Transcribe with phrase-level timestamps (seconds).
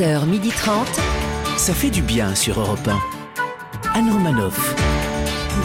[0.00, 0.84] 11h30.
[1.56, 3.98] Ça fait du bien sur Europe 1.
[3.98, 4.74] Anne Romanoff.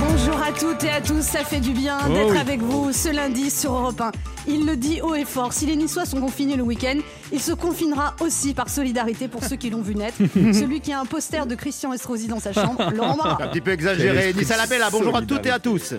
[0.08, 2.38] Bonjour à toutes et à tous, ça fait du bien Oh d'être oui.
[2.38, 4.12] avec vous ce lundi sur Europe 1.
[4.48, 6.96] Il le dit haut et fort, si les Niçois sont confinés le week-end,
[7.34, 10.18] il se confinera aussi par solidarité pour ceux qui l'ont vu naître.
[10.34, 13.48] Celui qui a un poster de Christian Estrosi dans sa chambre, Laurent Un Barra.
[13.50, 14.34] petit peu exagéré.
[14.34, 15.94] Nice à la belle, bonjour à toutes et à tous.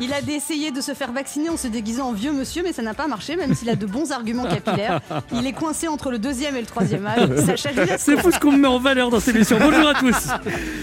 [0.00, 2.82] Il a essayé de se faire vacciner en se déguisant en vieux monsieur, mais ça
[2.82, 5.00] n'a pas marché, même s'il a de bons arguments capillaires.
[5.32, 7.28] Il est coincé entre le deuxième et le troisième âge.
[7.46, 7.70] Sacha.
[7.98, 9.58] C'est fou ce qu'on me met en valeur dans cette émission.
[9.60, 10.28] Bonjour à tous.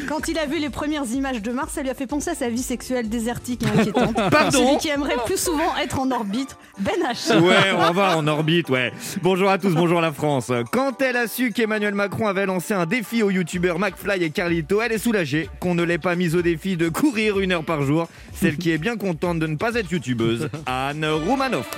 [0.07, 2.35] Quand il a vu les premières images de Mars, ça lui a fait penser à
[2.35, 4.15] sa vie sexuelle désertique et inquiétante.
[4.31, 7.39] Pardon Celui qui aimerait plus souvent être en orbite, Ben H.
[7.39, 8.91] Ouais, on va en orbite, ouais.
[9.21, 10.51] Bonjour à tous, bonjour la France.
[10.71, 14.81] Quand elle a su qu'Emmanuel Macron avait lancé un défi aux youtubeurs McFly et Carlito,
[14.81, 17.83] elle est soulagée qu'on ne l'ait pas mise au défi de courir une heure par
[17.83, 18.07] jour.
[18.33, 21.69] Celle qui est bien contente de ne pas être youtubeuse, Anne Roumanoff.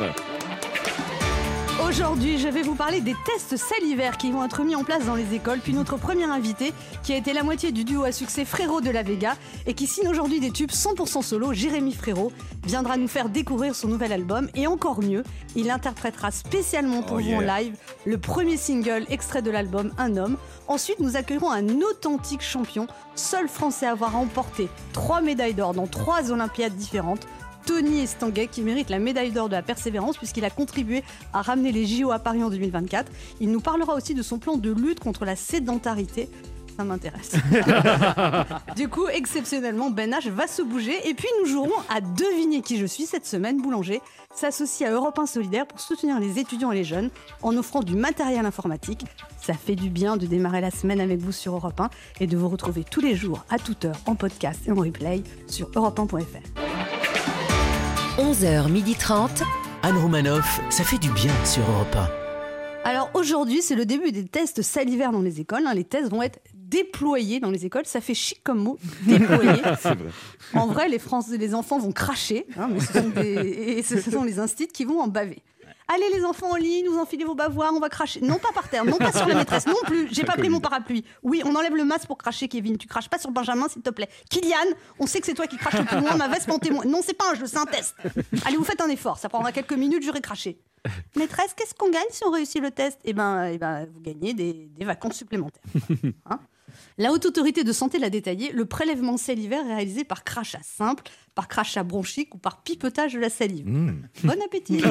[1.91, 5.13] Aujourd'hui, je vais vous parler des tests salivaires qui vont être mis en place dans
[5.13, 6.71] les écoles, puis notre premier invité,
[7.03, 9.33] qui a été la moitié du duo à succès Frérot de la Vega,
[9.65, 12.31] et qui signe aujourd'hui des tubes 100% solo, Jérémy Frérot,
[12.65, 15.23] viendra nous faire découvrir son nouvel album, et encore mieux,
[15.57, 20.15] il interprétera spécialement pour Oh vous en live le premier single extrait de l'album Un
[20.15, 20.37] homme.
[20.69, 25.87] Ensuite, nous accueillerons un authentique champion, seul français à avoir remporté trois médailles d'or dans
[25.87, 27.27] trois Olympiades différentes.
[27.65, 31.71] Tony Estanguet qui mérite la médaille d'or de la persévérance puisqu'il a contribué à ramener
[31.71, 33.11] les JO à Paris en 2024.
[33.39, 36.29] Il nous parlera aussi de son plan de lutte contre la sédentarité.
[36.77, 37.33] Ça m'intéresse.
[38.75, 42.77] du coup, exceptionnellement, Ben H va se bouger et puis nous jouerons à deviner qui
[42.77, 43.61] je suis cette semaine.
[43.61, 44.01] Boulanger
[44.33, 47.09] s'associe à Europe 1 Solidaire pour soutenir les étudiants et les jeunes
[47.41, 49.05] en offrant du matériel informatique.
[49.41, 51.89] Ça fait du bien de démarrer la semaine avec vous sur Europe 1
[52.21, 55.23] et de vous retrouver tous les jours à toute heure en podcast et en replay
[55.47, 57.20] sur europe1.fr.
[58.17, 59.43] 11h30.
[59.83, 61.95] Anne Romanoff, ça fait du bien sur Europe
[62.83, 65.63] Alors aujourd'hui, c'est le début des tests salivaires dans les écoles.
[65.65, 65.73] hein.
[65.73, 67.85] Les tests vont être déployés dans les écoles.
[67.85, 69.61] Ça fait chic comme mot, déployer.
[70.53, 73.99] En vrai, les, Français, les enfants vont cracher, hein, mais ce sont, des, et ce
[74.01, 75.41] sont les instits qui vont en baver.
[75.93, 78.21] Allez les enfants en ligne, vous enfilez vos bavoirs, on va cracher.
[78.21, 80.07] Non pas par terre, non pas sur la maîtresse, non plus.
[80.11, 81.03] J'ai pas pris mon parapluie.
[81.21, 82.77] Oui, on enlève le masque pour cracher, Kevin.
[82.77, 84.07] Tu craches pas sur Benjamin, s'il te plaît.
[84.29, 84.55] Kylian,
[84.99, 86.15] on sait que c'est toi qui craches le plus loin.
[86.15, 86.85] Ma veste en témoin.
[86.85, 87.95] Non, c'est pas un jeu, c'est un test.
[88.45, 89.17] Allez, vous faites un effort.
[89.17, 90.61] Ça prendra quelques minutes, j'aurai craché.
[91.15, 92.99] Maîtresse, qu'est-ce qu'on gagne si on réussit le test?
[93.03, 95.63] Eh ben, eh ben, vous gagnez des, des vacances supplémentaires.
[96.25, 96.39] Hein?
[96.97, 101.03] La Haute Autorité de Santé l'a détaillé, le prélèvement salivaire est réalisé par crachat simple,
[101.35, 103.65] par crachat bronchique ou par pipetage de la salive.
[103.65, 104.81] Bon appétit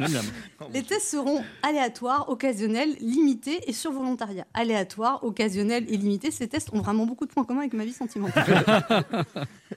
[0.72, 4.46] Les tests seront aléatoires, occasionnels, limités et sur volontariat.
[4.54, 7.92] Aléatoires, occasionnels et limités, ces tests ont vraiment beaucoup de points communs avec ma vie
[7.92, 8.64] sentimentale.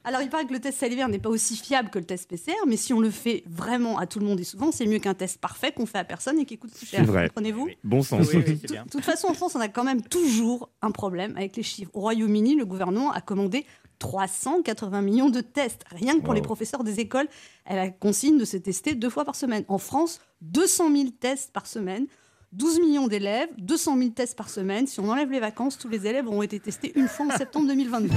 [0.04, 2.54] Alors, il paraît que le test salivaire n'est pas aussi fiable que le test PCR,
[2.68, 5.14] mais si on le fait vraiment à tout le monde et souvent, c'est mieux qu'un
[5.14, 7.00] test parfait qu'on fait à personne et qui coûte plus cher.
[7.00, 7.28] C'est vrai.
[7.30, 8.30] Comprenez-vous Bon sens.
[8.30, 11.92] de toute façon, en France, on a quand même toujours un problème avec les chiffres.
[11.94, 13.66] Au Royaume-Uni, le gouvernement a commandé
[14.00, 17.28] 380 millions de tests, rien que pour les professeurs des écoles.
[17.66, 19.64] Elle a consigne de se tester deux fois par semaine.
[19.68, 22.08] En France, 200 000 tests par semaine.
[22.54, 24.86] 12 millions d'élèves, 200 000 tests par semaine.
[24.86, 27.68] Si on enlève les vacances, tous les élèves auront été testés une fois en septembre
[27.68, 28.10] 2022.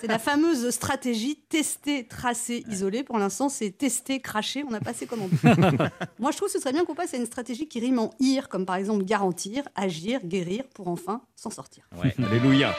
[0.00, 3.02] c'est la fameuse stratégie tester, tracer, isoler.
[3.02, 4.64] Pour l'instant, c'est tester, cracher.
[4.66, 5.34] On n'a pas assez commandé.
[6.18, 8.10] Moi, je trouve que ce serait bien qu'on passe à une stratégie qui rime en
[8.20, 11.88] ir, comme par exemple garantir, agir, guérir, pour enfin s'en sortir.
[12.02, 12.74] Ouais, alléluia.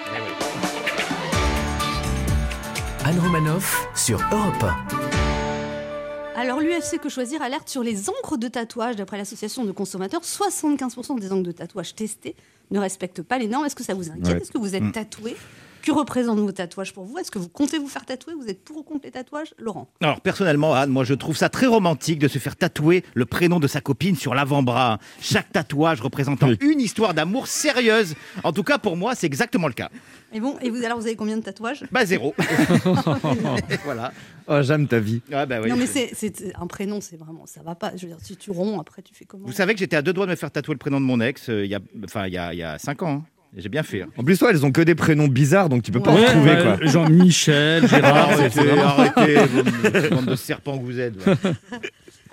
[3.04, 4.66] Anne Romanoff sur Europe
[6.38, 8.96] Alors, l'UFC Que Choisir alerte sur les encres de tatouage.
[8.96, 12.36] D'après l'association de consommateurs, 75% des encres de tatouage testées
[12.70, 13.66] ne respectent pas les normes.
[13.66, 14.28] Est-ce que ça vous inquiète?
[14.28, 14.42] Ouais.
[14.42, 15.36] Est-ce que vous êtes tatoué?
[15.88, 18.34] Que représentent vos tatouages pour vous Est-ce que vous comptez vous faire tatouer?
[18.38, 19.54] Vous êtes pour ou contre les tatouages?
[19.58, 23.26] Laurent Alors personnellement, Anne, moi je trouve ça très romantique de se faire tatouer le
[23.26, 25.00] prénom de sa copine sur l'avant-bras.
[25.22, 28.16] Chaque tatouage représentant une histoire d'amour sérieuse.
[28.44, 29.90] En tout cas, pour moi, c'est exactement le cas.
[30.34, 31.86] Et bon, et vous, alors, vous avez combien de tatouages?
[31.90, 32.36] Bah zéro.
[33.86, 34.12] Voilà.
[34.50, 35.22] Oh, j'aime ta vie.
[35.34, 35.70] Ah bah oui.
[35.70, 37.92] Non, mais c'est c'est- un prénom, c'est vraiment, ça va pas.
[37.98, 39.46] Je veux dire, si tu romps, après, tu fais comment?
[39.46, 41.20] Vous savez que j'étais à deux doigts de me faire tatouer le prénom de mon
[41.20, 43.10] ex euh, il y a, enfin il y a, il y a cinq ans.
[43.12, 43.24] hein.
[43.56, 44.02] J'ai bien fait.
[44.04, 44.08] hein.
[44.18, 46.28] En plus, toi, elles ont que des prénoms bizarres, donc tu peux pas Ouais, en
[46.28, 46.78] retrouver, Ouais, quoi.
[46.88, 48.30] Jean-Michel, Gérard.
[48.32, 51.16] Arrêtez, arrêtez, bande- bande de serpents que vous êtes.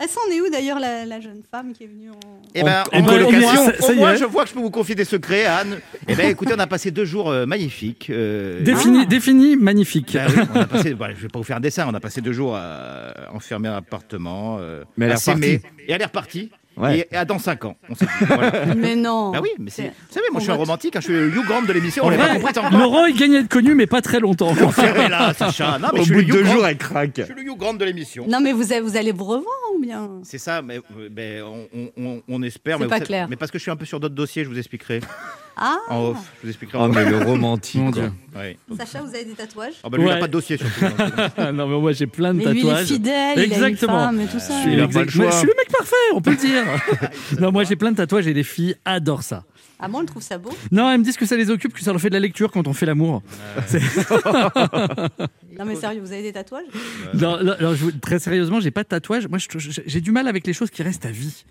[0.00, 2.18] Elle s'en est où d'ailleurs, la, la jeune femme qui est venue en.
[2.52, 4.16] Eh ben, En- en en colocation, colocation, ça- ça au y moins, est.
[4.16, 5.78] je vois que je peux vous confier des secrets, Anne.
[6.08, 8.10] Eh ben, écoutez, on a passé deux jours euh, magnifiques.
[8.10, 10.14] euh, Défini, défini, magnifique.
[10.14, 12.00] Bah oui, on a passé, voilà, je vais pas vous faire un dessin, on a
[12.00, 14.58] passé deux jours à, enfermés dans l'appartement.
[14.60, 15.56] euh, Mais elle est à s'aimer.
[15.58, 15.74] repartie.
[15.86, 16.50] Et elle est repartie.
[16.76, 16.98] Ouais.
[17.00, 17.76] Et, et à dans 5 ans.
[17.88, 18.64] On s'est dit, voilà.
[18.76, 19.82] Mais non bah oui, mais c'est.
[19.84, 22.04] Vous savez, moi je suis un romantique, hein, je suis le Hugh Grant de l'émission,
[22.04, 22.70] on l'a pas.
[22.70, 24.52] Laurent, il gagnait de connu, mais pas très longtemps.
[24.54, 25.78] Fermez là, Sacha.
[25.78, 27.10] Non, mais Au je suis bout le de Hugh deux Grant- jours, elle craque.
[27.18, 28.26] Je suis le Hugh Grant de l'émission.
[28.28, 29.54] Non, mais vous, allez- vous allez vous revoir
[29.84, 32.76] bien C'est ça, mais euh, on, on- on- on espère.
[32.78, 33.26] C'est mais pas savez- clair.
[33.28, 35.00] Mais parce que je suis un peu sur d'autres dossiers, je vous expliquerai
[35.56, 36.16] Ah en off.
[36.38, 37.80] Je vous expliquerai en Oh, mais le romantique.
[37.80, 38.02] Mon quoi.
[38.02, 38.12] Dieu.
[38.34, 38.58] Ouais.
[38.76, 40.84] Sacha, vous avez des tatouages Ah bah lui, il n'a pas de dossier surtout.
[41.38, 42.86] euh, non, mais moi, j'ai plein de Mais lui, il est tatouages.
[42.88, 43.98] fidèle, il a une Exactement.
[44.06, 44.54] femme et tout ça.
[44.56, 44.86] Je suis le
[45.56, 46.64] mec parfait, on peut le dire.
[47.40, 49.44] non, moi j'ai plein de tatouages et les filles adorent ça.
[49.80, 50.50] Ah bon, elle trouve ça beau?
[50.70, 52.50] Non, elles me disent que ça les occupe, que ça leur fait de la lecture
[52.50, 53.22] quand on fait l'amour.
[55.56, 56.64] Non mais sérieux, vous avez des tatouages?
[57.14, 59.28] Non, non, non, je très sérieusement, j'ai pas de tatouage.
[59.28, 59.38] Moi,
[59.86, 61.44] j'ai du mal avec les choses qui restent à vie.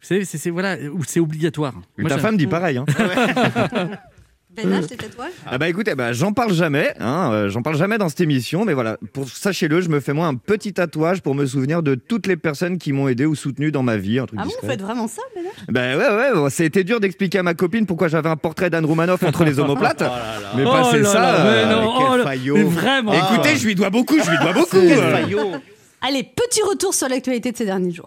[0.00, 0.76] Vous savez, c'est c'est- voilà,
[1.08, 1.74] c'est obligatoire.
[1.98, 2.76] Moi, ta femme dit pareil.
[2.78, 2.84] Hein.
[4.64, 7.98] H, tes tatouages Ah bah écoutez, bah, j'en parle jamais, hein, euh, j'en parle jamais
[7.98, 11.34] dans cette émission, mais voilà, pour sachez-le, je me fais moi un petit tatouage pour
[11.34, 14.26] me souvenir de toutes les personnes qui m'ont aidé ou soutenu dans ma vie, un
[14.26, 17.38] truc Ah bon, vous faites vraiment ça, Ben Bah ouais, ouais, bon, c'était dur d'expliquer
[17.38, 20.02] à ma copine pourquoi j'avais un portrait d'Anne Romanoff entre les omoplates.
[20.56, 21.20] mais Oh passer là ça.
[21.20, 22.56] là, euh, mais non, quel oh là- faillot.
[22.56, 23.12] mais vraiment.
[23.12, 24.76] Écoutez, je lui dois beaucoup, je lui dois beaucoup.
[24.76, 25.12] Euh.
[25.12, 25.52] faillot.
[26.00, 28.06] Allez, petit retour sur l'actualité de ces derniers jours.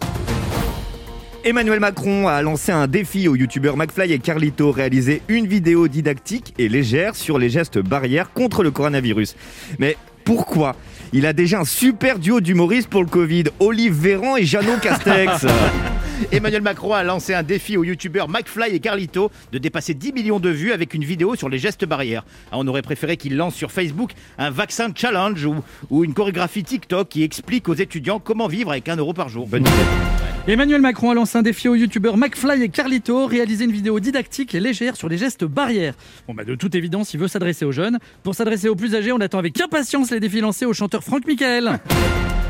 [1.44, 6.54] Emmanuel Macron a lancé un défi aux youtubeurs McFly et Carlito, réaliser une vidéo didactique
[6.60, 9.36] et légère sur les gestes barrières contre le coronavirus.
[9.80, 10.76] Mais pourquoi?
[11.14, 15.48] Il a déjà un super duo d'humoristes pour le Covid, Olive Véran et Jeannot Castex.
[16.32, 20.40] Emmanuel Macron a lancé un défi aux youtubeurs McFly et Carlito de dépasser 10 millions
[20.40, 22.24] de vues avec une vidéo sur les gestes barrières.
[22.52, 25.56] Ah, on aurait préféré qu'il lance sur Facebook un vaccin challenge ou,
[25.90, 29.48] ou une chorégraphie TikTok qui explique aux étudiants comment vivre avec un euro par jour.
[29.48, 30.21] Bonne idée.
[30.48, 34.56] Emmanuel Macron a lancé un défi aux youtubeurs McFly et Carlito, réaliser une vidéo didactique
[34.56, 35.94] et légère sur les gestes barrières.
[36.28, 38.00] Bon bah de toute évidence, il veut s'adresser aux jeunes.
[38.24, 41.28] Pour s'adresser aux plus âgés, on attend avec impatience les défis lancés au chanteur Franck
[41.28, 41.80] Michael.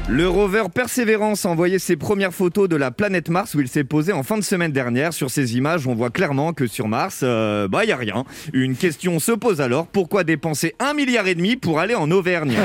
[0.08, 3.84] Le rover Perseverance a envoyé ses premières photos de la planète Mars où il s'est
[3.84, 5.12] posé en fin de semaine dernière.
[5.12, 8.24] Sur ces images, on voit clairement que sur Mars, euh, bah y a rien.
[8.54, 12.56] Une question se pose alors pourquoi dépenser un milliard et demi pour aller en Auvergne?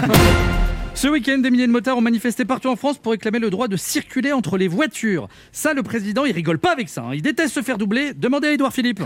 [0.97, 3.69] Ce week-end, des milliers de motards ont manifesté partout en France pour réclamer le droit
[3.69, 5.29] de circuler entre les voitures.
[5.53, 7.03] Ça, le président, il rigole pas avec ça.
[7.03, 7.11] hein.
[7.15, 8.15] Il déteste se faire doubler.
[8.15, 9.03] Demandez à Édouard Philippe.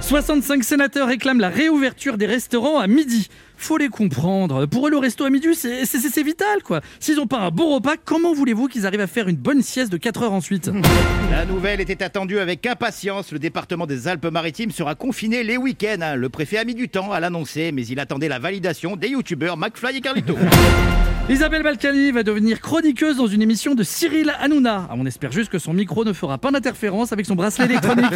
[0.00, 3.28] 65 sénateurs réclament la réouverture des restaurants à midi.
[3.56, 4.66] Faut les comprendre.
[4.66, 6.80] Pour eux, le resto à midi, c'est- vital, quoi.
[7.00, 9.90] S'ils n'ont pas un bon repas, comment voulez-vous qu'ils arrivent à faire une bonne sieste
[9.90, 10.70] de 4 heures ensuite?
[11.30, 13.32] La nouvelle était attendue avec impatience.
[13.32, 15.96] Le département des Alpes-Maritimes sera confiné les week-ends.
[16.02, 16.16] hein.
[16.16, 19.56] Le préfet a mis du temps à l'annoncer, mais il attendait la validation des youtubeurs
[19.56, 20.36] McFly et Carlito.
[21.30, 24.88] Isabelle Balkany va devenir chroniqueuse dans une émission de Cyril Hanouna.
[24.90, 28.04] Ah, on espère juste que son micro ne fera pas d'interférence avec son bracelet électronique.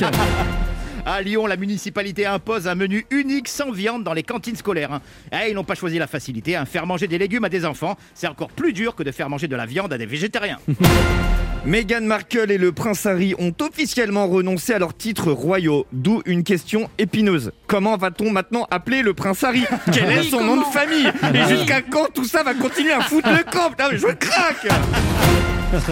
[1.10, 4.92] À Lyon, la municipalité impose un menu unique sans viande dans les cantines scolaires.
[4.92, 5.00] hein.
[5.32, 6.54] Eh, ils n'ont pas choisi la facilité.
[6.54, 6.66] hein.
[6.66, 9.48] Faire manger des légumes à des enfants, c'est encore plus dur que de faire manger
[9.48, 10.58] de la viande à des végétariens.
[11.64, 16.44] Meghan Markle et le prince Harry ont officiellement renoncé à leurs titres royaux, d'où une
[16.44, 17.52] question épineuse.
[17.66, 19.64] Comment va-t-on maintenant appeler le prince Harry?
[19.92, 21.10] Quel est son nom de famille?
[21.34, 23.70] Et jusqu'à quand tout ça va continuer à foutre le camp?
[23.70, 24.68] Putain, mais Je craque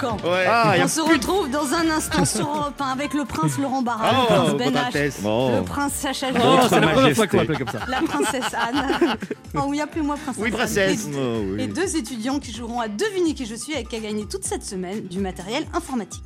[0.00, 0.16] camp.
[0.24, 0.44] Ouais.
[0.48, 4.10] Ah, On se retrouve dans un instant sur Europe 1 avec le prince Laurent Barra,
[4.12, 5.22] Oh, le prince Ben H.
[5.22, 5.56] Bon.
[5.56, 7.80] le prince Sacha Oh, Jobs, c'est la première fois qu'on m'appelle comme ça.
[7.88, 9.16] la princesse Anne.
[9.54, 10.56] Oh oui, appelez-moi princesse Oui, Anne.
[10.56, 11.06] princesse.
[11.06, 11.62] Et- Oh, oui.
[11.62, 14.44] Et deux étudiants qui joueront à deviner qui je suis et qui a gagné toute
[14.44, 16.22] cette semaine du matériel informatique.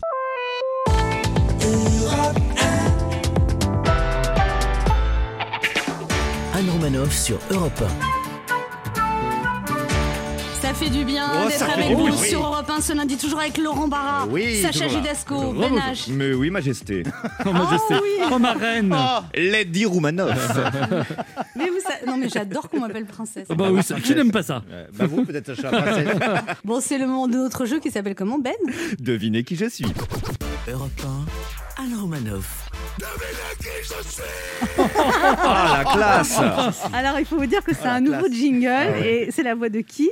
[6.55, 7.83] Anne Romanoff sur Europe
[10.73, 13.41] Ça fait du bien Oh, d'être ça avec vous sur Europe 1 ce lundi, toujours
[13.41, 14.87] avec Laurent Barra, Oui, Sacha
[15.31, 15.75] Oh, Ben.
[15.75, 16.11] H.
[16.11, 17.03] Mais oui, majesté.
[17.45, 17.95] Oh, majesté.
[18.03, 18.25] oui.
[18.33, 18.95] Oh, ma reine.
[19.35, 20.33] Lady Roumanoff.
[21.57, 23.47] Mais vous, sa- non mais j'adore qu'on m'appelle princesse.
[23.51, 24.63] Oh, bah oui, ça- qui n'aime pas ça
[24.99, 26.07] bah vous, peut-être Sacha, princesse.
[26.65, 28.55] Bon, c'est le moment de notre jeu qui s'appelle comment Ben?
[28.99, 29.85] Devinez qui je suis.
[30.69, 30.91] Europe
[31.79, 31.83] 1,
[34.79, 36.41] Ah, la classe
[36.93, 39.81] Alors, il faut vous dire que c'est un nouveau jingle et c'est la voix de
[39.81, 40.11] qui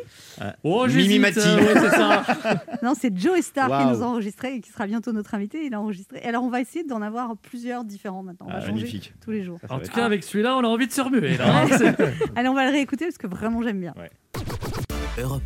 [0.65, 1.39] Oh, Mimi Mati.
[1.41, 2.23] euh, c'est ça.
[2.83, 5.65] Non, c'est Joe Star qui nous a enregistré et qui sera bientôt notre invité.
[5.67, 6.21] Il a enregistré.
[6.23, 8.47] Alors, on va essayer d'en avoir plusieurs différents maintenant.
[8.49, 9.13] On va Ah, changer magnifique.
[9.23, 9.59] tous les jours.
[9.69, 11.37] En tout cas, avec celui-là, on a envie de se remuer.
[11.37, 11.65] Là,
[12.37, 13.95] Allez, on va le réécouter parce que vraiment j'aime bien.
[15.19, 15.43] Europe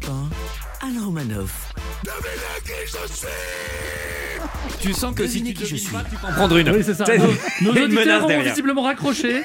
[0.82, 1.72] 1, Anne Romanoff.
[4.80, 5.88] Tu sens que si tu qui je suis.
[6.10, 6.68] tu peux en prendre une.
[6.70, 7.04] Oui, c'est ça.
[7.62, 9.42] Nos, nos auditeurs ont visiblement raccroché.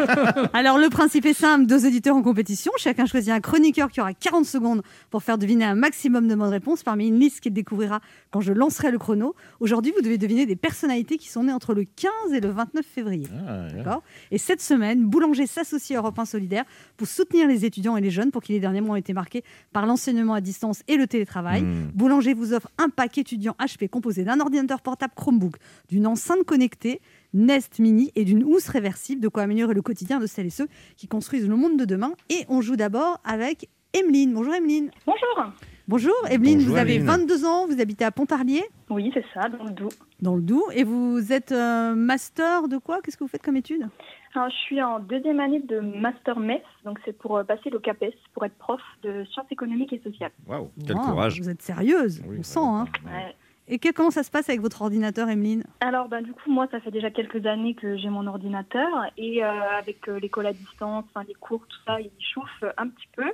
[0.52, 2.72] Alors, le principe est simple deux auditeurs en compétition.
[2.76, 6.50] Chacun choisit un chroniqueur qui aura 40 secondes pour faire deviner un maximum de bonnes
[6.50, 8.00] réponses parmi une liste qu'il découvrira
[8.30, 9.34] quand je lancerai le chrono.
[9.60, 12.84] Aujourd'hui, vous devez deviner des personnalités qui sont nées entre le 15 et le 29
[12.84, 13.26] février.
[13.74, 14.02] D'accord?
[14.30, 16.64] Et cette semaine, Boulanger s'associe à Europe 1 Solidaire
[16.96, 19.44] pour soutenir les étudiants et les jeunes pour qui les derniers mois ont été marqués
[19.72, 21.62] par l'enseignement à distance et le télétravail.
[21.62, 21.90] Hmm.
[21.94, 25.56] Boulanger vous offre un pack étudiant HP composé d'un ordinateur portable Chromebook,
[25.88, 27.00] d'une enceinte connectée,
[27.32, 30.68] Nest Mini et d'une housse réversible, de quoi améliorer le quotidien de celles et ceux
[30.96, 32.12] qui construisent le monde de demain.
[32.28, 34.32] Et on joue d'abord avec Emeline.
[34.34, 34.90] Bonjour Emeline.
[35.06, 35.52] Bonjour.
[35.90, 37.08] Bonjour, Evelyne, Bonjour, vous avez Evelyne.
[37.08, 39.88] 22 ans, vous habitez à Pontarlier, Oui, c'est ça, dans le Doubs.
[40.22, 43.00] dans le Doubs, et vous êtes euh, master de quoi?
[43.02, 43.88] Qu'est-ce que vous faites comme étude
[44.36, 47.80] Alors, je suis en deuxième année de Master MES, donc c'est pour euh, passer le
[47.80, 50.30] CAPES, pour être prof de sciences économiques et sociales.
[50.46, 51.40] Waouh, quel Wow, courage.
[51.40, 52.60] Vous êtes sérieuse, Oui, on sent.
[52.62, 52.84] Hein.
[53.04, 53.34] Ouais.
[53.72, 55.62] Et que- comment ça se passe avec votre ordinateur, Emeline?
[55.80, 59.44] Alors, ben, du coup, moi, ça fait déjà quelques années que j'ai mon ordinateur et
[59.44, 59.48] euh,
[59.78, 63.30] avec euh, l'école à distance, enfin, les cours, tout ça, il chauffe un petit peu.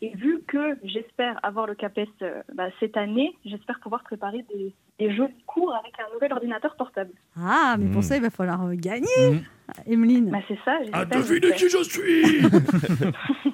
[0.00, 4.74] Et vu que j'espère avoir le CAPES euh, bah, cette année, j'espère pouvoir préparer des,
[4.98, 7.10] des jolis cours avec un nouvel ordinateur portable.
[7.38, 8.02] Ah, mais pour Mm.
[8.02, 9.42] ça, il va falloir gagner, Mhm.
[9.86, 10.30] Emeline.
[10.30, 10.78] Bah, c'est ça.
[10.92, 11.56] Ah, devinez j'espère.
[11.56, 12.40] qui je suis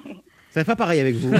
[0.51, 1.33] Ça n'est pas pareil avec vous.
[1.33, 1.39] hein,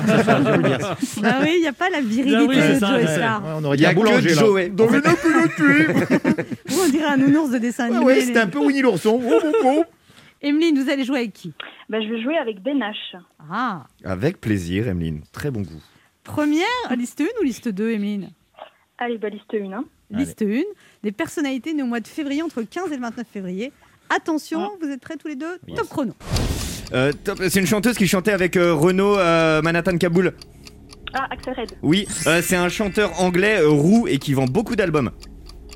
[0.57, 0.95] le dire.
[1.23, 3.09] Ah oui, il n'y a pas la virilité Ah oui, c'est de ça, Joe.
[3.09, 3.43] Star.
[3.43, 4.29] Ouais, on aurait Il dit y a un boulanger.
[4.29, 4.69] que là.
[4.69, 6.45] Devinez qui je suis.
[6.67, 8.05] Vous, on dirait un nounours de dessin animé.
[8.05, 9.21] ouais, c'était un peu Winnie l'ourson.
[9.31, 9.83] Oh, oh, oh.
[10.41, 11.53] Emeline, vous allez jouer avec qui?
[11.89, 13.15] Bah, je vais jouer avec Benache.
[13.51, 15.21] Ah, Avec plaisir, Emeline.
[15.31, 15.81] Très bon goût.
[16.23, 16.65] première,
[16.97, 18.31] liste 1 ou liste 2, Emeline?
[18.97, 19.71] Allez, bah, liste 1.
[19.73, 19.83] Hein.
[20.09, 20.61] Liste 1,
[21.03, 23.71] des personnalités nées au mois de février, entre le 15 et le 29 février.
[24.09, 25.57] Attention, vous êtes prêts tous les deux?
[25.75, 26.13] Top chrono.
[26.93, 27.11] Euh,
[27.49, 30.33] C'est une chanteuse qui chantait avec euh, Renaud euh, Manhattan Kaboul.
[31.13, 31.71] Ah, Axel Red.
[31.81, 35.11] Oui, euh, c'est un chanteur anglais roux et qui vend beaucoup d'albums.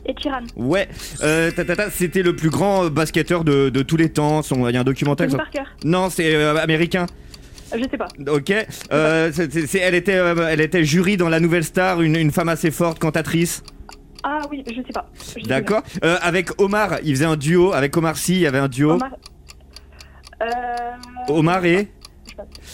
[0.07, 0.39] Et Tiran.
[0.55, 0.87] Ouais,
[1.23, 4.41] euh, ta, ta, ta, c'était le plus grand basketteur de, de tous les temps.
[4.43, 5.29] Son- Il y a un documentaire.
[5.29, 5.63] Sur- Parker.
[5.83, 7.05] Non, c'est américain.
[7.75, 8.07] Je sais pas.
[8.31, 8.53] Ok.
[9.33, 12.99] C'est- elle, était, elle était jury dans La Nouvelle Star, une, une femme assez forte,
[12.99, 13.63] cantatrice.
[14.23, 15.09] Ah oui, je sais pas.
[15.47, 15.81] D'accord.
[16.21, 17.73] Avec Omar, il faisait un duo.
[17.73, 18.91] Avec Omar Sy, il y avait un duo.
[18.93, 19.09] Omar.
[20.41, 20.45] Euh...
[21.29, 21.87] Omar et.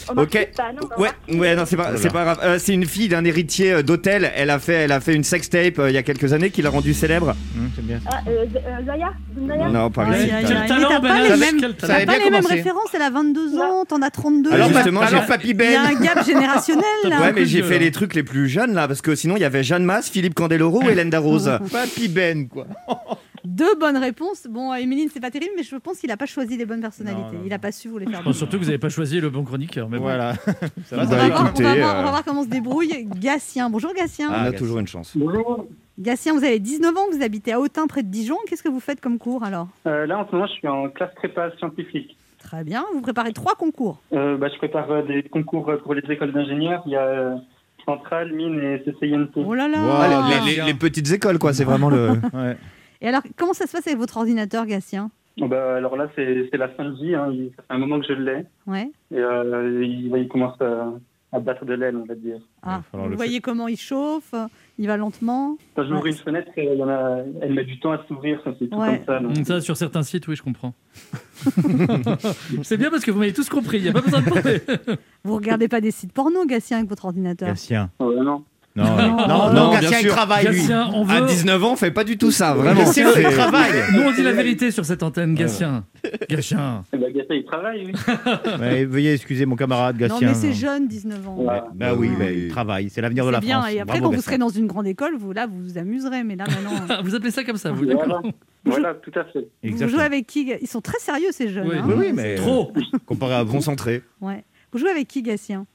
[0.09, 0.49] Omar Ok.
[0.73, 2.39] Non, Ouais, ouais, non, c'est pas, c'est pas grave.
[2.41, 4.31] Euh, c'est une fille d'un héritier euh, d'hôtel.
[4.35, 6.63] Elle a fait, elle a fait une sextape euh, il y a quelques années qui
[6.63, 7.35] l'a rendue célèbre.
[7.55, 7.99] Hum, c'est bien.
[8.09, 8.45] Ah, euh,
[8.85, 10.27] Zaya Zendaya Non, pas Quel
[10.67, 12.89] talent, Mais t'as pas les mêmes, quel t'as pas références.
[12.95, 14.51] Elle a 22 ans, t'en as 32.
[14.51, 15.95] Alors, Alors, justement, alors j'ai- Papy il y a Ben.
[15.97, 17.21] un gap générationnel là.
[17.21, 19.45] Ouais, mais j'ai fait les trucs les plus jeunes là, parce que sinon il y
[19.45, 21.59] avait Jeanne Masse, Philippe Candeloro et Hélène Darroze.
[21.71, 22.65] Papy Ben, quoi.
[23.45, 24.47] Deux bonnes réponses.
[24.49, 27.21] Bon, Emeline, c'est pas terrible, mais je pense qu'il a pas choisi les bonnes personnalités.
[27.33, 28.19] Non, non, Il a pas su vous les faire.
[28.19, 29.89] Je pense surtout que vous n'avez pas choisi le bon chroniqueur.
[29.89, 30.03] Mais bon.
[30.03, 30.33] Voilà.
[30.85, 32.43] Ça va, On ça va, voir, on, va voir, euh, on va voir comment on
[32.43, 33.07] se débrouille.
[33.19, 34.29] Gatien, bonjour Gatien.
[34.29, 34.57] On Ah, a Gaston.
[34.59, 35.13] toujours une chance.
[35.15, 35.67] Bonjour.
[35.99, 38.37] Gatien, vous avez 19 ans, vous habitez à Autun, près de Dijon.
[38.47, 39.67] Qu'est-ce que vous faites comme cours alors?
[39.87, 42.17] Euh, là, en ce moment, je suis en classe prépa scientifique.
[42.39, 44.01] Très bien, vous préparez trois concours.
[44.13, 46.81] Euh, bah, je prépare euh, des concours pour les écoles d'ingénieurs.
[46.87, 47.35] Il y a euh,
[47.85, 49.29] Centrale, Mine et CCINT.
[49.35, 49.89] Oh là là Wow.
[49.91, 52.09] Ah, les, les- les petites écoles quoi, c'est vraiment le.
[52.33, 52.57] Ouais.
[53.01, 55.09] Et alors, comment ça se passe avec votre ordinateur, Gatien?
[55.37, 57.15] Bon, bah, alors là, c'est c'est la fin de vie.
[57.15, 57.31] Hein.
[57.55, 58.45] Ça fait un moment que je l'ai.
[58.67, 58.91] Ouais.
[59.11, 60.91] Et euh, il, il commence à,
[61.31, 62.39] à battre de l'aile, on va dire.
[62.61, 64.35] Ah, vous le voyez comment il chauffe
[64.77, 66.11] Il va lentement Quand j'ouvre Ouais.
[66.11, 68.39] une fenêtre, il y en a, elle met du temps à s'ouvrir.
[68.43, 69.01] Ça, c'est tout Ouais.
[69.05, 69.19] comme ça.
[69.21, 69.45] donc.
[69.47, 70.73] Ça, sur certains sites, oui, je comprends.
[72.63, 73.77] c'est bien parce que vous m'avez tous compris.
[73.77, 74.61] Il n'y a pas besoin de parler.
[75.23, 77.47] Vous regardez pas des sites porno, Gatien, avec votre ordinateur?
[77.49, 77.89] Gatien.
[77.99, 78.43] Ouais, non.
[78.73, 78.95] Non, Non.
[78.95, 80.59] non, non, Non, Gatien, il travaille, lui.
[80.61, 81.27] Gatien, on À veut.
[81.27, 82.85] 19 ans, on fait pas du tout ça, vraiment.
[82.85, 83.71] C'est le travail.
[83.93, 85.83] Nous, on dit la vérité sur cette antenne, Gatien.
[86.29, 86.83] Gatien.
[86.93, 87.93] Eh ben, Gata, il travaille, oui.
[88.61, 90.29] Ouais, veuillez excuser mon camarade Non, Gatien.
[90.29, 91.35] mais c'est jeune, 19 ans.
[91.39, 91.59] Ouais.
[91.75, 92.89] Bah oui, bah, il travaille.
[92.89, 93.73] C'est l'avenir de la bien, France.
[93.73, 94.25] et après, Bravo, quand vous Gatien.
[94.25, 96.23] serez dans une grande école, vous, là, vous vous amuserez.
[96.23, 97.95] Mais là, maintenant, euh, Vous appelez ça comme ça, vous, Voilà.
[97.99, 98.21] d'accord
[98.63, 99.39] voilà, tout à fait.
[99.39, 99.89] vous Exactement.
[99.97, 101.67] jouez avec qui Ils sont très sérieux, ces jeunes.
[101.67, 101.75] Oui.
[101.77, 101.83] hein.
[101.87, 102.71] Oui, oui, mais Trop.
[103.07, 103.53] comparé à vous.
[103.53, 104.03] Concentré.
[104.21, 104.43] Ouais.
[104.71, 105.65] Vous jouez avec qui, Gatien?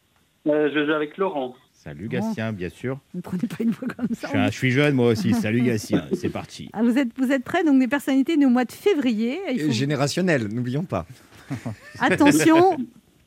[0.47, 1.55] Euh, je joue avec Laurent.
[1.87, 2.99] Salut Gatien, bien sûr.
[3.15, 4.27] Ne prenez pas une voix comme Je ça.
[4.27, 5.33] suis, un- je suis jeune moi aussi.
[5.35, 6.69] Salut Gatien, c'est parti.
[6.73, 7.63] Ah, vous êtes, vous êtes prêts?
[7.63, 9.39] Donc, des personnalités nées au mois de février.
[9.65, 11.07] Faut- Générationnel, n'oublions pas.
[12.01, 12.77] Attention,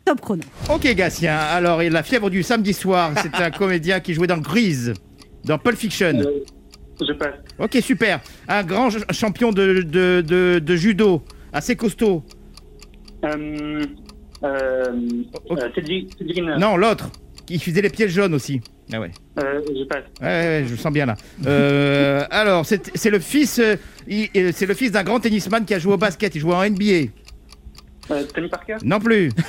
[0.03, 0.43] top chrono.
[0.69, 4.37] Ok Gatien, alors et la fièvre du samedi soir, c'est un comédien qui jouait dans
[4.39, 4.93] Grease,
[5.45, 6.19] dans Pulp Fiction.
[6.19, 6.43] Euh,
[7.07, 7.35] je passe.
[7.59, 8.19] Ok super.
[8.49, 11.23] Un grand ch- champion de, de, de- de judo,
[11.53, 12.25] assez costaud.
[13.23, 13.85] Euh,
[14.43, 14.83] euh,
[15.51, 16.57] euh.
[16.59, 17.09] Non, l'autre,
[17.57, 18.61] qui faisait les pieds jaunes aussi.
[18.93, 19.11] Ah ouais.
[19.39, 20.03] Euh, je passe.
[20.21, 20.29] Ouais, ouais,
[20.61, 21.15] ouais, je le sens bien là.
[21.45, 23.75] Euh, alors, c'est le fils, euh,
[24.07, 26.35] il- euh, c'est le fils d'un grand tennisman qui a joué au basket.
[26.35, 27.09] Il jouait en NBA.
[28.11, 28.77] Euh, Tony Parker?
[28.83, 29.31] Non plus.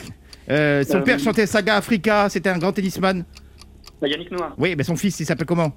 [0.48, 2.28] Euh, son père chantait Saga Africa.
[2.28, 3.24] C'était un grand tennisman.
[4.02, 4.52] Euh, Yannick Noah.
[4.58, 5.72] Oui, mais son fils, il s'appelle comment?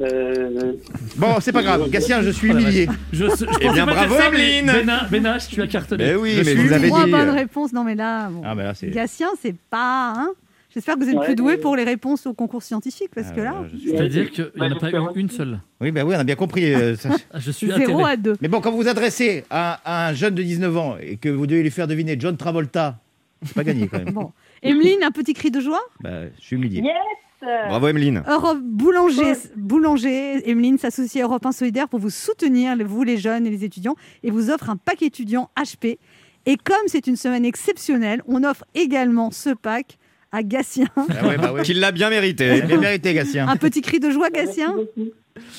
[0.00, 0.72] Euh,
[1.16, 1.88] Bon, c'est pas grave.
[1.90, 2.88] Gatien, je suis humilié.
[3.12, 4.66] Je, je Eh pensais bien, pas bravo, Evelyne.
[4.70, 6.04] Bénin- Bénache, tu as cartonné.
[6.04, 7.10] Mais oui, Je mais suis vous avez Trois dit.
[7.10, 7.72] bonnes euh, réponses.
[7.72, 8.42] Non, mais là, bon.
[8.44, 8.88] Ah, mais là, c'est.
[8.90, 10.12] Gatien, c'est pas.
[10.16, 10.28] Hein
[10.74, 13.34] J'espère que vous êtes Ouais, plus doué pour les réponses au concours scientifique, parce Ah,
[13.34, 15.58] que là, je suis- C'est-à-dire qu'il n'y en a pas eu une seule.
[15.80, 16.74] Oui, ben oui, on a bien compris.
[16.74, 17.08] euh, ça.
[17.32, 18.12] Ah, Je suis 0 atterré.
[18.12, 18.36] à 2.
[18.42, 21.30] Mais bon, quand vous vous adressez à, à un jeune de 19 ans et que
[21.30, 22.98] vous devez lui faire deviner John Travolta,
[23.42, 24.12] c'est pas gagné quand même.
[24.12, 24.32] Bon.
[24.62, 25.80] Emeline, un petit cri de joie?
[26.02, 26.82] Bah, je suis humilié.
[26.82, 26.92] Yes
[27.40, 28.22] Bravo, Emeline.
[28.28, 33.46] Europe Boulanger, Boulanger, Emeline s'associe à Europe 1 Solidaire pour vous soutenir, vous les jeunes
[33.46, 35.98] et les étudiants, et vous offre un pack étudiant HP.
[36.46, 39.98] Et comme c'est une semaine exceptionnelle, on offre également ce pack
[40.32, 40.86] à Gatien.
[40.96, 41.62] Ah ouais, bah ouais.
[41.62, 42.62] Qu'il l'a bien mérité.
[42.62, 43.48] Bien mérité, Gatien.
[43.48, 44.74] Un petit cri de joie, Gatien?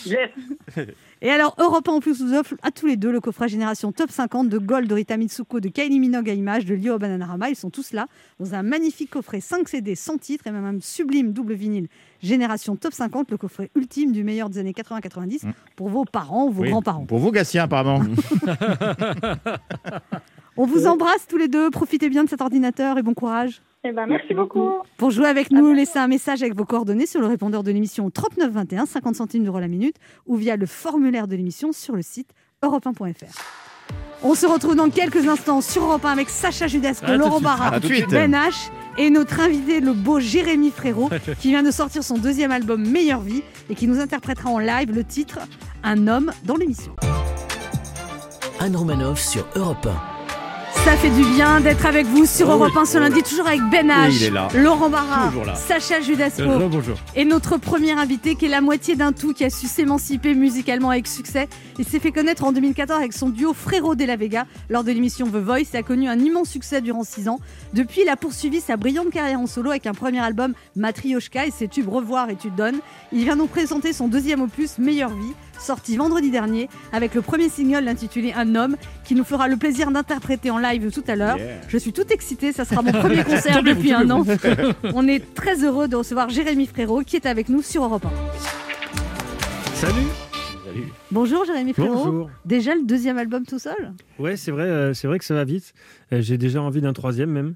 [0.06, 0.30] Yes
[1.22, 3.92] Et alors, Europe 1 en plus vous offre à tous les deux le coffret Génération
[3.92, 7.50] Top 50 de Gold, de Rita Mitsuko, de Kylie Minogue à Image, de Lio Bananarama.
[7.50, 8.06] Ils sont tous là
[8.40, 11.88] dans un magnifique coffret 5 CD sans titre et même un sublime double vinyle
[12.22, 15.42] Génération Top 50, le coffret ultime du meilleur des années 80-90
[15.76, 16.70] pour vos parents vos Oui.
[16.70, 17.06] grands-parents.
[17.06, 18.02] Pour vous, Gatien, apparemment.
[20.58, 21.70] On vous embrasse tous les deux.
[21.70, 23.62] Profitez bien de cet ordinateur et bon courage.
[23.90, 24.70] Eh ben, merci, beaucoup.
[24.98, 28.10] Pour jouer avec nous, laissez un message avec vos coordonnées sur le répondeur de l'émission
[28.10, 32.32] 3921, 50 centimes d'euros la minute, ou via le formulaire de l'émission sur le site
[32.62, 33.32] europe1.fr.
[34.24, 37.40] On se retrouve dans quelques instants sur Europe 1 avec Sacha Judasco, Laurent.
[37.40, 37.80] Barra.
[37.80, 42.52] Ben H et notre invité, le beau Jérémy Frérot, qui vient de sortir son deuxième
[42.52, 45.40] album Meilleure Vie et qui nous interprétera en live le titre
[45.84, 46.94] Un homme dans l'émission.
[48.60, 50.17] Anne Romanoff sur Europe 1.
[50.88, 53.22] Ça fait du bien d'être avec vous sur Oh Europe oui, 1 ce oh lundi,
[53.22, 54.58] toujours avec Ben H.
[54.58, 55.34] Laurent Barra.
[55.54, 56.44] Sacha Judasco.
[57.14, 60.90] Et notre premier invité, qui est la moitié d'un tout, qui a su s'émanciper musicalement
[60.90, 61.50] avec succès.
[61.78, 64.94] Il s'est fait connaître en 2014 avec son duo Frérot de la Vega lors de
[64.94, 67.42] l'émission The Voice et a connu un immense succès durant 6 ans.
[67.74, 71.52] Depuis, il a poursuivi sa brillante carrière en solo avec un premier album Matryoshka et
[71.52, 72.80] ses tubes Revoir et Tu te donnes.
[73.12, 77.50] Il vient nous présenter son deuxième opus Meilleure Vie, sorti vendredi dernier, avec le premier
[77.50, 81.38] single intitulé Un homme, qui nous fera le plaisir d'interpréter en live tout à l'heure.
[81.68, 84.26] Je suis toute excitée, ça sera mon premier concert depuis un an.
[84.94, 88.10] On est très heureux de recevoir Jérémy Frérot qui est avec nous sur Europe 1.
[89.76, 90.08] Salut
[91.12, 91.94] Bonjour Jérémy Frérot.
[91.94, 92.30] Bonjour.
[92.46, 93.94] Déjà le deuxième album tout seul?
[94.20, 95.74] Ouais, c'est vrai, euh, c'est vrai que ça va vite.
[96.12, 97.56] Euh, J'ai déjà envie d'un troisième même.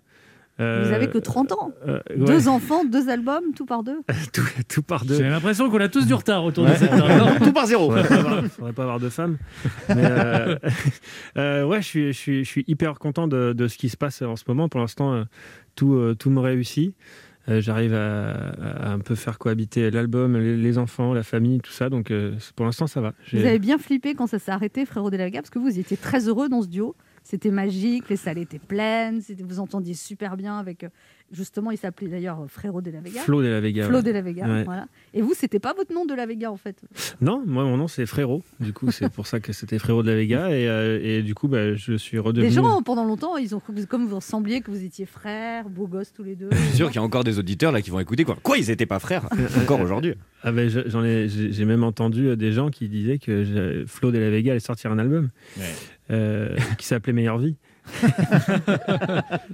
[0.62, 1.72] Euh, Vous avez que 30 ans.
[1.88, 4.00] euh, ouais, Deux enfants, deux albums, tout par deux.
[4.34, 5.16] tout, tout par deux.
[5.16, 6.76] J'ai l'impression qu'on a tous du retard autour de Ouais.
[6.78, 7.40] cette table.
[7.44, 7.90] Tout par zéro.
[7.90, 9.38] Faudrait pas avoir, faudrait pas avoir de femmes.
[9.90, 10.56] Mais, euh,
[11.38, 13.98] euh, ouais, je suis, je, suis, je suis hyper content de, de ce qui se
[13.98, 14.70] passe en ce moment.
[14.70, 15.24] Pour l'instant, euh,
[15.76, 16.96] tout, euh, tout me réussit.
[17.50, 21.72] Euh, J'arrive à, à un peu faire cohabiter l'album, les, les enfants, la famille, tout
[21.72, 21.90] ça.
[21.90, 23.14] Donc euh, pour l'instant, ça va.
[23.34, 25.80] Vous avez bien flippé quand ça s'est arrêté, Frérot de la Vega, parce que vous
[25.80, 26.96] étiez très heureux dans ce duo.
[27.24, 30.84] C'était magique, les salles étaient pleines, c'était- vous entendiez super bien avec.
[30.84, 30.90] euh,
[31.34, 33.22] Justement, il s'appelait d'ailleurs euh, Frérot de la Vega.
[33.22, 33.86] Flo de la Vega.
[33.86, 34.04] Flo ouais.
[34.04, 34.64] de la Vega, Ouais.
[34.66, 34.88] voilà.
[35.14, 36.82] Et vous, c'était pas votre nom de la Vega en fait?
[37.22, 38.44] Non, moi mon nom c'est Frérot.
[38.60, 40.50] Du coup, c'est pour ça que c'était Frérot de la Vega.
[40.50, 42.50] Et, euh, et du coup, bah, je suis redevenu.
[42.50, 45.70] Les gens, pendant longtemps, ils ont cru que- comme vous ressembliez, que vous étiez frères,
[45.70, 46.50] beaux gosses tous les deux.
[46.52, 48.38] Je suis sûr qu'il y a encore des auditeurs là qui vont écouter quoi.
[48.44, 49.30] Quoi, ils étaient pas frères
[49.62, 50.16] Encore aujourd'hui?
[50.44, 54.18] Ah ben, je- j'en ai, j'ai même entendu des gens qui disaient que Flo de
[54.18, 55.64] la Vega allait sortir un album Ouais.
[56.10, 57.56] Euh, qui s'appelait Meilleure Vie.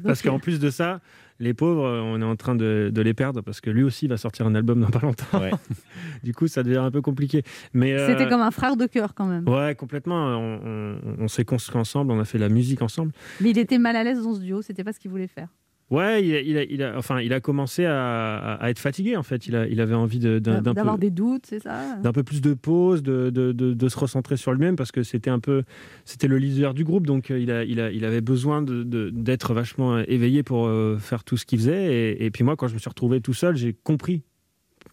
[0.04, 1.00] parce qu'en plus de ça,
[1.40, 4.18] les pauvres, on est en train de, de les perdre parce que lui aussi va
[4.18, 5.40] sortir un album dans pas longtemps.
[5.40, 5.52] Ouais.
[6.24, 7.44] du coup, ça devient un peu compliqué.
[7.74, 9.48] Mais euh, C'était comme un frère de cœur quand même.
[9.48, 10.16] Ouais, complètement.
[10.38, 13.12] On, on- on s'est construit ensemble, on a fait la musique ensemble.
[13.42, 15.48] Mais il était mal à l'aise dans ce duo, c'était pas ce qu'il voulait faire.
[15.90, 19.24] Ouais, il a, il a- il a- enfin, il a commencé à, être fatigué en
[19.24, 19.48] fait.
[19.48, 21.96] Il, a, il avait envie d'un D'avoir des doutes, c'est ça?
[21.96, 25.04] d'un peu plus de pause, de, de- de- de se recentrer sur lui-même parce que
[25.04, 25.64] c'était un peu,
[26.04, 29.54] c'était le leader du groupe, donc euh, il, a, il, a, il avait besoin d'être
[29.54, 31.86] vachement euh, éveillé pour euh, faire tout ce qu'il faisait.
[31.94, 34.24] Et, et puis moi, quand je me suis retrouvé tout seul, j'ai compris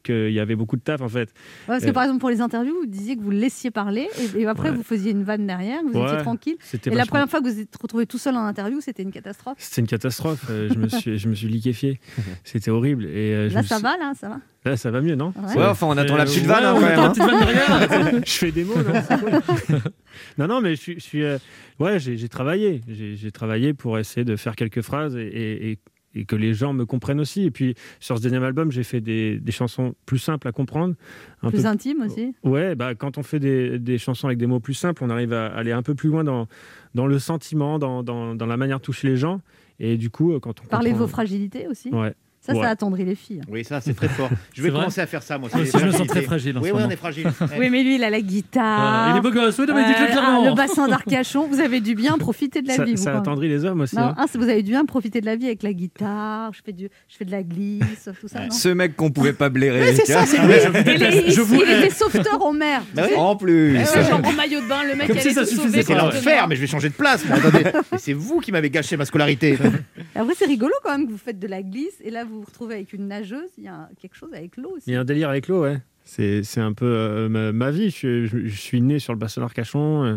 [0.04, 1.30] qu'il y avait beaucoup de taf en fait.
[1.30, 1.34] Ouais,
[1.66, 4.08] parce que Euh, par exemple, pour les interviews, vous disiez que vous le laissiez parler
[4.36, 4.76] et, et après Ouais.
[4.76, 6.56] vous faisiez une vanne derrière, vous Ouais, étiez tranquille.
[6.86, 9.10] Et la première fois que vous vous êtes retrouvé tout seul en interview, c'était une
[9.12, 9.56] catastrophe.
[9.58, 10.44] C'était une catastrophe.
[10.50, 11.98] Euh, je me suis, je me suis liquéfié.
[12.44, 13.04] C'était horrible.
[13.06, 14.40] Et euh, je Là, ça suis- va, là, ça va.
[14.64, 15.56] Là, ça va mieux, non Ouais.
[15.58, 18.20] Ouais, enfin, on attend la Euh, petite vanne ouais, hein, hein.
[18.26, 19.80] je fais des mots, non cool.
[20.38, 20.94] Non, non, mais je suis.
[20.94, 21.38] je suis, euh,
[21.80, 22.80] ouais, j'ai travaillé.
[22.88, 25.78] J'ai j'ai travaillé pour essayer de faire quelques phrases et, et- et-
[26.14, 27.42] et que les gens me comprennent aussi.
[27.44, 30.94] Et puis, sur ce deuxième album, j'ai fait des, des chansons plus simples à comprendre.
[31.42, 32.34] Un Plus peu- intime aussi?
[32.44, 35.32] Ouais, bah, quand on fait des, des chansons avec des mots plus simples, on arrive
[35.32, 36.46] à aller un peu plus loin dans,
[36.94, 39.40] dans le sentiment, dans, dans, dans la manière de toucher les gens.
[39.80, 41.90] Et du coup, euh, quand on Parler de comprend- vos fragilités aussi.
[41.90, 42.14] Ouais.
[42.46, 42.62] Ça, Ouais.
[42.62, 43.40] ça attendrit les filles.
[43.48, 44.28] Oui, ça, c'est très fort.
[44.52, 45.48] Je vais commencer à faire ça, moi.
[45.52, 47.26] Moi aussi, je me sens très fragile en Oui, ce oui, on est fragile.
[47.58, 49.14] Oui, mais lui, il a la guitare.
[49.14, 50.42] il est beau gosse, oui, non, mais dites-le Euh, clairement.
[50.44, 51.46] ah, le bassin d'Arcachon.
[51.48, 52.98] Vous avez dû bien profiter de la Ça, vie.
[52.98, 53.96] ça attendrit les hommes aussi.
[53.96, 54.14] Non, hein.
[54.18, 56.52] ah, vous avez dû bien profiter de la vie avec la guitare.
[56.52, 58.40] Je fais, du, je fais de la glisse, tout ça.
[58.40, 59.94] non Ce mec qu'on pouvait pas blairer.
[59.94, 60.52] C'est ça, c'est lui.
[60.96, 62.82] Il, est- Je il- vous- il était sauveteur en mer.
[62.94, 63.04] Bah.
[63.16, 63.76] En plus.
[63.78, 66.60] Genre en maillot de bain, le mec Comme si ça suffisait C'est l'enfer, mais je
[66.60, 67.24] vais changer de place.
[67.96, 69.56] C'est vous qui m'avez gâché ma scolarité.
[70.14, 72.44] Après, c'est rigolo quand même que vous faites de la glisse et là, vous vous
[72.46, 73.50] retrouvez avec une nageuse.
[73.58, 74.84] Il y a quelque chose avec l'eau aussi.
[74.90, 75.78] Il y a un délire avec l'eau, ouais.
[76.04, 77.86] C'est c'est un peu euh, ma, ma vie.
[77.90, 80.04] Je, suis- je- je suis né sur le bassin d'Arcachon.
[80.04, 80.16] euh,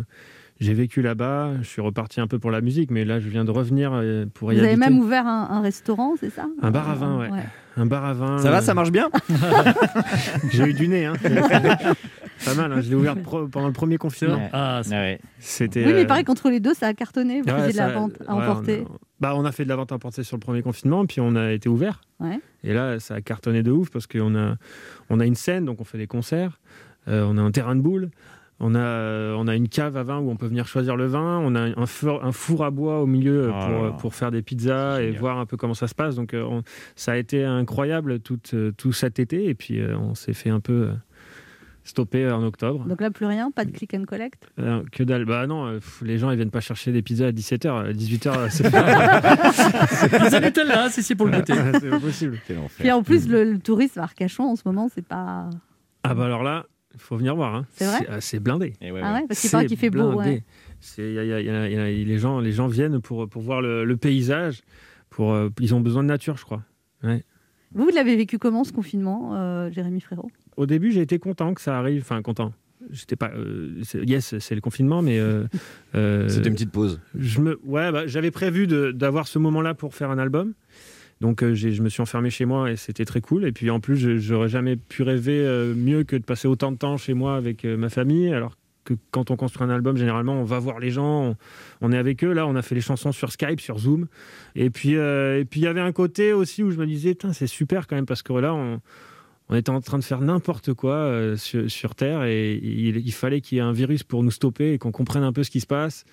[0.60, 1.52] J'ai vécu là-bas.
[1.62, 4.26] Je suis reparti un peu pour la musique, mais là, je viens de revenir euh,
[4.34, 6.46] pour y Vous avez même ouvert un, un restaurant, c'est ça?
[6.62, 7.30] Un bar à vin, ouais.
[7.78, 8.38] Un bar à vin.
[8.40, 9.10] Ça va, ça marche bien?
[10.52, 11.06] J'ai eu du nez.
[11.06, 11.14] Hein.
[12.46, 14.36] Pas mal, hein, je l'ai ouvert pendant le premier confinement.
[14.36, 14.50] Ouais.
[14.54, 14.82] Ah.
[15.40, 15.86] C'était.
[15.86, 17.42] Oui, mais euh, pareil, qu'entre les deux, ça a cartonné.
[17.42, 18.84] Vous ouais, faisiez de la vente à ouais, emporter.
[18.90, 21.06] On a, bah, on a fait de la vente à emporter sur le premier confinement,
[21.06, 22.02] puis on a été ouvert.
[22.20, 22.40] Ouais.
[22.64, 24.56] Et là, ça a cartonné de ouf parce qu'on a,
[25.10, 26.60] on a une scène, donc on fait des concerts,
[27.08, 28.10] euh, on a un terrain de boules,
[28.60, 31.06] on a, euh, on a une cave à vin où on peut venir choisir le
[31.06, 34.16] vin, on a un four, un four à bois au milieu Oh pour, là pour
[34.16, 36.16] faire des pizzas et voir un peu comment ça se passe.
[36.16, 36.64] Donc on-
[36.96, 38.40] ça a été incroyable tout,
[38.76, 40.90] tout cet été et puis on s'est fait un peu
[41.88, 42.86] stopper en octobre.
[42.86, 44.48] Donc là, plus rien, pas de click and collect?
[44.60, 45.26] Euh, que dalle.
[45.26, 47.92] Bah non, euh, pff, les gens ils viennent pas chercher des pizzas à 17h, à
[47.94, 51.54] 18h c'est Pizza Nutella, c'est ici pour le goûter.
[51.80, 52.40] c'est pas possible.
[52.48, 52.78] Quel enfer.
[52.80, 55.50] Puis en plus, le, le tourisme à Arcachon en ce moment, c'est pas.
[56.04, 57.56] Ah bah alors là, il faut venir voir.
[57.56, 57.66] hein.
[57.76, 58.06] C'est vrai?
[58.10, 58.74] Ah, C'est blindé.
[58.82, 59.20] Et ouais, Ah ouais.
[59.22, 60.12] ouais, parce qu'il paraît C'est qu'il fait beau.
[60.14, 60.30] blindé.
[60.30, 60.44] Ouais.
[60.80, 63.28] C'est- y a- y a- y a- y a- les, gens, les gens viennent pour,
[63.28, 64.62] pour voir le, le paysage.
[65.10, 66.64] Pour, euh, ils ont besoin de nature, je crois.
[67.02, 70.30] Vous, vous l'avez vécu comment ce confinement, euh, Jérémy Frérot?
[70.58, 72.02] Au début, j'ai été content que ça arrive.
[72.02, 72.54] Enfin, content.
[72.92, 73.32] J'étais pas.
[73.36, 75.20] euh, yes, c'est le confinement, mais.
[75.20, 75.46] euh,
[75.96, 77.00] euh, C'était une petite pause.
[77.18, 80.54] je me, ouais, bah, j'avais prévu d'avoir ce moment-là pour faire un album.
[81.20, 83.46] Donc euh, je me suis enfermé chez moi et c'était très cool.
[83.46, 86.72] Et puis en plus, je- j'aurais jamais pu rêver euh, mieux que de passer autant
[86.72, 88.32] de temps chez moi avec euh, ma famille.
[88.32, 91.36] Alors que quand on construit un album, généralement, on va voir les gens, on,
[91.82, 92.32] on est avec eux.
[92.34, 94.06] Là, on a fait les chansons sur Skype, sur Zoom.
[94.56, 97.48] Et puis et puis il y avait un côté aussi où je me disais, c'est
[97.48, 98.80] super quand même parce que là, on,
[99.50, 103.14] on était en train de faire n'importe quoi euh, sur, sur Terre et il, il
[103.14, 105.52] fallait qu'il y ait un virus pour nous stopper et qu'on comprenne un peu ce
[105.52, 106.04] qui se passe.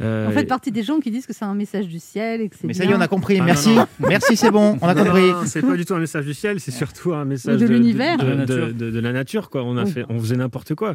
[0.00, 2.48] Euh, En fait, partie des gens qui disent que c'est un message du ciel et
[2.48, 2.92] que c'est Mais ça bien.
[2.92, 3.38] y est, on a compris.
[3.38, 3.74] Ah, Merci.
[3.74, 3.86] non.
[4.08, 4.78] Merci, c'est bon.
[4.80, 5.28] On a Non, compris.
[5.30, 8.16] non, c'est pas du tout un message du ciel, c'est surtout un message de l'univers.
[8.16, 8.74] de, De la de- nature.
[8.74, 9.50] de- de la nature.
[9.50, 9.62] Quoi.
[9.62, 9.90] On, a Oui.
[9.90, 10.94] fait, on faisait n'importe quoi.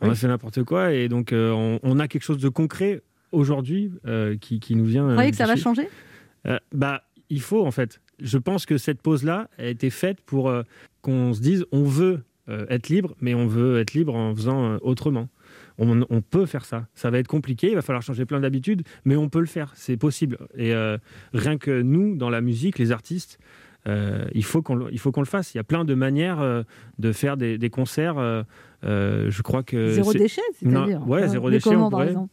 [0.00, 0.12] On Oui.
[0.12, 3.90] a fait n'importe quoi et donc euh, on, on a quelque chose de concret aujourd'hui
[4.06, 5.04] euh, qui, qui nous vient.
[5.06, 5.88] Vous croyez que ça va changer?
[6.46, 8.00] Euh, Bah, il faut en fait.
[8.22, 10.62] Je pense que cette pause-là a été faite pour euh,
[11.04, 14.64] qu'on se dise on veut euh, être libre, mais on veut être libre en faisant
[14.72, 15.28] euh, autrement.
[15.78, 16.86] On, on peut faire ça.
[16.94, 19.72] Ça va être compliqué, il va falloir changer plein d'habitudes, mais on peut le faire,
[19.76, 20.38] c'est possible.
[20.56, 20.98] Et euh,
[21.32, 23.38] rien que nous, dans la musique, les artistes,
[23.86, 25.52] euh, il faut qu'on le- fasse.
[25.54, 26.62] Il y a plein de manières euh,
[26.98, 28.16] de faire des, des concerts.
[28.82, 32.08] je crois que Zéro c'est- déchet, c'est-à-dire ouais, zéro déchet, Comment, on par pourrait.
[32.12, 32.32] exemple?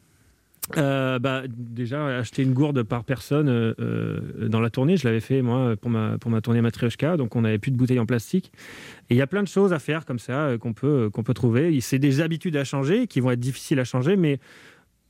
[0.78, 5.20] Euh, bah, déjà, acheter une gourde par personne euh, euh, dans la tournée, je l'avais
[5.20, 8.06] fait moi pour ma, pour ma tournée Matryoshka, donc on n'avait plus de bouteilles en
[8.06, 8.52] plastique.
[9.10, 11.24] Et il y a plein de choses à faire comme ça euh, qu'on peut, qu'on
[11.24, 11.80] peut trouver.
[11.82, 14.40] C'est des habitudes à changer qui vont être difficiles à changer, mais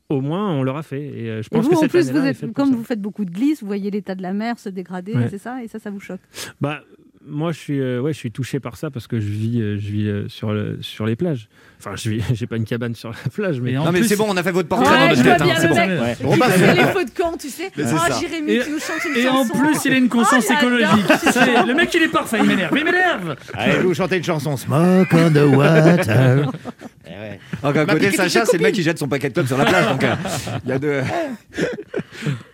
[0.10, 1.02] au moins on l'aura fait.
[1.06, 2.76] Et je Et pense vous, que en cette plus, vous êtes, comme ça.
[2.76, 5.28] vous faites beaucoup de glisse, vous voyez l'état de la mer se dégrader, Ouais.
[5.30, 5.62] c'est ça?
[5.64, 6.22] Et ça, ça vous choque?
[6.62, 6.82] Bah,
[7.28, 9.78] moi, je suis, euh, ouais, je suis touché par ça parce que je vis, euh,
[9.78, 11.50] je vis euh, sur, le, sur les plages.
[11.80, 14.08] Enfin, je vis, j'ai pas une cabane sur la plage, mais en Non, mais plus-
[14.10, 15.42] c'est bon, on a fait votre portrait dans notre tête.
[15.42, 15.76] hein, bien c'est le bon.
[15.88, 16.16] mec Ouais.
[16.16, 17.72] qui Bon, bah, fait les feux de camp, tu sais.
[17.78, 18.20] Mais c'est Ah, ça.
[18.20, 19.58] Jérémy, Et- tu nous chantes une Et en chanson.
[19.60, 20.80] plus, il a une conscience Oh, j'adore.
[20.80, 21.08] écologique.
[21.08, 23.36] Ça, c'est- le mec, il est parfait, il m'énerve, il m'énerve.
[23.54, 24.58] Allez, vous chantez une chanson.
[24.58, 26.52] Smoke on the water.
[27.14, 27.40] Eh ouais.
[27.62, 29.34] Alors qu'à Ma côté de Sacha, c'est c'est le mec qui jette son paquet de
[29.34, 29.86] clubs sur la plage.
[29.90, 30.16] Donc, euh,
[30.64, 31.02] il y a de.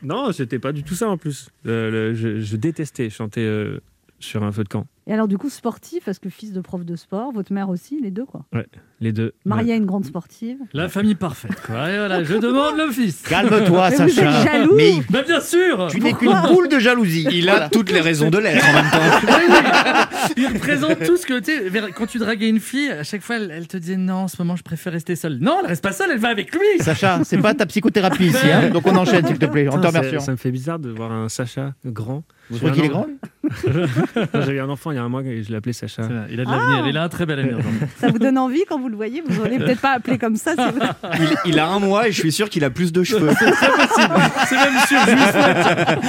[0.02, 1.50] non, c'était pas du tout ça en plus.
[1.68, 3.80] Euh, le- je, je détestais chanter euh,
[4.20, 4.86] sur un feu de camp.
[5.10, 7.98] Et alors, du coup, sportif, parce que fils de prof de sport, votre mère aussi,
[8.02, 8.42] les deux, quoi.
[9.00, 9.34] Les deux.
[9.46, 10.58] Mariée à une grande sportive.
[10.74, 11.90] La famille parfaite, quoi.
[11.90, 13.22] Et voilà, je demande le fils.
[13.22, 14.42] Calme-toi, Mais vous Sacha.
[14.42, 17.26] êtes jaloux Mais Bah, bien sûr tu n'es qu'une boule de jalousie.
[17.32, 18.98] Il a toutes les raisons de l'être en même temps.
[19.28, 19.56] Oui, oui.
[20.36, 23.38] Il représente tout ce que tu sais, Quand tu draguais une fille, à chaque fois,
[23.38, 25.38] elle, elle te disait non, en ce moment, je préfère rester seule.
[25.40, 26.60] Non, elle reste pas seule, elle va avec lui.
[26.80, 29.84] Sacha, c'est pas ta psychothérapie ici, hein donc on enchaîne s'il te plaît, en te
[29.84, 30.20] ça, remerciant.
[30.20, 32.24] ça me fait bizarre de voir un Sacha grand.
[32.50, 33.16] Vous trouvez qu'il est an- grand lui?
[34.46, 36.04] J'ai eu un enfant il y a un mois et je l'ai appelé Sacha.
[36.30, 36.90] Il a de l'avenir, Ah.
[36.90, 37.58] il a un très bel avenir.
[38.00, 40.54] Ça vous donne envie quand vous le voyez Vous n'aurez peut-être pas appelé comme ça.
[41.20, 43.30] Il, il a un mois et je suis sûr qu'il a plus de cheveux.
[43.40, 46.00] C'est même sûr, souhaite.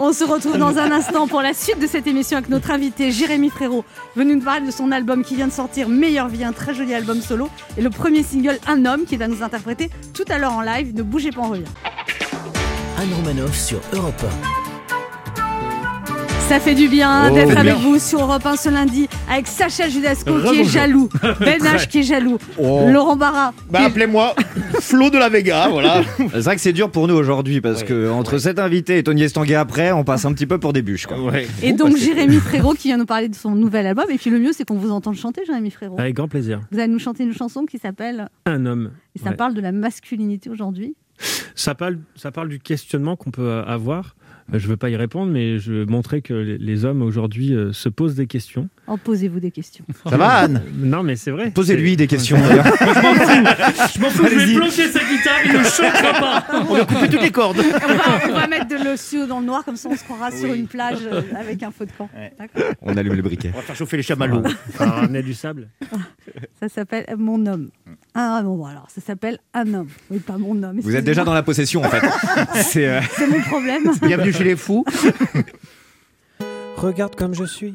[0.00, 3.10] On se retrouve dans un instant pour la suite de cette émission avec notre invité
[3.10, 3.86] Jérémy Frérot,
[4.16, 6.92] venu nous parler de son album qui vient de sortir, Meilleure vie, un très joli
[6.94, 10.52] album solo, et le premier single Un homme qui va nous interpréter tout à l'heure
[10.52, 10.94] en live.
[10.94, 11.64] Ne bougez pas, on revient.
[12.98, 14.22] Anne Romanoff sur Europe
[16.48, 17.56] Ça fait du bien Oh, d'être bien.
[17.58, 21.08] avec vous sur Europe 1 ce lundi avec Sacha Judasco qui est jaloux,
[21.40, 22.86] Ben H qui est jaloux, Oh.
[22.88, 23.52] Laurent Barra.
[23.70, 24.34] Bah est- appelez-moi
[24.80, 26.02] Flo de la Vega, voilà.
[26.18, 29.02] C'est vrai que c'est dur pour nous aujourd'hui parce Ouais, que entre cet invité et
[29.02, 31.06] Tony Estanguet après, on passe un petit peu pour des bûches.
[31.06, 31.20] Quoi.
[31.22, 31.46] Ouais.
[31.62, 34.06] Et donc bah, Jérémy Frérot qui vient nous parler de son nouvel album.
[34.10, 35.98] Et puis le mieux c'est qu'on vous entende chanter Jérémy Frérot.
[36.00, 36.60] Avec grand plaisir.
[36.72, 38.90] Vous allez nous chanter une chanson qui s'appelle, Un homme.
[39.14, 39.36] et ça Ouais.
[39.36, 40.94] parle de la masculinité aujourd'hui.
[41.54, 44.14] Ça parle, ça parle du questionnement qu'on peut euh, avoir.
[44.52, 47.02] Euh, Je ne veux pas y répondre, mais je veux montrer que les- les hommes
[47.02, 49.84] aujourd'hui euh, se posent des questions Oh, posez-vous des questions.
[50.08, 51.50] Ça va, Anne Non, mais c'est vrai.
[51.50, 52.38] Posez-lui des questions.
[52.38, 56.46] Je m'en fous, je vais plancher sa guitare, il ne choquera pas.
[56.68, 57.58] On va couper toutes les cordes.
[57.58, 60.30] On va, on va mettre de l'ossio dans le noir, comme ça on se croira
[60.30, 62.08] sur une plage euh, avec un feu de camp.
[62.80, 63.50] On allume le briquet.
[63.52, 64.42] On va faire chauffer les chamallows.
[64.80, 65.68] On va ramener du sable.
[66.60, 67.68] Ça s'appelle Mon homme.
[68.14, 69.88] Ah bon, bon, alors ça s'appelle Un homme.
[70.10, 70.80] Oui, pas Mon homme.
[70.80, 72.02] Vous êtes déjà dans la possession en fait.
[72.62, 73.90] C'est euh, C'est mon problème.
[74.02, 74.84] Bienvenue chez les fous.
[76.76, 77.74] Regarde comme je suis,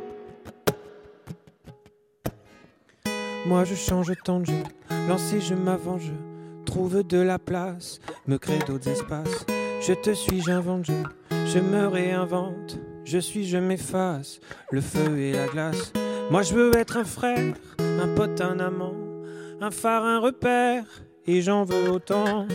[3.47, 4.63] Moi je change tant de jeu,
[5.09, 6.11] lancé je m'avance, je
[6.65, 9.45] trouve de la place, me crée d'autres espaces.
[9.81, 10.93] Je te suis, j'invente, je,
[11.47, 14.39] je me réinvente, je suis, je m'efface,
[14.71, 15.91] le feu et la glace.
[16.29, 18.95] Moi je veux être un frère, un pote, un amant,
[19.59, 20.85] un phare, un repère,
[21.25, 22.47] et j'en veux autant.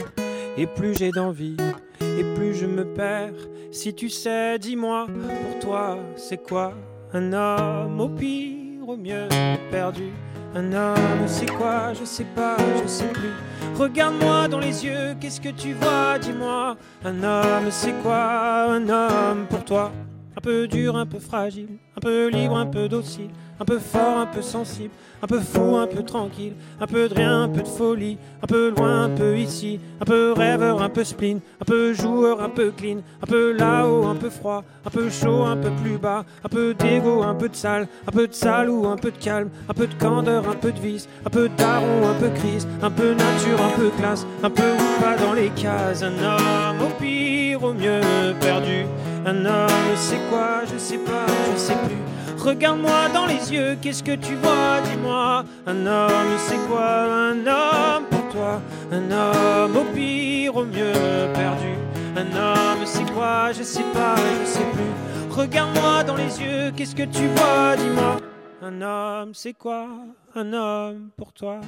[0.57, 1.57] Et plus j'ai d'envie,
[2.01, 3.35] et plus je me perds.
[3.73, 6.73] Si tu sais, dis-moi, pour toi, c'est quoi
[7.13, 8.01] un homme?
[8.01, 9.29] Au pire, au mieux
[9.71, 10.13] perdu
[10.57, 13.29] Un homme, c'est quoi Je sais pas, je sais plus.
[13.75, 16.19] Regarde-moi dans les yeux, qu'est-ce que tu vois?
[16.19, 19.93] Dis-moi, un homme, c'est quoi un homme pour toi?
[20.37, 24.19] Un peu dur, un peu fragile, un peu libre, un peu docile, un peu fort,
[24.19, 27.63] un peu sensible, un peu fou, un peu tranquille, un peu de rien, un peu
[27.63, 31.65] de folie, un peu loin, un peu ici, un peu rêveur, un peu spleen, un
[31.65, 35.57] peu joueur, un peu clean, un peu là-haut, un peu froid, un peu chaud, un
[35.57, 38.87] peu plus bas, un peu d'égo, un peu de sale, un peu de sale ou
[38.87, 42.09] un peu de calme, un peu de candeur, un peu de vice, un peu daron,
[42.09, 45.49] un peu crise, un peu nature, un peu classe, un peu ou pas dans les
[45.51, 48.01] cases, un homme au pire, au mieux
[48.39, 48.85] perdu,
[49.27, 51.97] un homme c'est quoi, je sais pas, je sais plus.
[52.39, 58.05] Regarde-moi dans les yeux, qu'est-ce que tu vois Dis-moi, un homme, c'est quoi un homme
[58.09, 58.61] pour toi
[58.93, 60.93] Un homme au pire, au mieux
[61.35, 61.75] perdu.
[62.15, 65.31] Un homme, c'est quoi Je sais pas, je sais plus.
[65.31, 68.19] Regarde-moi dans les yeux, qu'est-ce que tu vois Dis-moi,
[68.63, 69.89] un homme, c'est quoi
[70.37, 71.61] Un homme pour toi?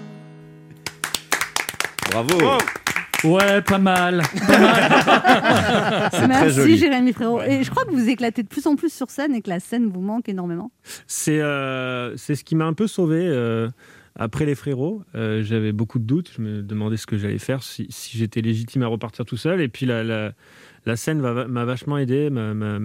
[2.12, 2.58] Bravo.
[3.24, 4.22] Ouais, pas mal.
[4.34, 4.40] C'est
[6.10, 6.78] très Merci joli.
[6.78, 7.42] Jérémy Frérot.
[7.42, 9.60] Et je crois que vous éclatez de plus en plus sur scène et que la
[9.60, 10.70] scène vous manque énormément.
[11.06, 13.20] C'est euh, c'est ce qui m'a un peu sauvé.
[13.20, 13.68] euh,
[14.18, 16.30] après les frérots, Euh, j'avais beaucoup de doutes.
[16.36, 19.60] Je me demandais ce que j'allais faire, si, si j'étais légitime à repartir tout seul.
[19.60, 20.32] Et puis la, la,
[20.86, 22.78] la scène m'a vachement aidé, m'a-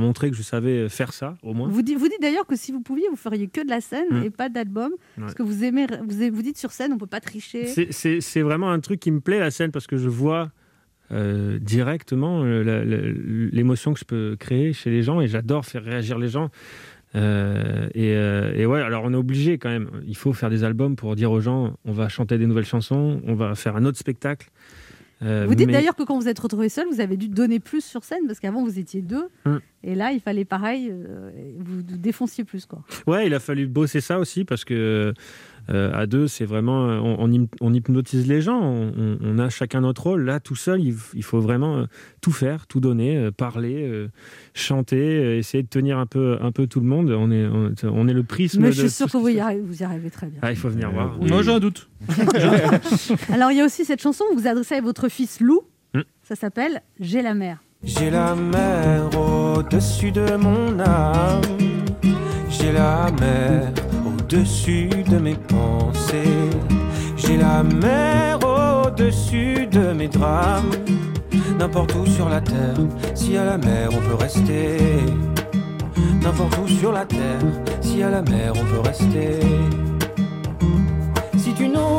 [0.00, 1.68] montré que je savais faire ça, au moins.
[1.68, 4.06] Vous dites, vous dites d'ailleurs que si vous pouviez, vous feriez que de la scène
[4.10, 4.22] Mm.
[4.24, 4.92] et pas d'album.
[5.18, 7.66] Parce que vous aimez, vous, vous dites sur scène, on peut pas tricher.
[7.66, 10.50] C'est- vraiment un truc qui me plaît, la scène, parce que je vois
[11.12, 16.18] euh, directement euh, l'émotion que je peux créer chez les gens et j'adore faire réagir
[16.18, 16.50] les gens.
[17.14, 19.88] Euh, et, euh, et ouais, alors on est obligé quand même.
[20.06, 23.20] Il faut faire des albums pour dire aux gens on va chanter des nouvelles chansons,
[23.26, 24.50] on va faire un autre spectacle.
[25.22, 27.58] Euh, Vous dites mais- d'ailleurs que quand vous êtes retrouvé seul, vous avez dû donner
[27.58, 29.28] plus sur scène parce qu'avant vous étiez deux.
[29.46, 29.56] Mm.
[29.82, 30.92] Et là, il fallait pareil,
[31.58, 32.66] vous vous défonciez plus.
[32.66, 32.84] Quoi.
[33.06, 35.14] Ouais, il a fallu bosser ça aussi parce que
[35.70, 38.60] euh, à deux, c'est vraiment on, on hypnotise les gens.
[38.60, 40.24] On, a chacun notre rôle.
[40.24, 41.84] Là, tout seul, il, faut vraiment euh,
[42.20, 44.08] tout faire, tout donner, euh, parler, euh,
[44.54, 47.10] chanter, euh, essayer de tenir un peu, un peu tout le monde.
[47.10, 48.62] On est, on, on est le prisme.
[48.62, 50.40] Mais je suis sûr que vous y, arrivez, vous y arrivez très bien.
[50.42, 51.16] Ah, il faut venir voir.
[51.20, 51.88] Moi, j'ai un doute.
[53.32, 55.62] Alors, il y a aussi cette chanson que vous adressez à votre fils Lou.
[55.94, 56.00] Mm.
[56.22, 57.58] Ça s'appelle J'ai la mer.
[57.82, 61.42] J'ai la mer au-dessus de mon âme.
[62.48, 63.72] J'ai la mer
[64.26, 66.50] au-dessus de mes pensées.
[67.16, 70.70] J'ai la mer au-dessus de mes drames.
[71.58, 72.74] N'importe où sur la terre,
[73.14, 74.78] si à la mer on peut rester.
[76.20, 77.46] N'importe où sur la terre,
[77.80, 79.38] si à la mer on peut rester.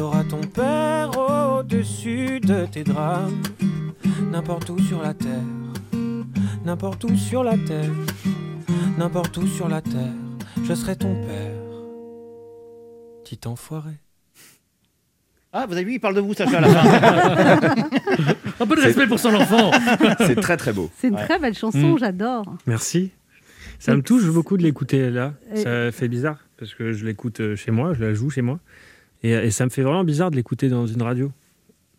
[0.00, 1.10] T'auras ton père
[1.58, 3.42] au-dessus de tes drames.
[4.32, 5.28] N'importe où sur la terre,
[6.64, 7.90] n'importe où sur la terre,
[8.96, 10.14] n'importe où sur la terre,
[10.64, 11.52] je serai ton père.
[13.24, 13.90] Petit enfoiré.
[15.52, 17.88] Ah, vous avez vu, il parle de vous, Sacha, à la fin.
[18.60, 19.70] Un peu de respect pour son enfant.
[20.20, 20.90] C'est très très beau.
[20.96, 21.26] C'est une Ouais.
[21.26, 21.98] très belle chanson, Mm.
[21.98, 22.56] j'adore.
[22.66, 23.10] Merci.
[23.78, 25.34] Ça me touche beaucoup de l'écouter là.
[25.54, 28.40] Et- Ça fait bizarre parce que je l'écoute euh, chez moi, je la joue chez
[28.40, 28.60] moi.
[29.22, 31.30] Et, et ça me fait vraiment bizarre de l'écouter dans une radio.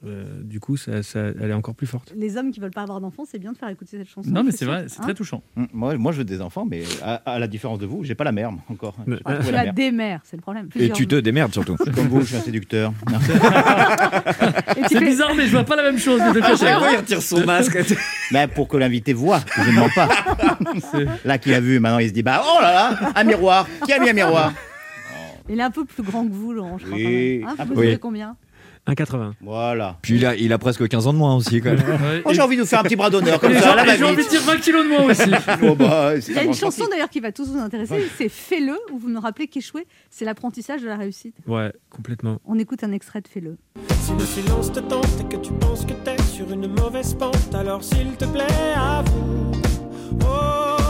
[0.03, 2.11] Euh, du coup, ça, ça- elle est encore plus forte.
[2.17, 4.31] Les hommes qui veulent pas avoir d'enfants, c'est bien de faire écouter cette chanson.
[4.31, 5.43] Non, mais c'est vrai, c'est Hein très touchant.
[5.55, 8.15] Hum, Moi, moi, je veux des enfants, mais à, à la différence de vous, j'ai
[8.15, 8.95] pas la mère encore.
[9.25, 10.69] Ah, tu la des mères, c'est le problème.
[10.75, 11.75] Et tu te démerdes surtout.
[11.75, 12.93] Comme vous, je suis un séducteur.
[14.89, 16.19] C'est fais- bizarre, mais je vois pas la même chose.
[16.33, 17.77] de chaque fois, il retire son masque.
[18.31, 20.09] Mais pour que l'invité voit je ne mens pas.
[21.25, 23.67] Là, qui a vu, maintenant, il se dit bah oh là là, un miroir.
[23.85, 24.51] Qui a mis un miroir?
[25.51, 26.97] Il est un peu plus grand que vous, Laurent, je crois.
[26.97, 27.41] Oui.
[27.43, 27.49] quand même.
[27.49, 27.99] Hein, Un vous mesurez Oui.
[27.99, 28.35] combien
[28.87, 29.33] 1,80.
[29.41, 29.99] Voilà.
[30.01, 31.77] Puis il a, il a presque 15 ans de moins aussi quand même.
[31.87, 34.23] Ouais, Oh, j'ai envie de vous faire un petit bras d'honneur comme ça, j'ai- envie
[34.23, 35.29] de dire 20 kilos de moins aussi.
[35.63, 38.73] Oh, bah, Il y a une chanson d'ailleurs qui va tous vous intéresser, c'est Fais-le,
[38.91, 41.35] où vous me rappelez qu'échouer, c'est l'apprentissage de la réussite.
[41.45, 42.39] Ouais, complètement.
[42.43, 43.55] On écoute un extrait de Fais-le.
[43.99, 47.53] Si le silence te tente et que tu penses que t'es sur une mauvaise pente,
[47.53, 49.51] alors s'il te plaît, avoue,
[50.23, 50.80] oh,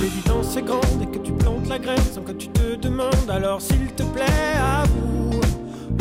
[0.00, 3.60] l'évidence est grande et que tu plantes la graine sans que tu te demandes, alors
[3.60, 4.24] s'il te plaît,
[4.58, 5.40] avoue,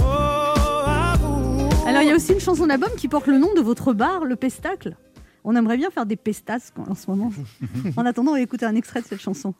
[0.02, 1.70] oh, avoue.
[1.88, 4.26] Alors il y a aussi une chanson d'album qui porte le nom de votre bar,
[4.26, 4.96] le Pestacle.
[5.44, 7.32] On aimerait bien faire des pestas en ce moment.
[7.98, 9.54] en attendant, on va écouter un extrait de cette chanson.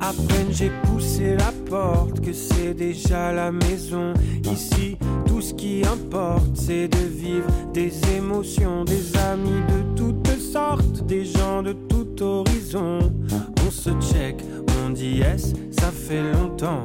[0.00, 4.12] À peine j'ai poussé la porte que c'est déjà la maison.
[4.52, 11.06] Ici, tout ce qui importe, c'est de vivre des émotions, des amis de toutes sortes,
[11.06, 11.72] des gens de
[12.20, 12.98] horizon.
[13.66, 14.36] On se check,
[14.84, 16.84] on dit yes, ça fait longtemps?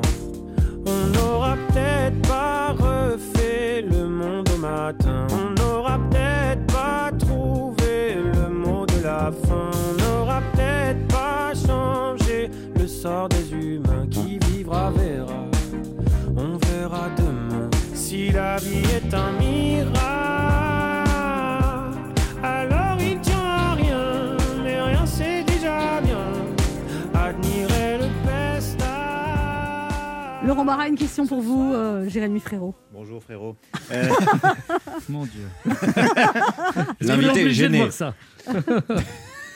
[0.86, 5.26] On n'aura peut-être pas refait le monde au matin.
[5.32, 9.72] On n'aura peut-être pas trouvé le mot de la fin.
[9.90, 15.46] On n'aura peut-être pas changé le sort des humains qui vivra verra.
[16.38, 19.95] On verra demain si la vie est un miracle.
[30.56, 32.74] Laurent Barra, une question pour vous, euh, Jérémy Frérot.
[32.94, 33.58] Bonjour frérot.
[33.92, 34.08] Euh,
[35.10, 35.44] Mon Dieu.
[37.02, 37.78] L'invité est obligé de gêné.
[37.80, 38.16] voir ça.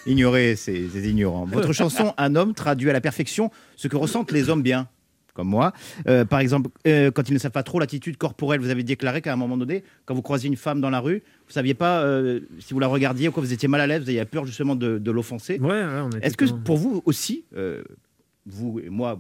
[0.06, 1.46] ignorer ces, ces ignorants.
[1.46, 4.90] Votre chanson Un homme traduit à la perfection ce que ressentent les hommes bien,
[5.34, 5.72] comme moi.
[6.10, 9.22] Euh, par exemple, euh, quand ils ne savent pas trop l'attitude corporelle, vous avez déclaré
[9.22, 12.02] qu'à un moment donné, quand vous croisiez une femme dans la rue, vous saviez pas
[12.02, 14.46] euh, si vous la regardiez ou quoi, vous étiez mal à l'aise, vous aviez peur
[14.46, 15.60] justement de, de l'offenser.
[15.60, 17.84] Ouais, ouais, Est-ce que pour vous aussi, euh,
[18.46, 19.18] vous et moi,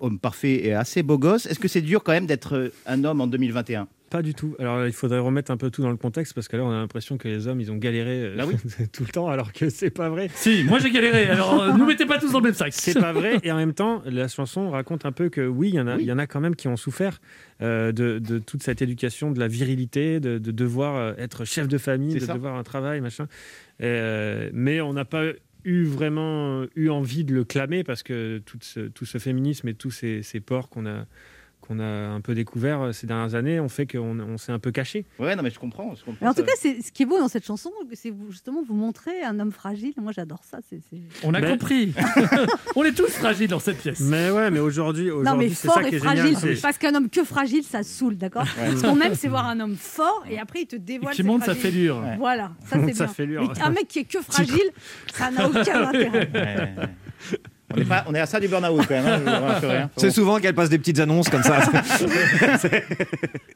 [0.00, 3.04] homme parfait et assez beau gosse, est-ce que c'est dur quand même d'être euh, un
[3.04, 4.54] homme en 2021 Pas du tout.
[4.58, 6.74] Alors il faudrait remettre un peu tout dans le contexte parce que là on a
[6.78, 8.54] l'impression que les hommes ils ont galéré euh, Bah oui.
[8.92, 10.30] tout le temps alors que c'est pas vrai.
[10.34, 12.72] Si, moi j'ai galéré, alors euh, nous mettez pas tous dans le même sac.
[12.72, 13.38] C'est pas vrai.
[13.42, 15.96] Et en même temps, la chanson raconte un peu que oui, il y en a,
[15.96, 16.02] Oui.
[16.04, 17.20] il y en a quand même qui ont souffert
[17.60, 21.76] euh, de, de toute cette éducation, de la virilité, de, de devoir être chef de
[21.78, 22.34] famille, de ça.
[22.34, 23.26] devoir un travail, machin.
[23.80, 25.24] Euh, mais on n'a pas
[25.64, 29.74] eu vraiment eu envie de le clamer parce que tout ce, tout ce féminisme et
[29.74, 31.06] tous ces, ces ports qu'on a
[31.68, 34.58] qu'on a un peu découvert euh, ces dernières années ont fait qu'on on s'est un
[34.58, 35.04] peu caché.
[35.18, 35.94] Ouais, non mais je comprends.
[35.94, 38.10] Je comprends Mais en tout cas, c'est ce qui est beau dans cette chanson, c'est
[38.10, 39.92] vous- justement vous montrer un homme fragile.
[39.98, 40.58] Moi, j'adore ça.
[41.24, 41.92] On a Mais- compris.
[42.76, 44.00] On est tous fragiles dans cette pièce.
[44.00, 46.32] Mais ouais, mais aujourd'hui, Non, mais aujourd'hui, c'est fort ça qui et est génial.
[46.36, 46.58] fragile.
[46.62, 49.76] Parce qu'un homme que fragile, ça saoule, d'accord Ce qu'on aime, c'est voir un homme
[49.76, 51.14] fort et après, il te Et dévoile.
[51.14, 51.98] qui ses monte sa fêlure.
[51.98, 52.16] Ouais.
[52.18, 53.14] Voilà, ça c'est Ça bien.
[53.14, 53.52] fait lure.
[53.56, 54.70] Mais un mec qui est que fragile,
[55.12, 56.30] ça n'a aucun intérêt.
[56.32, 56.82] Ouais,
[57.32, 57.38] ouais.
[57.74, 59.28] On est, pas, on est à ça du burn-out quand même.
[59.28, 59.90] hein, je hein.
[59.98, 61.60] C'est souvent qu'elle passe des petites annonces comme ça.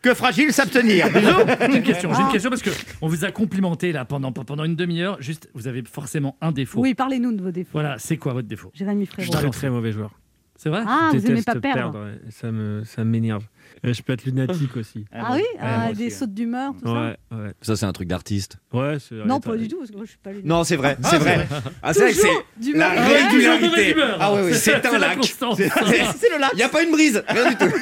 [0.03, 1.07] Que fragile s'abstenir.
[1.14, 2.27] J'ai une question, j'ai Ah.
[2.27, 2.70] une question parce que
[3.01, 5.16] on vous a complimenté là pendant, pendant une demi-heure.
[5.20, 6.81] Juste, vous avez forcément un défaut.
[6.81, 7.70] Oui, parlez-nous de vos défauts.
[7.72, 8.70] Voilà, c'est quoi votre défaut?
[8.75, 9.31] Jérémy Je Frérot.
[9.33, 10.11] suis très très mauvais joueur.
[10.57, 10.83] C'est vrai?
[10.87, 11.98] Ah, Je vous aimez déteste pas perdre.
[12.05, 12.20] ouais.
[12.31, 13.44] Ça me ça m'énerve.
[13.85, 15.05] Euh, Je peux être lunatique aussi.
[15.12, 16.92] Ah oui Ah, moi aussi, Des sautes d'humeur, tout ça
[17.33, 17.51] Ouais.
[17.62, 18.59] Ça, c'est un truc d'artiste.
[18.73, 20.49] Ouais, c'est- Non, pas du tout, parce que moi je suis pas lunatique.
[20.49, 21.49] Non, c'est vrai, c'est vrai.
[21.83, 22.95] Ah, c'est vrai que Toujours c'est d'humeur.
[22.95, 23.95] la régularité.
[24.21, 25.18] Ah oui, oui, c'est un la lac.
[25.25, 26.51] C'est c'est le lac.
[26.53, 27.73] Il n'y a pas une brise, rien du tout.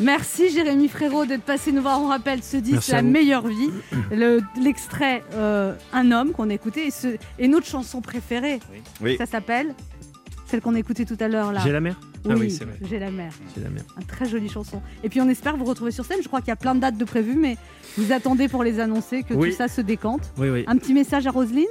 [0.00, 2.00] Merci Jérémy Frérot d'être passé nous voir.
[2.00, 3.70] On rappelle ce disque La meilleure vie,
[4.10, 8.58] Le- l'extrait euh, Un homme qu'on a écouté et, ce, et notre chanson préférée.
[9.00, 9.16] Oui.
[9.16, 9.74] Ça s'appelle
[10.46, 11.60] celle qu'on a écoutée tout à l'heure là.
[11.64, 11.94] J'ai la mer?
[12.24, 12.78] Oui, Ah oui, c'est vrai.
[12.88, 13.32] J'ai la mer.
[13.56, 13.82] J'ai la mer.
[13.98, 14.80] Une très jolie chanson.
[15.02, 16.18] Et puis on espère vous retrouver sur scène.
[16.22, 17.56] Je crois qu'il y a plein de dates de prévues, mais
[17.98, 19.50] vous attendez pour les annoncer que Oui.
[19.50, 20.22] tout ça se décante.
[20.38, 20.64] Oui, oui.
[20.66, 21.66] Un petit message à Roselyne?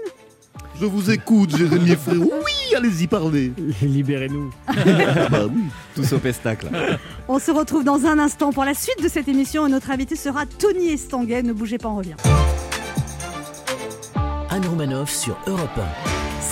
[0.80, 2.32] Je vous écoute, Jérémy Frérot.
[2.46, 3.52] Oui, allez-y, parlez.
[3.82, 4.52] Libérez-nous.
[5.32, 5.64] bah oui.
[5.96, 6.68] Tous au pestacle.
[7.28, 10.16] On se retrouve dans un instant pour la suite de cette émission et notre invité
[10.16, 11.42] sera Tony Estanguet.
[11.42, 12.16] Ne bougez pas, on revient.
[14.50, 15.80] Anne Romanoff sur Europe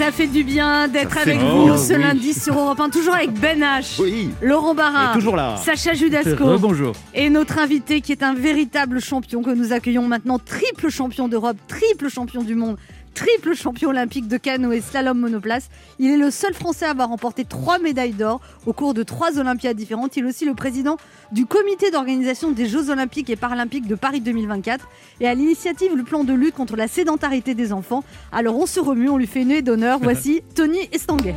[0.01, 2.01] Ça fait du bien d'être avec vous bien, ce oui.
[2.01, 4.31] lundi sur Europe 1, toujours avec Ben H, Oui.
[4.41, 5.57] Laurent Barra, Et toujours là.
[5.57, 6.93] Sacha Judasco Bonjour.
[7.13, 11.57] et notre invité qui est un véritable champion que nous accueillons maintenant, triple champion d'Europe,
[11.67, 12.77] triple champion du monde,
[13.13, 15.69] triple champion olympique de canoë et slalom monoplace.
[15.99, 19.37] Il est le seul Français à avoir remporté trois médailles d'or au cours de trois
[19.39, 20.15] Olympiades différentes.
[20.17, 20.97] Il est aussi le président
[21.31, 24.87] du comité d'organisation des Jeux olympiques et paralympiques de Paris 2024
[25.19, 28.03] et à l'initiative le plan de lutte contre la sédentarité des enfants.
[28.31, 29.99] Alors on se remue, on lui fait une haie d'honneur.
[30.01, 31.35] Voici Tony Estanguet.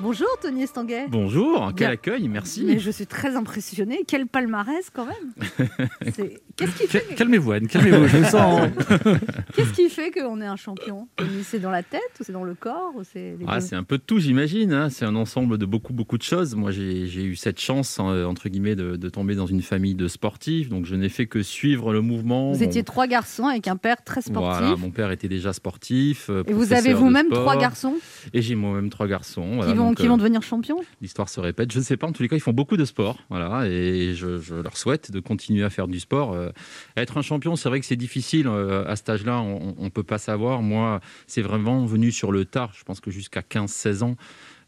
[0.00, 1.06] Bonjour Tony Estanguet.
[1.08, 1.90] Bonjour, quel Bien.
[1.90, 2.62] accueil, merci.
[2.64, 4.04] Mais je suis très impressionnée.
[4.06, 5.68] Quel palmarès quand même.
[6.14, 8.08] C'est- Qu'est-ce qui fait, Calmez-vous, Anne, calmez-vous.
[8.08, 8.68] Je me sens.
[9.54, 11.06] qu'est-ce qui fait qu'on est un champion?
[11.44, 13.96] C'est dans la tête ou c'est dans le corps ou c'est Ah, c'est un peu
[13.98, 14.72] de tout, j'imagine.
[14.72, 14.90] hein.
[14.90, 16.56] C'est un ensemble de beaucoup, beaucoup de choses.
[16.56, 20.08] Moi, j'ai eu cette chance, hein, entre guillemets, de, de tomber dans une famille de
[20.08, 20.68] sportifs.
[20.68, 22.50] Donc, je n'ai fait que suivre le mouvement.
[22.52, 24.58] Vous étiez trois garçons avec un père très sportif.
[24.60, 26.28] Voilà, mon père était déjà sportif.
[26.28, 27.94] euh, Et vous avez vous-même trois garçons?
[28.34, 29.56] Et j'ai moi-même trois garçons.
[29.56, 30.80] voilà, qui vont, donc, qui euh, vont devenir champions?
[31.00, 31.70] L'histoire se répète.
[31.72, 32.08] Je ne sais pas.
[32.08, 33.18] En tous les cas, ils font beaucoup de sport.
[33.30, 36.32] Voilà, et je, je leur souhaite de continuer à faire du sport.
[36.32, 36.47] Euh,
[36.96, 39.40] être un champion, c'est vrai que c'est difficile euh, à cet âge-là.
[39.40, 40.62] On ne peut pas savoir.
[40.62, 42.72] Moi, c'est vraiment venu sur le tard.
[42.74, 44.16] Je pense que jusqu'à 15-16 ans.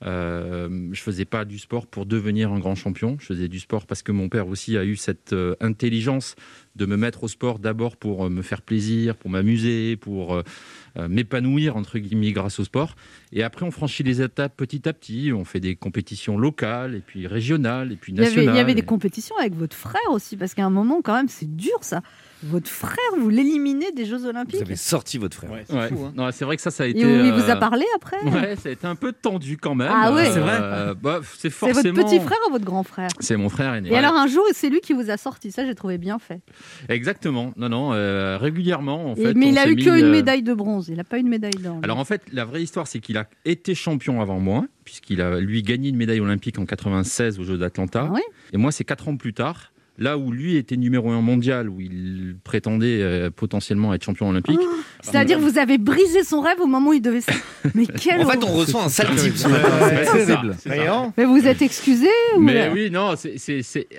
[0.06, 3.16] Euh, je faisais pas du sport pour devenir un grand champion.
[3.20, 6.36] Je faisais du sport parce que mon père aussi a eu cette euh, intelligence
[6.76, 10.42] de me mettre au sport d'abord pour euh, me faire plaisir, pour m'amuser, pour euh,
[10.98, 12.94] euh, m'épanouir entre guillemets grâce au sport.
[13.32, 15.32] Et après, on franchit les étapes petit à petit.
[15.32, 18.54] On fait des compétitions locales et puis régionales et puis il y, avait, nationales.
[18.54, 21.28] il y avait des compétitions avec votre frère aussi, parce qu'à un moment, quand même,
[21.28, 22.02] c'est dur ça.
[22.42, 24.56] Votre frère, vous l'éliminez des Jeux Olympiques.
[24.56, 25.50] Vous avez sorti votre frère.
[25.50, 25.64] Ouais, Ouais.
[25.68, 26.12] c'est fou, hein.
[26.16, 27.00] Non, c'est vrai que ça, ça a Et été.
[27.00, 28.16] il vous a parlé après?
[28.24, 29.90] Ouais, ça a été un peu tendu quand même.
[29.92, 30.30] Ah ouais.
[30.32, 31.94] C'est vrai Euh, bah, c'est C'est forcément.
[31.94, 33.10] votre petit frère ou votre grand frère?
[33.20, 33.90] C'est mon frère aîné.
[33.90, 35.52] Et alors un jour, c'est lui qui vous a sorti.
[35.52, 36.40] Ça, j'ai trouvé bien fait.
[36.88, 37.52] Exactement.
[37.56, 37.92] Non, non.
[37.92, 39.34] euh, régulièrement, en fait.
[39.34, 40.88] mais il a eu qu'une euh, médaille de bronze.
[40.88, 41.78] Il n'a pas eu une médaille d'or.
[41.82, 45.40] Alors en fait, la vraie histoire, c'est qu'il a été champion avant moi, puisqu'il a
[45.40, 48.06] lui gagné une médaille olympique en 96 aux Jeux d'Atlanta.
[48.08, 49.69] Ah oui Et moi, c'est quatre ans plus tard.
[50.00, 54.58] Là où lui était numéro un mondial, où il prétendait euh, potentiellement être champion olympique.
[54.60, 54.68] Oh,
[55.02, 57.20] C'est-à-dire que vous avez brisé son rêve au moment où il devait.
[57.74, 59.34] Mais quel En fait, on ressent un sale type.
[61.16, 63.14] Mais vous êtes excusé ou- Mais oui, non,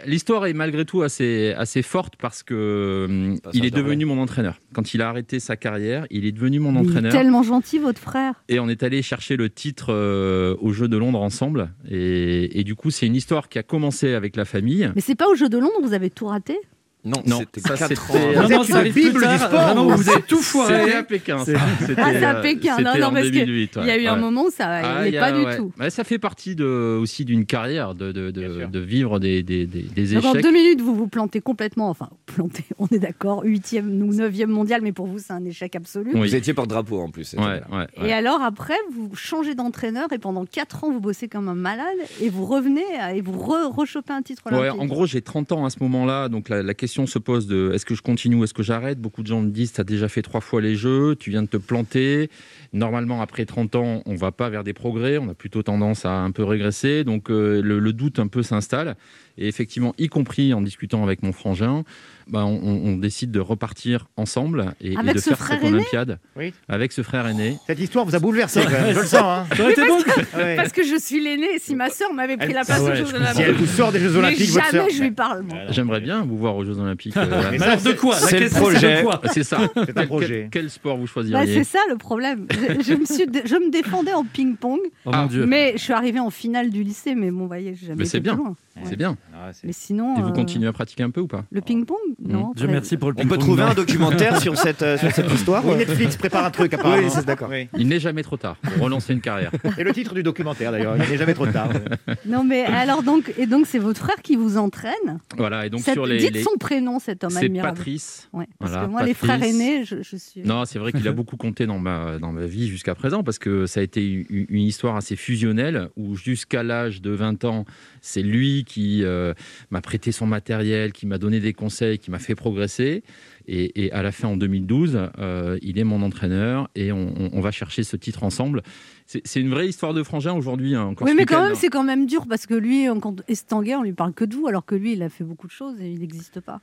[0.06, 4.60] l'histoire est malgré tout assez, assez forte parce que hum, il est devenu mon entraîneur.
[4.74, 7.12] Quand il a arrêté sa carrière, il est devenu mon Il est entraîneur.
[7.12, 8.34] tellement gentil, votre frère.
[8.50, 11.70] Et on est allé chercher le titre euh, aux Jeux de Londres ensemble.
[11.90, 14.90] Et, et du coup, c'est une histoire qui a commencé avec la famille.
[14.96, 16.58] Mais c'est pas au Jeu de Londres, vous avez tout raté?
[17.04, 18.14] Non, Non, c'était ça, 4 c'était- ans.
[18.36, 19.38] Non, Vous non, êtes ça arrive plus bible du tard.
[19.48, 19.62] sport.
[19.62, 19.98] Vraiment, vous.
[20.04, 20.80] vous avez tout foiré.
[20.84, 21.38] C'était à Pékin.
[21.40, 21.46] ça.
[21.46, 22.78] C'est- C'était, Ah, à euh, Pékin.
[22.78, 25.00] Non, c'était non, parce 2008, qu'il y a ouais, eu un moment où ça Ah,
[25.00, 25.58] a- pas du ouais.
[25.58, 25.72] tout.
[25.80, 29.82] Ouais, ça fait partie de, aussi d'une carrière, de, de, de, vivre des, des, des,
[29.82, 30.44] des Donc en échecs.
[30.44, 31.90] deux minutes, vous vous plantez complètement.
[31.90, 33.42] Enfin, plantez, on est d'accord.
[33.44, 36.12] Huitième ou neuvième mondial, mais pour vous, c'est un échec absolu.
[36.14, 36.20] Oui.
[36.20, 37.34] Vous étiez porte-drapeau en plus.
[37.34, 37.62] Ouais,
[38.06, 41.88] Et alors après, vous changez d'entraîneur et pendant 4 ans, vous bossez comme un malade
[42.22, 42.84] et vous revenez
[43.16, 46.50] et vous re- rechopez un titre en gros, j'ai 30 ans à ce moment-là, donc
[46.50, 49.00] la, la se pose de est-ce que je continue ou est-ce que j'arrête?
[49.00, 51.44] Beaucoup de gens me disent tu as déjà fait trois fois les jeux, tu viens
[51.44, 52.30] de te planter.
[52.74, 56.20] Normalement, après 30 ans, on va pas vers des progrès, on a plutôt tendance à
[56.20, 58.96] un peu régresser, donc euh, le doute un peu s'installe.
[59.38, 61.84] Et effectivement, y compris en discutant avec mon frangin,
[62.32, 65.68] bah, on, on décide de repartir ensemble et, et Avec de ce faire frère cette
[65.68, 66.54] aîné Olympiade Oui.
[66.70, 67.58] avec ce frère aîné.
[67.68, 69.22] Cette histoire vous a bouleversé, quand même, je le sens.
[69.22, 69.46] Hein.
[70.56, 71.60] Parce que je suis l'aînée.
[71.60, 73.42] Si ma sœur m'avait pris Elle- la place Ah ouais, aux Jeux je Olympiques, Si
[73.42, 74.82] elle vous sort des Jeux Olympiques, votre sœur.
[74.86, 75.42] jamais je lui parle.
[75.44, 75.58] moi.
[75.70, 77.16] J'aimerais bien vous voir aux Jeux Olympiques.
[77.18, 78.98] euh, Mais alors de quoi c'est le projet.
[78.98, 79.60] de quoi c'est ça.
[79.86, 80.50] C'est un projet.
[80.52, 82.48] quel sport vous Bah, choisiriez c'est ça le problème.
[82.50, 85.46] Je, je me suis, dé- je me défendais en ping-pong, Oh Ah, mon dieu.
[85.46, 87.16] mais je suis arrivée en finale du lycée.
[87.16, 88.40] Mais bon, vous voyez, jamais Mais c'est bien.
[88.86, 89.18] C'est bien.
[89.34, 91.44] Ah, Mais sinon, Et vous euh, continuez à pratiquer un peu ou pas?
[91.52, 92.52] Le ping-pong, non.
[92.56, 95.32] Dieu très- merci pour le On peut trouver un documentaire sur cette, euh, sur cette
[95.32, 97.02] histoire Oui, Netflix prépare un truc apparemment.
[97.04, 97.50] Oui, c'est d'accord.
[97.52, 97.68] Oui.
[97.78, 99.52] Il n'est jamais trop tard pour relancer une carrière.
[99.78, 101.70] Et le titre du documentaire d'ailleurs, il n'est jamais trop tard.
[102.26, 105.20] Non, mais alors donc, et donc c'est votre frère qui vous entraîne.
[105.38, 106.18] Voilà, et donc Cette- sur les.
[106.18, 107.76] Dites les- son prénom, cet homme C'est admirable.
[107.78, 108.30] Patrice.
[108.34, 109.30] Ouais, parce Voilà, que moi, les Patrice.
[109.30, 110.42] frères aînés, je, je suis.
[110.44, 113.40] Non, c'est vrai qu'il a beaucoup compté dans ma, dans ma vie jusqu'à présent parce
[113.40, 117.66] que ça a été une, une histoire assez fusionnelle où jusqu'à l'âge de 20 ans,
[118.02, 119.34] c'est lui qui euh,
[119.70, 123.04] m'a prêté son matériel, qui m'a donné des conseils, qui m'a fait progresser.
[123.48, 127.30] Et, et à la fin, en 2012, euh, il est mon entraîneur et on, on-
[127.34, 128.62] on va chercher ce titre ensemble.
[129.08, 130.74] C'est une vraie histoire de frangin aujourd'hui.
[130.76, 133.84] hein, Oui, mais quand même, c'est quand même dur parce que lui, quand Estanguet, on
[133.84, 135.90] lui parle que de vous, alors que lui, il a fait beaucoup de choses et
[135.92, 136.62] il n'existe pas.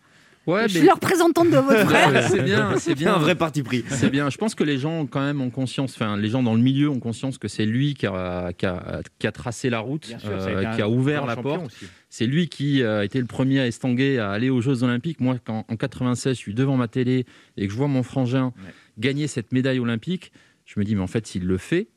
[0.48, 2.28] Ouais, je suis la représentante de votre frère.
[2.28, 3.14] C'est bien, c'est bien.
[3.14, 3.84] Un vrai parti pris.
[3.90, 4.30] C'est bien.
[4.30, 6.88] Je pense que les gens, quand même, ont conscience, enfin, les gens dans le milieu
[6.88, 10.18] ont conscience que c'est lui qui a, qui a- qui a tracé la route, sûr,
[10.24, 11.70] euh, qui a ouvert la porte.
[12.08, 15.20] C'est lui qui a été le premier à estanguer, à aller aux Jeux Olympiques.
[15.20, 17.26] Moi, quand en 96, je suis devant ma télé
[17.56, 18.52] et que je vois mon frangin
[18.98, 20.32] gagner cette médaille olympique,
[20.64, 21.88] je me dis, mais en fait, s'il le fait,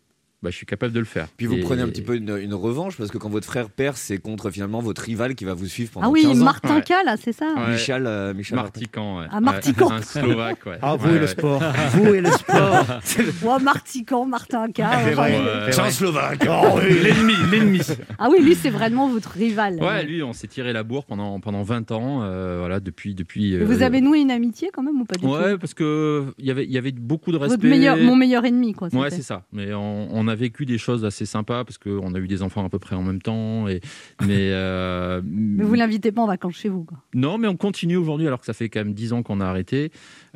[0.44, 1.28] bah, je suis capable de le faire.
[1.38, 3.70] Puis vous Et- prenez un petit peu une, une revanche parce que quand votre frère
[3.70, 6.46] perd, c'est contre finalement votre rival qui va vous suivre pendant Ah oui, 15 ans.
[6.46, 7.72] Martin K, là, c'est ça Ouais.
[7.74, 9.26] Michel, euh, Michel Martican, ouais.
[9.32, 9.88] Ah, Martican.
[9.90, 10.78] Ouais, Un Slovaque, ouais.
[10.82, 11.28] Ah, vous Ouais, et le ouais.
[11.28, 11.62] sport.
[11.94, 12.86] Vous et le sport.
[13.44, 14.82] Ouais, Martican, Martin K.
[15.06, 15.32] C'est vrai.
[15.32, 15.44] ouais.
[15.68, 15.92] C'est C'est un vrai.
[15.92, 16.48] Slovaque.
[16.50, 17.82] Oh, oui, l'ennemi, l'ennemi.
[18.18, 19.76] Ah oui, lui, c'est vraiment votre rival.
[19.82, 23.14] Ouais, lui, on s'est tiré la bourre pendant, pendant 20 ans, euh, voilà, depuis...
[23.16, 25.60] depuis Vous euh, avez noué une amitié quand même ou pas du Ouais, tout?
[25.60, 27.56] parce que il y avait il y avait beaucoup de respect.
[27.58, 28.88] Votre meilleur, mon meilleur ennemi, quoi.
[28.94, 29.44] Ouais, c'est ça.
[29.52, 32.66] Mais on, on a vécu des choses assez sympas parce qu'on a eu des enfants
[32.66, 33.68] à peu près en même temps.
[33.68, 33.82] Et,
[34.22, 36.98] mais, euh, Mais vous l'invitez pas en vacances chez vous, quoi.
[37.14, 39.46] non, mais on continue aujourd'hui alors que ça fait quand même 10 ans qu'on a
[39.46, 39.92] arrêté.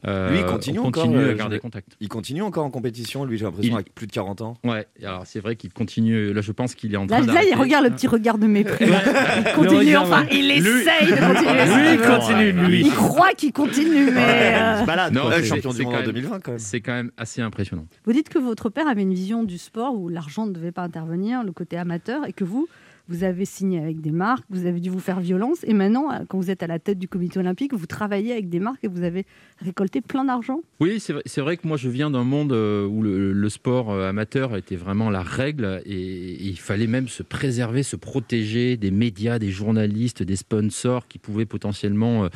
[0.06, 1.04] Euh, Lui, il continue on encore.
[1.06, 1.96] continue euh, à garder je- contact.
[2.00, 4.56] Il continue encore en compétition, lui, j'ai l'impression, Il- avec plus de 40 ans.
[4.64, 6.34] Ouais, alors c'est vrai qu'il continue.
[6.34, 8.46] Là, je pense qu'il est en Là, train là, il regarde le petit regard de
[8.46, 8.86] mépris.
[8.86, 11.66] Il continue, enfin, il Lui- essaye de continuer.
[11.66, 12.82] Lui, il continue, lui.
[12.86, 14.54] Il croit qu'il continue, mais.
[14.56, 15.14] euh, Il se balade.
[15.14, 15.42] Non, quoi.
[15.44, 16.60] Champion du monde quand en même- 2020 quand même.
[16.60, 17.86] C'est quand même assez impressionnant.
[18.06, 20.84] Vous dites que votre père avait une vision du sport où l'argent ne devait pas
[20.84, 22.68] intervenir, le côté amateur, et que vous,
[23.08, 26.20] vous avez signé avec des marques, vous avez dû vous faire violence, et maintenant, euh,
[26.28, 28.88] quand vous êtes à la tête du comité olympique, vous travaillez avec des marques et
[28.88, 29.26] vous avez
[29.60, 30.62] récolté plein d'argent.
[30.80, 34.56] Oui, c'est vrai, que moi je viens d'un monde euh, où le, sport euh, amateur
[34.56, 39.52] était vraiment la règle et, il fallait même se préserver, se protéger des médias, des
[39.52, 42.28] journalistes, des sponsors qui pouvaient potentiellement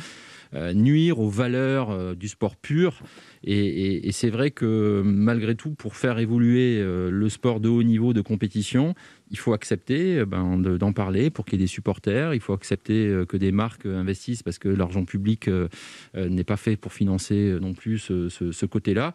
[0.74, 3.02] nuire aux valeurs euh, du sport pur.
[3.44, 8.12] Et, c'est vrai que malgré tout, pour faire évoluer euh, le sport de haut niveau
[8.12, 8.94] de compétition,
[9.30, 12.34] il faut accepter euh, ben, de- d'en parler pour qu'il y ait des supporters.
[12.34, 15.68] Il faut accepter euh, que des marques euh, investissent parce que l'argent public euh,
[16.16, 19.14] euh, n'est pas fait pour financer euh, non plus ce côté-là.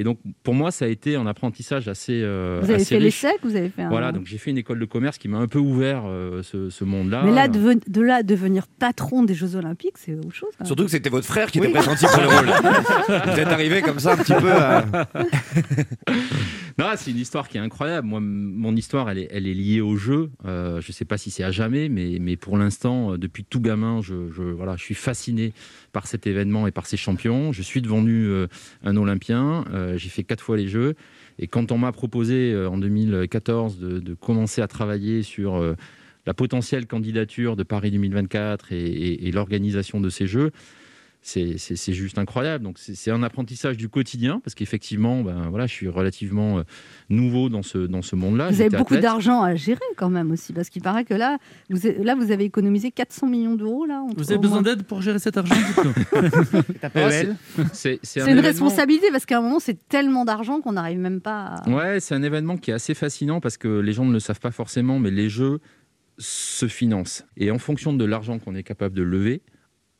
[0.00, 3.00] Et donc, pour moi, ça a été un apprentissage assez, euh, Vous avez assez fait
[3.00, 3.90] l'ESSEC, vous avez fait un.
[3.90, 6.70] Voilà, donc j'ai fait une école de commerce qui m'a un peu ouvert euh, ce,
[6.70, 7.22] ce monde-là.
[7.22, 10.48] Mais là, de, de là, à devenir patron des Jeux Olympiques, c'est autre chose.
[10.64, 12.46] Surtout que c'était votre frère qui était pressenti pour le rôle.
[13.34, 14.86] Vous êtes arrivé comme ça un petit peu à...
[16.78, 18.06] Non, c'est une histoire qui est incroyable.
[18.06, 20.30] Moi, mon histoire, elle est, liée au jeu.
[20.44, 23.60] Euh, je ne sais pas si c'est à jamais, mais, pour l'instant, euh, depuis tout
[23.60, 24.14] gamin, je,
[24.78, 25.52] suis fasciné
[25.92, 27.52] par cet événement et par ces champions.
[27.52, 28.46] Je suis devenu euh,
[28.84, 29.64] un Olympien.
[29.96, 30.94] J'ai fait quatre fois les Jeux.
[31.38, 35.74] Et quand on m'a proposé en 2014 de, de commencer à travailler sur
[36.26, 40.50] la potentielle candidature de Paris 2024 et, et- et l'organisation de ces Jeux,
[41.22, 42.64] c'est juste incroyable.
[42.64, 46.62] Donc c'est un apprentissage du quotidien parce qu'effectivement, ben voilà, je suis relativement euh,
[47.10, 48.50] nouveau dans ce dans ce monde-là.
[48.50, 51.86] Vous avez beaucoup d'argent à gérer quand même aussi, parce qu'il paraît que là, vous,
[51.86, 53.84] avez- là, vous avez économisé 400 millions d'euros.
[53.86, 54.00] là.
[54.02, 55.54] entre- Vous avez besoin d'aide pour gérer cet argent
[56.92, 57.28] c'est-
[57.72, 60.72] c'est- c'est un C'est une événement- responsabilité, parce qu'à un moment, c'est tellement d'argent qu'on
[60.72, 61.68] n'arrive même pas à...
[61.70, 64.40] Ouais, c'est un événement qui est assez fascinant parce que les gens ne le savent
[64.40, 65.60] pas forcément, mais les jeux
[66.18, 67.24] se financent.
[67.36, 69.42] Et en fonction de l'argent qu'on est capable de lever,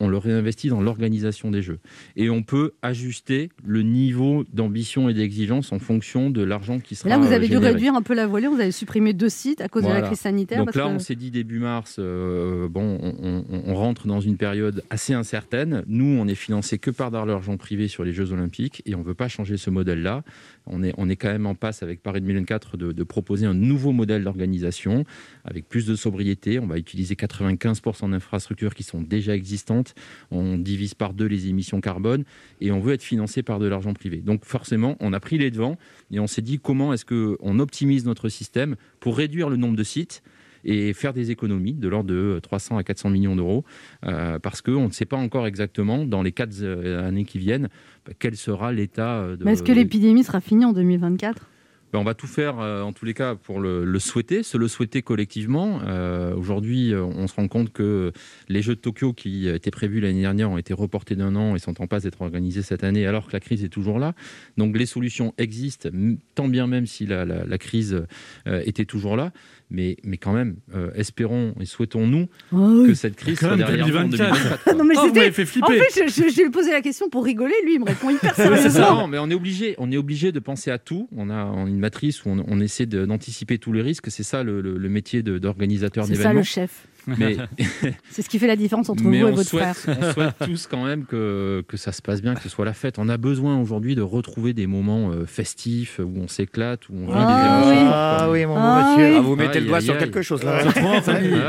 [0.00, 1.78] on le réinvestit dans l'organisation des jeux.
[2.16, 7.08] Et on peut ajuster le niveau d'ambition et d'exigence en fonction de l'argent qui sera
[7.10, 9.68] là, vous avez dû réduire un peu la voilure, vous avez supprimé deux sites à
[9.68, 10.58] cause de la crise sanitaire.
[10.58, 14.06] Donc parce là, que- on s'est dit début mars, euh, bon, on, on- on rentre
[14.06, 15.82] dans une période assez incertaine.
[15.86, 19.04] Nous, on est financé que par l'argent privé sur les Jeux Olympiques et on ne
[19.04, 20.22] veut pas changer ce modèle-là.
[20.66, 23.54] On est, on est quand même en passe avec Paris 2024 de, de proposer un
[23.54, 25.04] nouveau modèle d'organisation
[25.44, 26.58] avec plus de sobriété.
[26.58, 29.89] On va utiliser 95% d'infrastructures qui sont déjà existantes.
[30.30, 32.24] On divise par deux les émissions carbone
[32.60, 34.18] et on veut être financé par de l'argent privé.
[34.18, 35.76] Donc forcément, on a pris les devants
[36.10, 39.84] et on s'est dit comment est-ce qu'on optimise notre système pour réduire le nombre de
[39.84, 40.22] sites
[40.64, 43.64] et faire des économies de l'ordre de 300 à 400 millions d'euros,
[44.04, 47.68] euh, parce qu'on ne sait pas encore exactement, dans les quatre euh, années qui viennent,
[48.06, 49.44] bah, quel sera l'état euh, de...
[49.44, 51.49] Mais est-ce que l'épidémie sera finie en 2024
[51.92, 54.68] Ben, on va tout faire, euh, en tous les cas, pour le, souhaiter, se le
[54.68, 55.80] souhaiter collectivement.
[55.84, 58.12] Euh, Aujourd'hui, euh, on se rend compte que
[58.48, 61.58] les Jeux de Tokyo qui étaient prévus l'année dernière ont été reportés d'un an et
[61.58, 64.14] sont en passe d'être organisés cette année, alors que la crise est toujours là.
[64.56, 65.88] Donc les solutions existent,
[66.36, 68.04] tant bien même si la, crise
[68.46, 69.32] était toujours là.
[69.70, 72.88] Mais, mais quand même, euh, espérons et souhaitons-nous Oh oui.
[72.88, 74.32] que cette crise soit derrière nous en 2024.
[74.34, 74.64] 2024.
[74.64, 74.74] quoi.
[74.74, 75.66] Non, mais Oh, vous c'était- m'avez fait flipper.
[75.66, 77.84] En fait, je, je- je lui ai posé la question pour rigoler, lui, il me
[77.86, 78.94] répond hyper sérieusement.
[79.02, 81.08] Non, mais on est obligé, on est obligé de penser à tout.
[81.16, 84.10] On a une matrice où on, on essaie d'anticiper tous les risques.
[84.10, 86.40] C'est ça le, le- le métier de- d'organisateur C'est ça d'événements.
[86.40, 86.88] le chef.
[87.18, 87.36] Mais,
[88.10, 89.96] C'est ce qui fait la différence entre mais vous et votre souhaite, frère.
[90.00, 92.72] on souhaite tous quand même que, que ça se passe bien, que ce soit la
[92.74, 92.98] fête.
[92.98, 97.06] On a besoin aujourd'hui de retrouver des moments euh, festifs où on s'éclate, où on
[97.06, 97.72] vit Ah des oui.
[97.76, 97.90] émotions.
[97.92, 99.10] Ah oui, mon Ah bon monsieur.
[99.12, 99.16] oui.
[99.18, 100.00] Ah, vous mettez Aïe, le doigt aïe, sur aïe.
[100.00, 100.58] quelque chose là.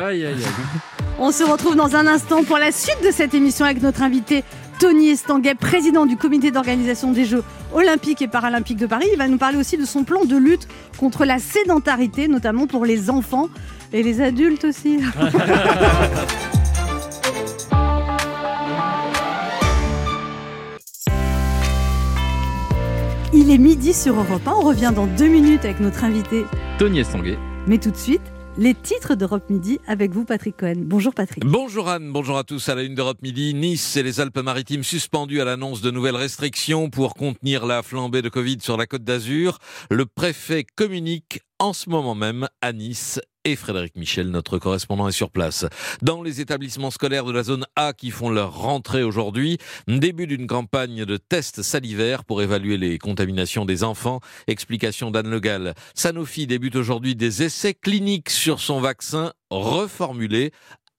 [0.08, 0.28] Aïe.
[1.20, 4.44] On se retrouve dans un instant pour la suite de cette émission avec notre invité
[4.82, 9.06] Tony Estanguet, président du comité d'organisation des Jeux olympiques et paralympiques de Paris.
[9.12, 10.68] Il va nous parler aussi de son plan de lutte
[10.98, 13.50] contre la sédentarité, notamment pour les enfants
[13.94, 14.98] et les adultes aussi.
[23.34, 24.52] Il est midi sur Europe 1.
[24.52, 26.44] On revient dans deux minutes avec notre invité.
[26.80, 27.38] Tony Estanguet.
[27.68, 30.76] Mais tout de suite, les titres d'Europe Midi avec vous, Patrick Cohen.
[30.78, 31.46] Bonjour, Patrick.
[31.46, 32.70] Bonjour Anne, bonjour à tous.
[32.70, 36.90] À la une d'Europe Midi, Nice et les Alpes-Maritimes suspendus à l'annonce de nouvelles restrictions
[36.90, 39.58] pour contenir la flambée de Covid sur la côte d'Azur.
[39.90, 45.14] Le préfet communique en ce moment même à Nice et Frédéric Michel, notre correspondant, est
[45.14, 45.66] sur place.
[46.02, 50.48] Dans les établissements scolaires de la zone A qui font leur rentrée aujourd'hui, début d'une
[50.48, 54.20] campagne de tests salivaires pour évaluer les contaminations des enfants.
[54.48, 55.74] Explication d'Anne Le Gall.
[55.96, 60.52] Sanofi débute aujourd'hui des essais cliniques sur son vaccin reformulé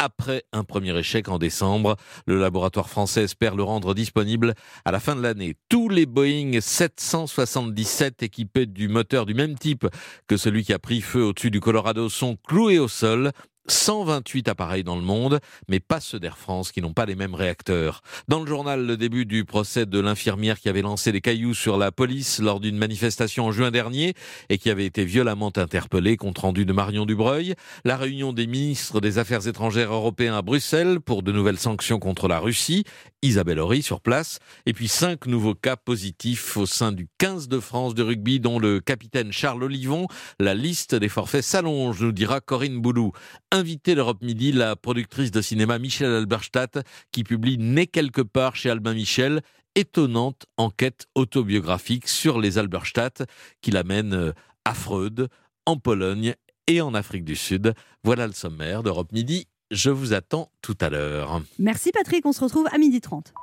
[0.02, 1.96] après un premier échec en décembre.
[2.26, 5.54] Le laboratoire français espère le rendre disponible à la fin de l'année.
[5.68, 9.86] Tous les Boeing 777 équipés du moteur du même type
[10.26, 13.30] que celui qui a pris feu au-dessus du Colorado sont cloués au sol.
[13.68, 17.34] 128 appareils dans le monde, mais pas ceux d'Air France qui n'ont pas les mêmes
[17.34, 18.02] réacteurs.
[18.28, 21.76] Dans le journal, le début du procès de l'infirmière qui avait lancé des cailloux sur
[21.78, 24.14] la police lors d'une manifestation en juin dernier
[24.48, 27.54] et qui avait été violemment interpellée, compte rendu de Marion Dubreuil.
[27.84, 32.28] La réunion des ministres des Affaires étrangères européens à Bruxelles pour de nouvelles sanctions contre
[32.28, 32.84] la Russie.
[33.22, 34.40] Isabelle Horry sur place.
[34.66, 38.58] Et puis cinq nouveaux cas positifs au sein du 15 de France de rugby, dont
[38.58, 40.08] le capitaine Charles Olivon.
[40.40, 43.12] La liste des forfaits s'allonge, nous dira Corinne Boulou.
[43.54, 46.78] Invité l'Europe Midi, la productrice de cinéma Michel Alberstadt,
[47.12, 49.42] qui publie Né quelque part chez Albin Michel,
[49.74, 53.24] étonnante enquête autobiographique sur les Alberstadt,
[53.60, 54.32] qui l'amène euh,
[54.64, 55.28] à Freud,
[55.66, 56.34] en Pologne
[56.66, 57.74] et en Afrique du Sud.
[58.02, 59.46] Voilà le sommaire d'Europe Midi.
[59.70, 61.42] Je vous attends tout à l'heure.
[61.58, 63.34] Merci Patrick, on se retrouve à midi 30.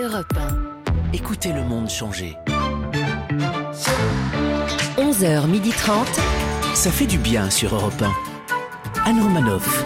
[0.00, 1.12] Europe 1.
[1.12, 2.34] Écoutez le monde changer.
[4.96, 6.74] 11h30.
[6.74, 8.29] Ça fait du bien sur Europe 1.
[9.06, 9.84] Anne Romanoff.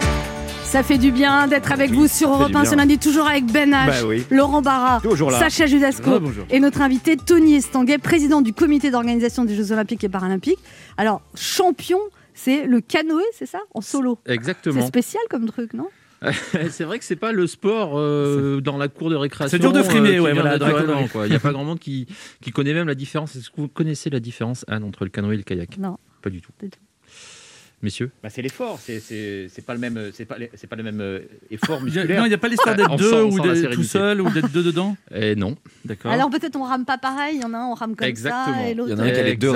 [0.63, 2.69] Ça fait du bien d'être avec Oui, vous sur Europe du 1 bien.
[2.71, 4.25] ce lundi, toujours avec Ben H, Bah oui.
[4.29, 5.01] Laurent Barra.
[5.39, 6.45] Sacha Judasco Ah, bonjour.
[6.49, 10.59] et notre invité Tony Estanguet, président du comité d'organisation des Jeux Olympiques et Paralympiques.
[10.97, 11.99] Alors, champion,
[12.33, 13.59] c'est le canoë, c'est ça?
[13.73, 14.19] En solo.
[14.25, 14.81] Exactement.
[14.81, 15.87] C'est spécial comme truc, non?
[16.71, 19.51] C'est vrai que c'est pas le sport euh, dans la cour de récréation.
[19.57, 20.55] C'est dur de frimer, euh, ouais, voilà.
[20.55, 22.07] Il n'y a pas grand monde qui,
[22.41, 23.35] qui connaît même la différence.
[23.35, 25.77] Est-ce que vous connaissez la différence, Anne, entre le canoë et le kayak?
[25.77, 25.97] Non.
[26.23, 26.51] Pas du tout.
[27.81, 30.75] Messieurs Bah, c'est l'effort, c'est c'est c'est pas le même, c'est pas les- c'est pas
[30.75, 31.19] le même euh,
[31.51, 32.19] effort Il y a- musculaire.
[32.19, 34.51] non, il n'y a pas l'histoire d'être On deux ou d'être tout seul ou d'être
[34.51, 35.55] deux dedans Eh non.
[35.83, 36.11] D'accord.
[36.11, 38.55] Alors peut-être on rame pas pareil, il y en a un on rame comme Exactement.
[38.57, 38.91] ça et l'autre.
[39.27, 39.53] Exactement.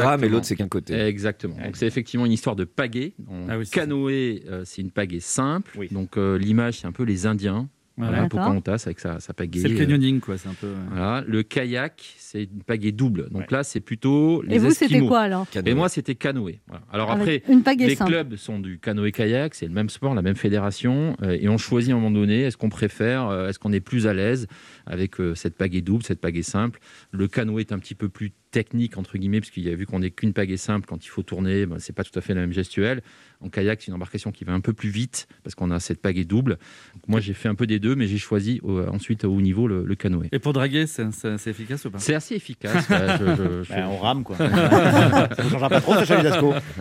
[1.07, 1.55] Exactement.
[1.63, 3.13] Donc c'est effectivement une histoire de pagaie.
[3.49, 5.77] Ah oui, c'est canoë, euh, c'est une pagaie simple.
[5.91, 7.67] Donc euh, l'image, c'est un peu les Indiens.
[7.99, 8.29] Voilà.
[8.29, 9.59] Pocahontas avec sa, sa pagaie.
[9.59, 10.37] C'est le euh, canyoning, quoi.
[10.37, 10.71] C'est un peu.
[10.89, 11.23] Voilà.
[11.27, 13.29] Le kayak, c'est une pagaie double.
[13.29, 16.59] Donc là, c'est plutôt les Et vous, c'était quoi, alors Et moi, c'était canoë.
[16.67, 16.83] Voilà.
[16.91, 18.11] Alors Avec après, une pagaie les simple.
[18.11, 21.91] clubs sont du canoë-kayak, c'est le même sport, la même fédération, euh, et on choisit
[21.91, 24.47] à un moment donné, est-ce qu'on préfère, euh, est-ce qu'on est plus à l'aise
[24.85, 26.79] avec euh, cette pagaie double, cette pagaie simple?
[27.11, 29.85] Le canoë est un petit peu plus technique entre guillemets parce qu'il y a vu
[29.85, 32.33] qu'on n'est qu'une pagaie simple quand il faut tourner ben, c'est pas tout à fait
[32.33, 33.01] la même gestuelle
[33.41, 36.01] en kayak c'est une embarcation qui va un peu plus vite parce qu'on a cette
[36.01, 36.57] pagaie double
[36.95, 39.41] Donc, moi j'ai fait un peu des deux mais j'ai choisi euh, ensuite au haut
[39.41, 41.03] niveau le, le canoë Et pour draguer, c'est
[41.47, 41.99] efficace ou pas?
[41.99, 44.35] C'est assez efficace ouais, je- je- je- Ben, on rame, quoi.
[44.37, 46.19] Ça ne changera pas trop, Sacha.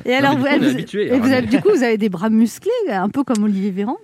[0.04, 1.98] Et alors, vous, coup, vous- habitué, et alors, vous avez- mais- du coup, vous avez
[1.98, 3.96] des bras musclés, un peu comme Olivier Véran?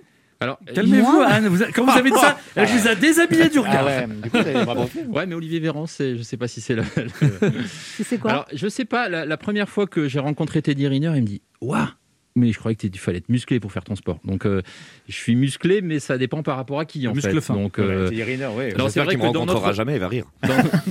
[0.45, 1.47] Alors, Calmez-vous, Moi Anne.
[1.47, 3.85] Vous a- quand vous avez dit ça, elle vous a déshabillé du regard.
[3.85, 6.83] ouais, mais Olivier Véran, c'est, je sais pas si c'est le.
[7.21, 7.51] le-
[8.03, 8.31] C'est quoi?
[8.31, 9.09] Alors, je sais pas.
[9.09, 11.87] La, la première fois que j'ai rencontré Teddy Riner, il me dit Waouh
[12.37, 14.19] mais je croyais qu'il fallait être musclé pour faire ton sport.
[14.25, 14.61] Donc, euh,
[15.07, 17.39] je suis musclé, mais ça dépend par rapport à qui, en muscle fait.
[17.41, 17.53] fin.
[17.55, 18.73] Donc, Ouais, euh, ouais.
[18.75, 20.25] alors, c'est vrai qu'il que dans rencontrera notre- jamais, il va rire.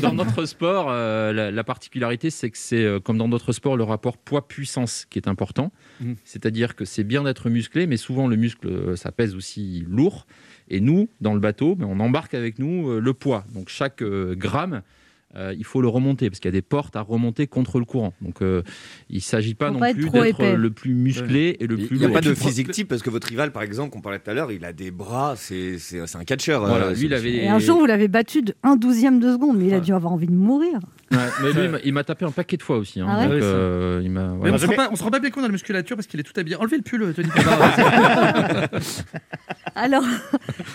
[0.01, 3.53] Dans, dans notre sport, euh, la, la particularité, c'est que c'est euh, comme dans d'autres
[3.53, 5.71] sports, le rapport poids-puissance qui est important.
[6.01, 6.17] Mhm.
[6.25, 10.27] C'est-à-dire que c'est bien d'être musclé, mais souvent le muscle, ça pèse aussi lourd.
[10.69, 13.45] Et nous, dans le bateau, ben, on embarque avec nous euh, le poids.
[13.55, 14.81] Donc chaque euh, gramme,
[15.37, 17.85] euh, il faut le remonter parce qu'il y a des portes à remonter contre le
[17.85, 18.13] courant.
[18.21, 18.63] Donc euh,
[19.11, 21.89] il ne s'agit pas Faut non pas plus d'être le plus musclé et le plus
[21.93, 22.15] Il n'y a lourd.
[22.15, 24.53] pas de physique type parce que votre rival, par exemple, qu'on parlait tout à l'heure,
[24.53, 26.67] il a des bras, c'est c'est- c'est un catcheur.
[26.67, 29.33] Voilà, euh, lui, il avait- Et un jour, vous l'avez battu de 1 douzième de
[29.33, 30.79] seconde, mais il a dû avoir envie de mourir.
[31.11, 33.01] Ouais, mais lui, il m'a- tapé un paquet de fois aussi.
[33.01, 33.07] hein.
[33.09, 35.21] Ah ouais Donc, Ah euh, il Mais on se rend pas- on se rend pas
[35.21, 36.57] bien compte dans la musculature parce qu'il est tout habillé.
[36.57, 37.29] Enlevez le pull, Tony.
[37.29, 38.69] Pavard.
[39.75, 40.05] Alors,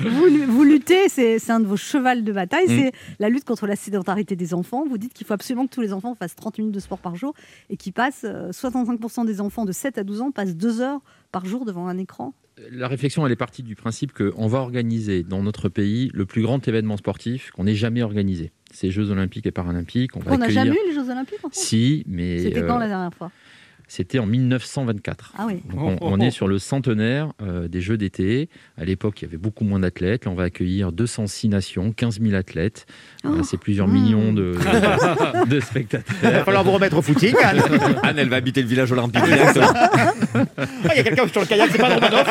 [0.01, 2.77] vous, vous luttez, c'est c'est un de vos chevals de bataille, Mm.
[2.79, 4.83] c'est la lutte contre la sédentarité des enfants.
[4.89, 7.15] Vous dites qu'il faut absolument que tous les enfants fassent 30 minutes de sport par
[7.15, 7.33] jour
[7.69, 10.99] et qu'ils passent, euh, 65% des enfants de 7 à 12 ans passent 2 heures
[11.31, 12.33] par jour devant un écran.
[12.71, 16.41] La réflexion, elle est partie du principe qu'on va organiser dans notre pays le plus
[16.41, 18.51] grand événement sportif qu'on ait jamais organisé.
[18.71, 20.15] Ces Jeux Olympiques et Paralympiques.
[20.17, 22.39] On n'a accueillir- jamais eu les Jeux Olympiques en France Si, mais.
[22.39, 23.31] C'était quand euh, la dernière fois
[23.91, 25.33] C'était en 1924.
[25.37, 25.63] Ah oui.
[25.75, 28.47] Donc on, on est sur le centenaire euh, des Jeux d'été.
[28.77, 30.25] À l'époque, il y avait beaucoup moins d'athlètes.
[30.25, 32.85] Là, on va accueillir 206 nations, 15 000 athlètes.
[33.23, 36.15] Voilà, c'est plusieurs millions de, de, de spectateurs.
[36.21, 37.61] Il va falloir vous remettre au footing, Anne.
[38.03, 39.23] Anne, elle va habiter le village olympique.
[39.25, 40.13] Ah,
[40.83, 42.27] Il y a quelqu'un sur le kayak, c'est pas Romanoff.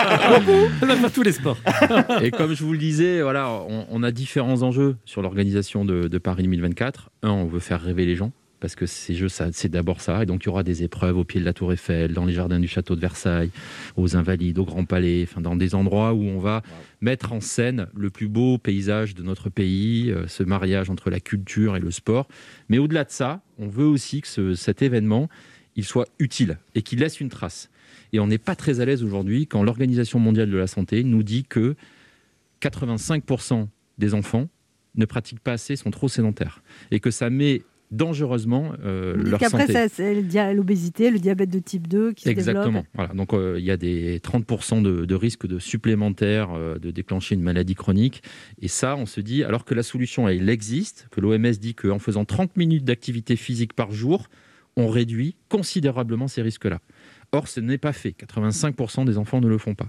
[0.80, 1.58] Elle va faire tous les sports.
[2.22, 6.06] Et comme je vous le disais, voilà, on, on a différents enjeux sur l'organisation de,
[6.06, 7.10] de Paris 2024.
[7.24, 8.30] Un, on veut faire rêver les gens.
[8.60, 10.22] Parce que ces jeux, c'est d'abord ça.
[10.22, 12.32] Et donc, il y aura des épreuves au pied de la Tour Eiffel, dans les
[12.32, 13.50] jardins du château de Versailles,
[13.96, 16.62] aux Invalides, au Grand Palais, enfin, dans des endroits où on va
[17.00, 21.20] mettre en scène le plus beau paysage de notre pays, euh, ce mariage entre la
[21.20, 22.26] culture et le sport.
[22.68, 25.28] Mais au-delà de ça, on veut aussi que ce- cet événement,
[25.76, 27.70] il soit utile et qu'il laisse une trace.
[28.12, 31.22] Et on n'est pas très à l'aise aujourd'hui quand l'Organisation mondiale de la santé nous
[31.22, 31.76] dit que
[32.60, 34.48] 85% des enfants
[34.96, 36.62] ne pratiquent pas assez, sont trop sédentaires.
[36.90, 39.72] Et que ça met dangereusement euh, leur qu'après, santé.
[39.72, 42.64] ça- c'est l'obésité, le diabète de type 2 qui se Exactement.
[42.66, 42.86] développe.
[42.94, 43.14] Voilà.
[43.14, 47.34] Donc euh, il y a des 30% de, de risque de supplémentaire euh, de déclencher
[47.34, 48.22] une maladie chronique.
[48.60, 51.98] Et ça, on se dit, alors que la solution, elle existe, que l'OMS dit qu'en
[51.98, 54.28] faisant 30 minutes d'activité physique par jour,
[54.76, 56.80] on réduit considérablement ces risques-là.
[57.32, 58.14] Or, ce n'est pas fait.
[58.18, 59.88] 85% des enfants ne le font pas.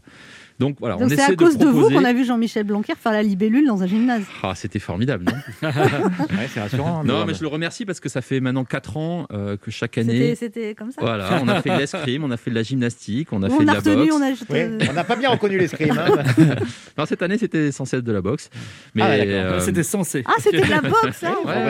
[0.60, 2.66] Donc voilà, Donc on c'est essaie à cause de, vous proposer- qu'on a vu Jean-Michel
[2.66, 4.24] Blanquer faire la libellule dans un gymnase.
[4.44, 5.70] Ah, c'était formidable, non
[6.54, 7.04] c'est rassurant.
[7.04, 9.98] Non, mais je le remercie parce que ça fait maintenant 4 ans euh, que chaque
[9.98, 10.36] année.
[10.36, 11.00] c'était comme ça.
[11.02, 13.58] Voilà, on a fait de l'escrime, on a fait de la gymnastique, on a On
[13.58, 14.14] fait de a la retenu, boxe.
[14.14, 15.98] on a jeté- Oui, on n'a pas bien reconnu l'escrime.
[15.98, 16.24] hein.
[16.98, 18.50] non, cette année, c'était censé être de la boxe.
[18.96, 20.24] Mais, Ah, euh, C'était censé.
[20.28, 21.64] Ah, c'était de la boxe, hein Ouais, ouais,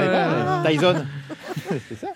[0.66, 0.72] ouais.
[0.72, 1.06] Tyson.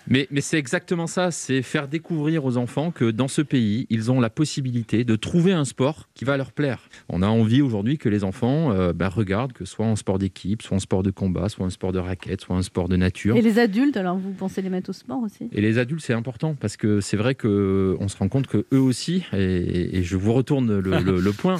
[0.07, 4.11] Mais, mais c'est exactement ça, c'est faire découvrir aux enfants que dans ce pays, ils
[4.11, 6.62] ont la possibilité de trouver un sport qui va leur plaire.
[7.09, 10.61] On a envie aujourd'hui que les enfants euh, ben, regardent, que soit en sport d'équipe,
[10.61, 13.35] soit en sport de combat, soit en sport de raquette, soit en sport de nature.
[13.35, 15.49] Et les adultes, alors vous pensez les mettre au sport aussi?
[15.51, 18.65] Et les adultes, c'est important parce que c'est vrai que on se rend compte que
[18.73, 21.57] eux aussi, et, et je vous retourne le, le- le point,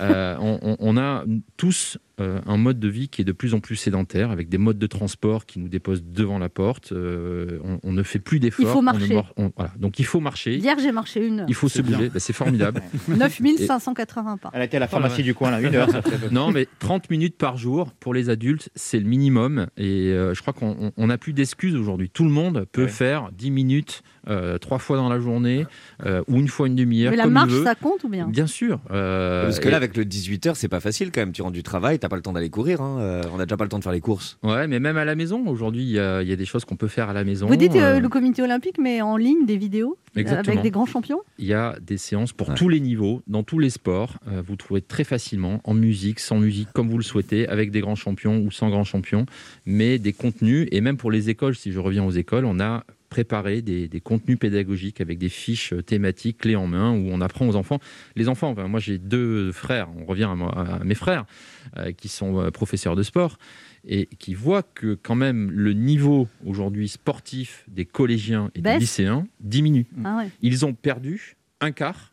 [0.00, 0.36] euh,
[0.80, 1.24] on, a
[1.56, 4.58] tous euh, un mode de vie qui est de plus en plus sédentaire, avec des
[4.58, 6.92] modes de transport qui nous déposent devant la porte.
[6.92, 8.66] euh, on, on ne fait plus d'efforts.
[8.66, 9.14] Il faut marcher.
[9.14, 9.72] mor- on- voilà.
[9.78, 10.56] Donc il faut marcher.
[10.56, 11.46] Hier, j'ai marché une heure.
[11.48, 12.82] Il faut se bouger, Ben, c'est formidable.
[13.08, 15.88] 9580 Elle a été à la pharmacie du coin, là, une heure.
[15.90, 19.66] ça fait- Non, mais 30 minutes par jour pour les adultes, c'est le minimum.
[19.76, 22.10] Et euh, je crois qu'on on- on n'a plus d'excuses aujourd'hui.
[22.10, 22.88] Tout le monde peut Ouais.
[22.88, 25.66] faire 10 minutes, euh, trois fois dans la journée,
[26.06, 27.10] euh, ou une fois une demi-heure.
[27.10, 27.64] Mais la comme marche, veut.
[27.64, 28.26] ça compte ou bien?
[28.28, 28.80] Bien sûr.
[28.90, 31.32] euh, Parce que et- là, avec le 18h, c'est pas facile quand même.
[31.32, 32.80] Tu rentres du travail, t'as pas le temps d'aller courir.
[32.80, 32.98] hein.
[33.00, 34.38] Euh, On a déjà pas le temps de faire les courses.
[34.42, 36.64] Ouais, mais même à la maison, aujourd'hui, il y, a il y a des choses
[36.64, 37.46] qu'on peut faire à la maison.
[37.46, 40.52] Vous dites euh, euh, le comité olympique, mais en ligne, des vidéos Exactement.
[40.52, 41.20] avec des grands champions?
[41.38, 44.14] Il y a des séances pour tous les niveaux, dans tous les sports.
[44.28, 47.80] Euh, vous trouvez très facilement, en musique, sans musique, comme vous le souhaitez, avec des
[47.80, 49.26] grands champions ou sans grands champions,
[49.66, 50.66] mais des contenus.
[50.72, 54.00] Et même pour les écoles, si je reviens aux écoles, on a préparé des, des
[54.00, 57.78] contenus pédagogiques avec des fiches thématiques clés en main où on apprend aux enfants.
[58.16, 61.24] Les enfants, enfin, moi j'ai deux frères, on revient à, moi- à mes frères
[61.76, 63.38] euh, qui sont euh, professeurs de sport
[63.86, 68.74] et qui voient que quand même le niveau aujourd'hui sportif des collégiens et Baisse.
[68.74, 69.86] des lycéens diminue.
[70.04, 70.30] Ah ouais.
[70.42, 72.12] Ils ont perdu un quart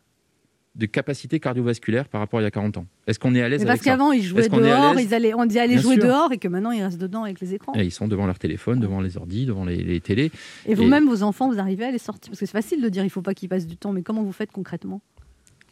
[0.76, 2.86] de capacité cardiovasculaire par rapport à il y a 40 ans.
[3.06, 5.60] Est-ce qu'on est à l'aise avec parce qu'avant, ils jouaient dehors, ils allaient, on disait
[5.60, 6.04] aller jouer sûr.
[6.04, 7.72] dehors et que maintenant ils restent dedans avec les écrans.
[7.74, 10.30] Et ils sont devant leur téléphone, devant les ordis, devant les, les télés.
[10.66, 12.30] Et vous-même, vos enfants, vous arrivez à les sortir?
[12.30, 14.22] Parce que c'est facile de dire il faut pas qu'ils passent du temps, mais comment
[14.22, 15.00] vous faites concrètement?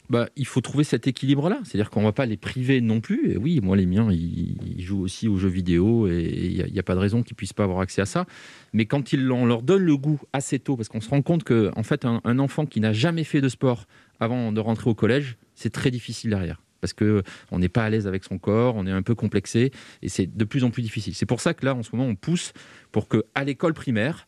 [0.09, 1.59] Bah, il faut trouver cet équilibre-là.
[1.63, 3.31] C'est-à-dire qu'on ne va pas les priver non plus.
[3.31, 6.83] Et oui, moi, les miens, ils, jouent aussi aux jeux vidéo et il n'y a,
[6.83, 8.25] pas de raison qu'ils ne puissent pas avoir accès à ça.
[8.73, 11.43] Mais quand ils, on leur donne le goût assez tôt, parce qu'on se rend compte
[11.43, 13.85] qu'en en fait, un, un enfant qui n'a jamais fait de sport
[14.19, 16.61] avant de rentrer au collège, c'est très difficile derrière.
[16.81, 19.71] Parce qu'on n'est pas à l'aise avec son corps, on est un peu complexé
[20.03, 21.15] et c'est de plus en plus difficile.
[21.15, 22.53] C'est pour ça que là, en ce moment, on pousse
[22.91, 24.27] pour qu'à l'école primaire,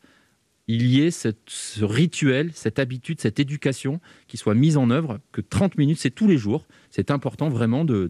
[0.68, 1.32] il y ait ce
[1.82, 6.28] rituel, cette habitude, cette éducation qui soit mise en œuvre, que 30 minutes, c'est tous
[6.28, 6.66] les jours.
[6.90, 8.06] C'est important vraiment de-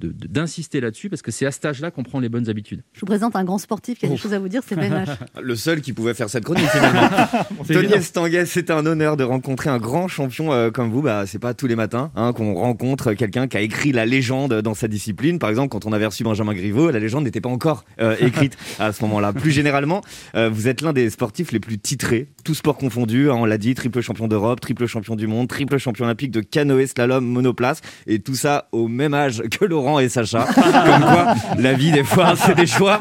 [0.00, 2.82] d'insister là-dessus parce que c'est à cet âge-là qu'on prend les bonnes habitudes.
[2.92, 4.22] Je vous présente un grand sportif qui a des Ouf.
[4.22, 5.16] choses à vous dire, c'est Ben H.
[5.42, 7.08] Le seul qui pouvait faire cette chronique finalement.
[7.68, 7.92] Tony.
[7.92, 11.02] Estanguet, c'est un honneur de rencontrer un grand champion euh, comme vous.
[11.02, 14.54] Bah, c'est pas tous les matins hein, qu'on rencontre quelqu'un qui a écrit la légende
[14.62, 15.38] dans sa discipline.
[15.38, 18.56] Par exemple, quand on avait reçu Benjamin Griveaux, la légende n'était pas encore euh, écrite
[18.78, 19.32] à ce moment-là.
[19.32, 20.02] Plus généralement,
[20.34, 23.30] euh, vous êtes l'un des sportifs les plus titrés, tous sports confondus.
[23.30, 26.40] hein, on l'a dit, triple champion d'Europe, triple champion du monde, triple champion olympique de
[26.40, 30.46] canoë, slalom, monoplace, et tout ça au même âge que Laurent Laurent et Sacha.
[30.54, 32.98] Comme quoi, la vie, des fois, c'est des choix.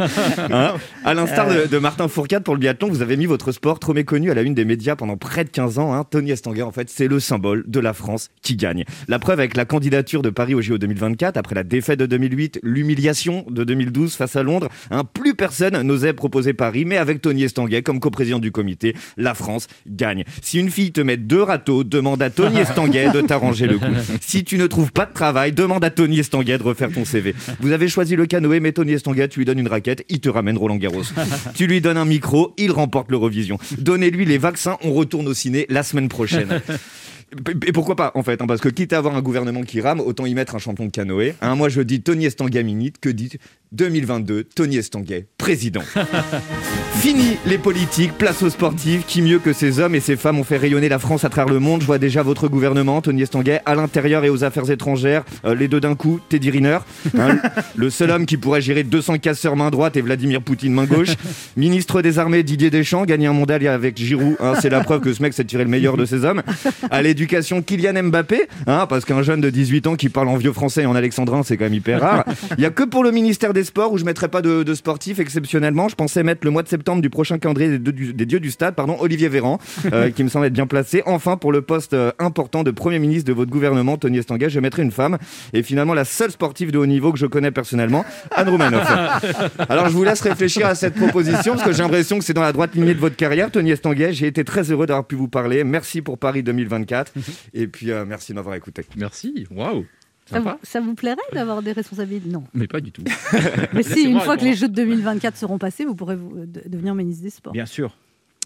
[0.51, 0.73] Hein
[1.03, 3.93] à l'instar de, de Martin Fourcade pour le biathlon, vous avez mis votre sport trop
[3.93, 5.93] méconnu à la une des médias pendant près de 15 ans.
[5.93, 6.03] hein.
[6.09, 8.83] Tony Estanguet, en fait, c'est le symbole de la France qui gagne.
[9.07, 12.59] La preuve avec la candidature de Paris au JO 2024, après la défaite de 2008,
[12.63, 17.43] l'humiliation de 2012 face à Londres, hein, plus personne n'osait proposer Paris, mais avec Tony
[17.43, 20.23] Estanguet comme coprésident du comité, la France gagne.
[20.41, 23.85] Si une fille te met deux râteaux, demande à Tony Estanguet de t'arranger le coup.
[24.21, 27.33] Si tu ne trouves pas de travail, demande à Tony Estanguet de refaire ton CV.
[27.59, 30.29] Vous avez choisi le canoë, mais Tony Estanguet, tu lui donnes une raquette, il te
[30.29, 31.03] ramène Roland Garros.
[31.55, 33.57] tu lui donnes un micro, il remporte l'Eurovision.
[33.79, 36.61] Donnez-lui les vaccins, on retourne au ciné la semaine prochaine.
[37.65, 39.99] Et pourquoi pas en fait hein, Parce que quitte à avoir un gouvernement qui rame,
[39.99, 41.35] autant y mettre un champion de canoë.
[41.41, 43.31] Hein, moi je dis Tony Estanguet minute, que dit
[43.73, 45.81] 2022 Tony Estanguet président.
[46.99, 49.05] Fini les politiques, place aux sportifs.
[49.05, 51.53] Qui mieux que ces hommes et ces femmes ont fait rayonner la France à travers
[51.53, 55.23] le monde Je vois déjà votre gouvernement, Tony Estanguet, à l'intérieur et aux affaires étrangères.
[55.45, 56.79] euh, les deux d'un coup, Teddy Riner.
[57.17, 57.39] hein,
[57.75, 61.15] le seul homme qui pourrait gérer 200 casseurs main droite et Vladimir Poutine main gauche.
[61.55, 64.37] Ministre des Armées, Didier Deschamps, gagné un mondial avec Giroud.
[64.61, 66.41] c'est la preuve que ce mec s'est tiré le meilleur de ses hommes.
[66.89, 70.53] À l'éducation, Kylian Mbappé, hein, parce qu'un jeune de 18 ans qui parle en vieux
[70.53, 72.23] français et en alexandrin, c'est quand même hyper rare.
[72.59, 74.73] Il y a que pour le ministère des Sports où je mettrais pas de, de
[74.75, 75.89] sportif exceptionnellement.
[75.89, 78.97] Je pensais mettre le mois de septembre du prochain calendrier des dieux du stade, pardon,
[78.99, 79.57] Olivier Véran,
[79.93, 81.01] euh, qui me semble être bien placé.
[81.07, 84.59] Enfin, pour le poste euh, important de Premier ministre de votre gouvernement, Tony Estanguet, je
[84.59, 85.17] mettrai une femme.
[85.53, 88.87] Et finalement, la seule sportive de haut niveau que je connais personnellement, Anne Roumanoff.
[89.69, 92.43] Alors, je vous laisse réfléchir à cette proposition, parce que j'ai l'impression que c'est dans
[92.43, 94.13] la droite lignée de votre carrière, Tony Estanguet.
[94.13, 95.63] J'ai été très heureux d'avoir pu vous parler.
[95.63, 97.06] Merci pour Paris 2024.
[97.53, 98.83] Et puis, euh, merci de m'avoir écouté.
[98.95, 99.85] Merci, waouh.
[100.29, 102.27] Ça vous, ça vous plairait d'avoir des responsabilités?
[102.29, 102.43] Non.
[102.53, 103.03] Mais pas du tout.
[103.73, 106.63] Mais si, une fois que les Jeux de 2024 seront passés, vous pourrez vous- de-
[106.67, 107.53] devenir ministre des Sports.
[107.53, 107.95] Bien sûr.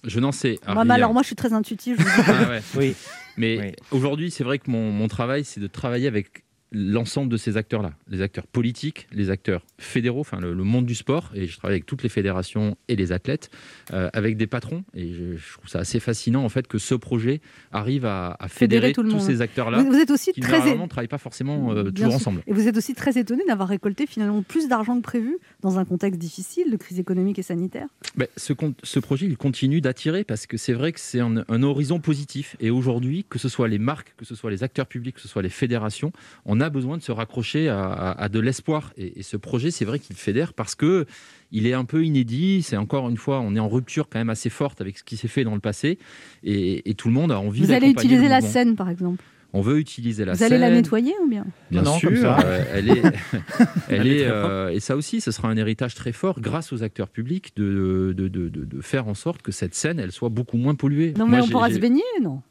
[0.04, 0.90] Je n'en sais Moi, rien.
[0.92, 1.98] alors moi, je suis très intuitif.
[2.00, 2.28] je vous dis.
[2.28, 2.62] Ah ouais.
[2.78, 2.96] Oui.
[3.38, 7.58] Mais aujourd'hui, c'est vrai que mon, mon travail, c'est de travailler avec l'ensemble de ces
[7.58, 11.58] acteurs-là, les acteurs politiques, les acteurs fédéraux, enfin le, le monde du sport, et je
[11.58, 13.50] travaille avec toutes les fédérations et les athlètes,
[13.94, 16.96] euh, avec des patrons, et je, je trouve ça assez fascinant en fait que ce
[16.96, 17.42] projet
[17.74, 19.26] arrive à, à fédérer, tout le tous monde.
[19.26, 22.12] ces acteurs-là, Vous- vous êtes aussi qui très- normalement ne travaillent pas forcément euh, toujours
[22.12, 22.16] sûr.
[22.16, 22.42] ensemble.
[22.48, 25.84] Et vous êtes aussi très étonné d'avoir récolté finalement plus d'argent que prévu dans un
[25.86, 27.88] contexte difficile de crise économique et sanitaire.
[28.16, 32.00] Ben, ce, projet, il continue d'attirer parce que c'est vrai que c'est un, un horizon
[32.00, 32.56] positif.
[32.62, 35.28] Et aujourd'hui, que ce soit les marques, que ce soit les acteurs publics, que ce
[35.28, 36.14] soit les fédérations,
[36.46, 38.94] on a besoin de se raccrocher à, à- à de l'espoir.
[38.98, 41.06] Et, et ce projet, c'est vrai qu'il fédère parce que
[41.52, 42.62] il est un peu inédit.
[42.64, 45.18] C'est encore une fois, on est en rupture quand même assez forte avec ce qui
[45.18, 45.98] s'est fait dans le passé.
[46.44, 49.24] Et, et tout le monde a envie Vous allez utiliser la scène, par exemple.
[49.54, 52.40] On veut utiliser la vous allez la nettoyer ou bien Bien Non, sûr, comme ça.
[52.46, 53.02] euh, elle est,
[53.90, 56.84] elle Elle est euh, et ça aussi, ce sera un héritage très fort grâce aux
[56.84, 60.30] acteurs publics de, de, de, de- de faire en sorte que cette scène, elle soit
[60.30, 61.14] beaucoup moins polluée.
[61.18, 62.42] Non, Moi, mais on pourra se baigner, non?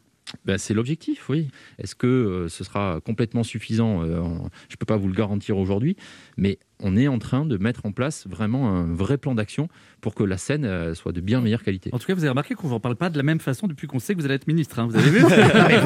[0.44, 1.48] Ben, c'est l'objectif, oui.
[1.78, 5.14] Est-ce que euh, ce sera complètement suffisant Euh, en- Je ne peux pas vous le
[5.14, 5.96] garantir aujourd'hui,
[6.36, 9.68] mais on est en train de mettre en place vraiment un vrai plan d'action
[10.00, 11.90] pour que la scène euh, soit de bien meilleure qualité.
[11.92, 13.40] En tout cas, vous avez remarqué qu'on ne vous en parle pas de la même
[13.40, 14.78] façon depuis qu'on sait que vous allez être ministre.
[14.78, 14.86] hein.
[14.88, 15.32] Vous avez vu vous,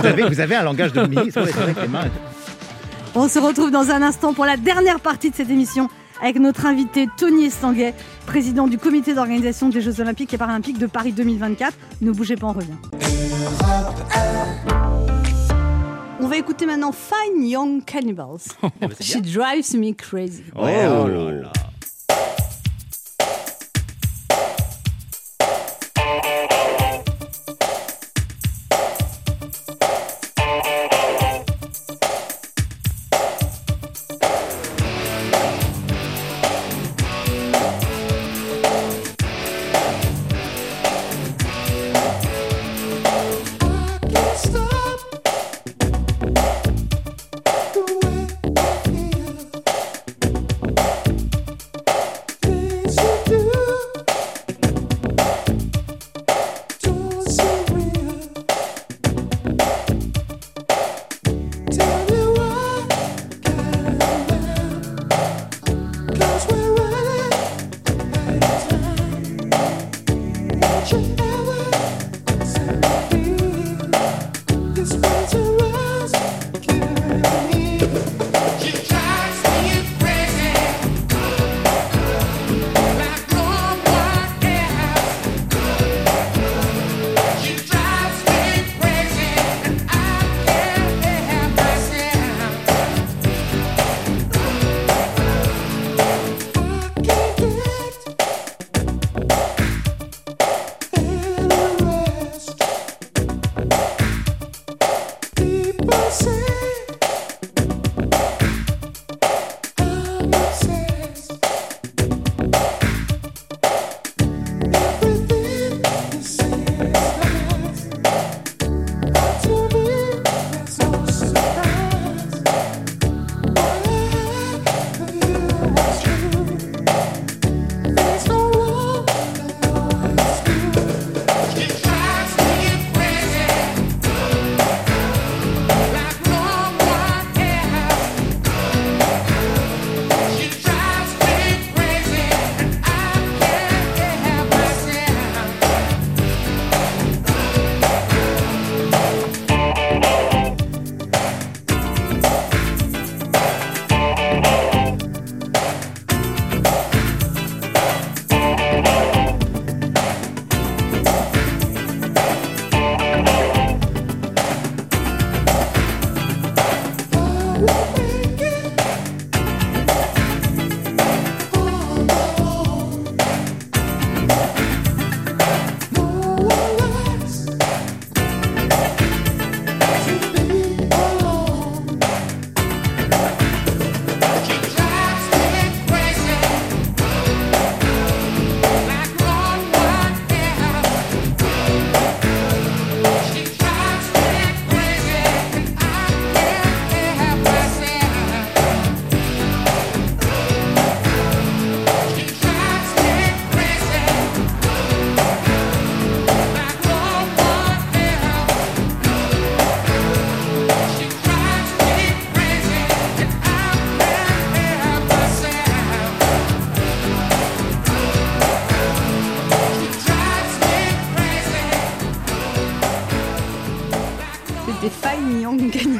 [0.06, 1.40] avez, vous avez un langage de ministre.
[3.16, 5.88] On se retrouve dans un instant pour la dernière partie de cette émission
[6.20, 7.94] avec notre invité Tony Estanguet,
[8.26, 11.74] président du comité d'organisation des Jeux Olympiques et Paralympiques de Paris 2024.
[12.00, 12.74] Ne bougez pas, on revient.
[16.20, 18.38] On va écouter maintenant Fine Young Cannibals.
[19.00, 20.44] She drives me crazy.
[20.56, 21.52] Ouais, oh là là.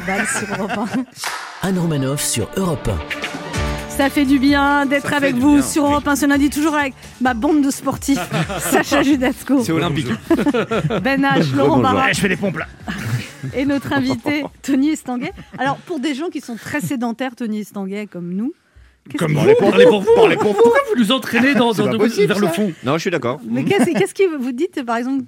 [0.05, 0.71] Sur Europe
[1.63, 1.67] 1.
[1.67, 3.89] Anne Romanoff sur Europe 1.
[3.89, 5.85] Ça fait du bien d'être avec vous bien, sur.
[5.85, 8.19] Europe 1 ce lundi, toujours avec ma bande de sportifs,
[8.59, 9.63] Sacha Judasco.
[9.63, 10.07] C'est olympique.
[11.01, 12.67] Ben H, Laurent Barra Eh, je fais des pompes là.
[13.55, 15.31] et notre invité Tony Estanguet.
[15.57, 18.53] Alors pour des gens qui sont très sédentaires, Tony Estanguet, comme nous,
[19.09, 20.09] qu'est-ce Comme que- vous, parlez pour vous.
[20.61, 22.99] Pourquoi vous nous entraînez dans, C'est dans- pas dans- possible, vers le fond Non, je
[22.99, 23.39] suis d'accord.
[23.49, 25.23] Mais qu'est-ce qui vous dites, par exemple,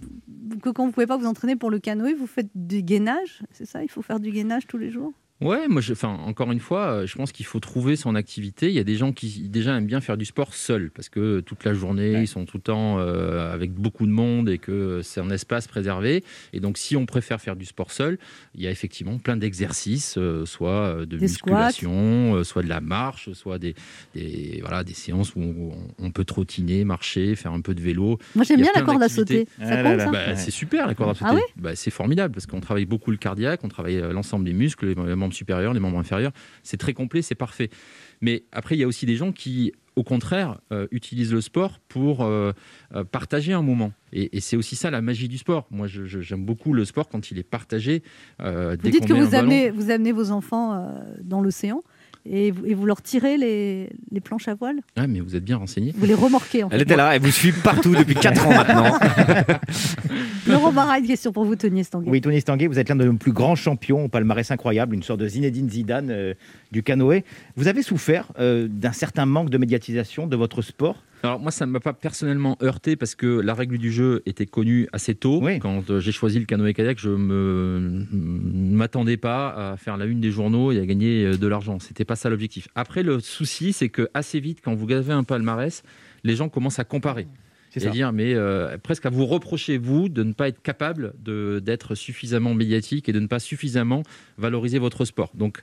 [0.71, 3.83] quand vous pouvez pas vous entraîner pour le canoë, vous faites du gainage C'est ça
[3.83, 5.13] Il faut faire du gainage tous les jours?
[5.39, 8.69] Ouais, moi, je, enfin, encore une fois, euh, je pense qu'il faut trouver son activité.
[8.69, 11.41] Il y a des gens qui déjà aiment bien faire du sport seuls parce que
[11.41, 15.01] toute la journée, ils sont tout le temps euh, avec beaucoup de monde et que
[15.03, 16.23] c'est un espace préservé.
[16.53, 18.17] Et donc, si on préfère faire du sport seul,
[18.55, 22.81] il y a effectivement plein d'exercices, euh, soit de Des musculation, euh, soit de la
[22.81, 23.75] marche, soit des,
[24.15, 28.17] des, voilà, des séances où on, on peut trottiner, marcher, faire un peu de vélo.
[28.33, 29.47] Moi, j'aime bien la corde à sauter.
[29.59, 31.29] Ça compte, ça Bah, C'est super la corde à sauter.
[31.31, 31.41] Ah ouais?
[31.57, 34.95] Bah, c'est formidable parce qu'on travaille beaucoup le cardiaque, on travaille l'ensemble des muscles, les
[35.27, 36.31] membres supérieurs, les membres inférieurs.
[36.63, 37.69] C'est très complet, c'est parfait.
[38.21, 41.79] Mais après, il y a aussi des gens qui, au contraire, euh, utilisent le sport
[41.87, 42.51] pour euh,
[42.95, 43.91] euh, partager un moment.
[44.13, 45.67] Et, et c'est aussi ça la magie du sport.
[45.69, 48.01] Moi, j'aime beaucoup le sport quand il est partagé.
[48.39, 51.83] euh, Vous dès dites que vous amenez, vous amenez vos enfants dans l'océan
[52.29, 54.79] et vous, et vous leur tirez les, les planches à voile?
[54.95, 55.93] Ah, mais vous êtes bien renseigné.
[55.95, 56.75] Vous les remorquez en fait.
[56.75, 58.97] Elle était là, elle vous suit partout depuis 4 ans maintenant.
[60.47, 62.09] Laurent Barra, une question pour vous, Tony Estanguet.
[62.09, 65.03] Oui, Tony Stanguet, vous êtes l'un de nos plus grands champions au palmarès incroyable, une
[65.03, 66.33] sorte de Zinedine Zidane euh,
[66.71, 67.23] du canoë.
[67.55, 71.65] Vous avez souffert euh, d'un certain manque de médiatisation de votre sport Alors moi, ça
[71.65, 75.41] ne m'a pas personnellement heurté parce que la règle du jeu était connue assez tôt.
[75.59, 80.31] Quand euh, j'ai choisi le canoë-kayak, je ne m'attendais pas à faire la une des
[80.31, 81.79] journaux et à gagner euh, de l'argent.
[81.79, 82.67] C'était pas ça l'objectif.
[82.75, 85.83] Après, le souci, c'est que assez vite, quand vous avez un palmarès,
[86.23, 87.27] les gens commencent à comparer.
[87.71, 87.79] C'est.
[87.81, 92.53] C'est-à-dire, mais euh, presque à vous reprocher, vous, de ne pas être capable d'être suffisamment
[92.53, 94.03] médiatique et de ne pas suffisamment
[94.37, 95.31] valoriser votre sport.
[95.33, 95.61] Donc,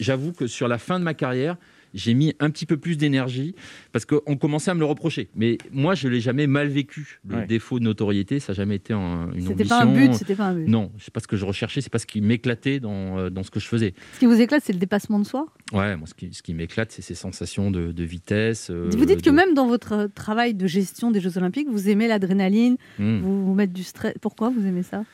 [0.00, 1.56] j'avoue que sur la fin de ma carrière,
[1.94, 3.54] j'ai mis un petit peu plus d'énergie
[3.92, 5.28] parce qu'on commençait à me le reprocher.
[5.36, 7.20] Mais moi, je l'ai jamais mal vécu.
[7.28, 7.46] Le Ouais.
[7.46, 9.68] défaut de notoriété, ça n'a jamais été un- une C'était ambition.
[9.78, 10.68] pas un but, c'était pas un but.
[10.68, 13.42] Non, c'est pas ce que je recherchais, c'est pas ce qui m'éclatait dans, euh, dans
[13.42, 13.94] ce que je faisais.
[14.14, 15.46] Ce qui vous éclate, c'est le dépassement de soi?
[15.72, 18.68] Ouais, moi, ce qui, ce qui m'éclate, c'est ces sensations de, de vitesse.
[18.70, 21.88] euh, vous dites que même dans votre euh, travail de gestion des Jeux Olympiques, vous
[21.88, 23.20] aimez l'adrénaline, Hmm.
[23.20, 24.14] vous, vous mettez du stress.
[24.20, 25.04] Pourquoi vous aimez ça?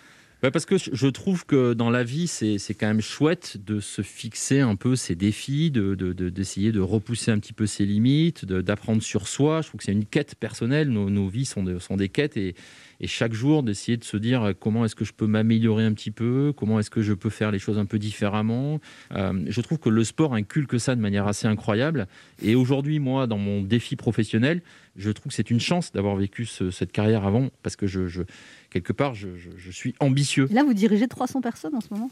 [0.45, 4.03] Ouais, parce que je- trouve que dans la vie, c'est quand même chouette de se
[4.03, 8.45] fixer un peu ses défis, d'essayer de, de, de repousser un petit peu ses limites,
[8.45, 9.63] d'apprendre sur soi.
[9.63, 10.91] Je trouve que c'est une quête personnelle.
[10.91, 12.55] Nos, vies sont, sont des quêtes et,
[13.01, 15.93] et chaque jour d'essayer de se dire euh, comment est-ce que je peux m'améliorer un
[15.93, 18.81] petit peu, comment est-ce que je peux faire les choses un peu différemment.
[19.15, 22.09] Euh, je trouve que le sport inculque ça de manière assez incroyable.
[22.43, 24.63] Et aujourd'hui, moi, dans mon défi professionnel,
[24.97, 28.09] je trouve que c'est une chance d'avoir vécu ce- cette carrière avant parce que je,
[28.09, 28.23] je-
[28.71, 30.49] quelque part, je, je- je suis ambitieux.
[30.51, 32.11] Là, vous dirigez 300 personnes en ce moment?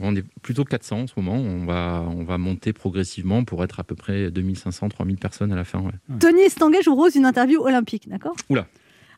[0.00, 1.34] On est plutôt 400 en ce moment.
[1.36, 5.56] On va, on va monter progressivement pour être à peu près 2500, 3000 personnes à
[5.56, 5.80] la fin.
[5.80, 5.92] ouais.
[6.18, 8.34] Tony Estanguet, je vous propose une interview olympique, d'accord?
[8.48, 8.66] Oula,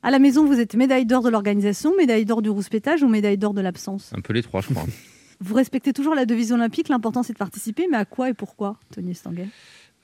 [0.06, 3.38] À la maison, vous êtes médaille d'or de l'organisation, médaille d'or du rouspétage ou médaille
[3.38, 4.12] d'or de l'absence?
[4.14, 4.84] Un peu les trois, je crois.
[5.40, 8.78] Vous respectez toujours la devise olympique, l'important c'est de participer, mais à quoi et pourquoi,
[8.94, 9.48] Tony Estanguet?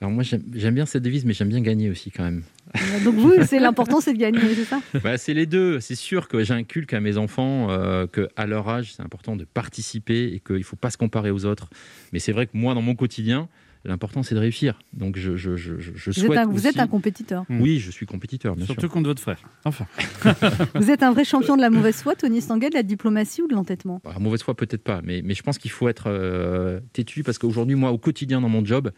[0.01, 2.41] Alors moi, j'aime j'aime bien cette devise, mais j'aime bien gagner aussi quand même.
[2.75, 4.81] Euh, Donc vous, c'est l'important c'est de gagner, c'est ça?
[5.03, 5.79] Bah, c'est les deux.
[5.79, 10.33] C'est sûr que j'inculque à mes enfants euh, qu'à leur âge, c'est important de participer
[10.33, 11.69] et qu'il ne faut pas se comparer aux autres.
[12.11, 13.49] Mais c'est vrai que moi, dans mon quotidien,
[13.85, 14.79] l'important, c'est de réussir.
[14.93, 17.45] Donc je, je, je, je- vous souhaite êtes, un, vous aussi- êtes un compétiteur.
[17.49, 18.89] Oui, je suis compétiteur, bien Surtout sûr.
[18.89, 19.39] contre votre frère.
[19.65, 19.85] Enfin.
[20.75, 23.47] Vous êtes un vrai champion de la mauvaise foi, Tony Estanguet, de la diplomatie ou
[23.47, 24.01] de l'entêtement?
[24.05, 27.37] À mauvaise foi, peut-être pas, mais, mais je pense qu'il faut être euh, têtu parce
[27.37, 28.91] qu'aujourd'hui, moi, au quotidien dans mon job,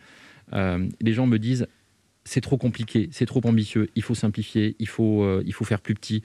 [0.54, 1.68] euh, les gens me disent
[2.26, 5.82] c'est trop compliqué, c'est trop ambitieux, il faut simplifier, il faut, euh, il faut faire
[5.82, 6.24] plus petit.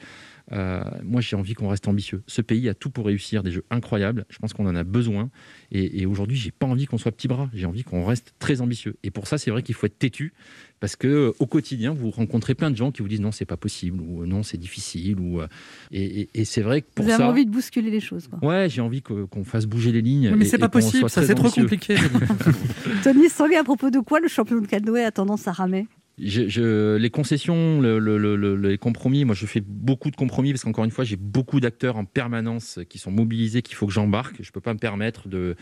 [0.52, 2.22] Euh, moi, j'ai envie qu'on reste ambitieux.
[2.26, 4.24] Ce pays a tout pour réussir, des jeux incroyables.
[4.30, 5.28] Je pense qu'on en a besoin.
[5.72, 7.50] Et, et aujourd'hui, j'ai pas envie qu'on soit petit bras.
[7.52, 8.96] J'ai envie qu'on reste très ambitieux.
[9.02, 10.32] Et pour ça, c'est vrai qu'il faut être têtu
[10.80, 13.44] parce que euh, au quotidien, vous rencontrez plein de gens qui vous disent non, c'est
[13.44, 15.48] pas possible ou euh, non, c'est difficile ou euh,
[15.90, 17.28] et, et- et c'est vrai que pour Vous avez ça.
[17.28, 18.28] envie de bousculer les choses.
[18.28, 18.38] Quoi.
[18.48, 20.32] Ouais, j'ai envie qu'on fasse bouger les lignes.
[20.36, 21.96] Mais c'est pas possible, ça, c'est trop compliqué.
[23.02, 25.86] Tony Estanguet, à propos de quoi le champion de canoë a tendance à ramer?
[26.20, 30.16] Je- je- les concessions, le- le- le- le- les compromis, moi je fais beaucoup de
[30.16, 33.86] compromis parce qu'encore une fois, j'ai beaucoup d'acteurs en permanence qui sont mobilisés, qu'il faut
[33.86, 34.36] que j'embarque.
[34.42, 35.54] Je ne peux pas me permettre de,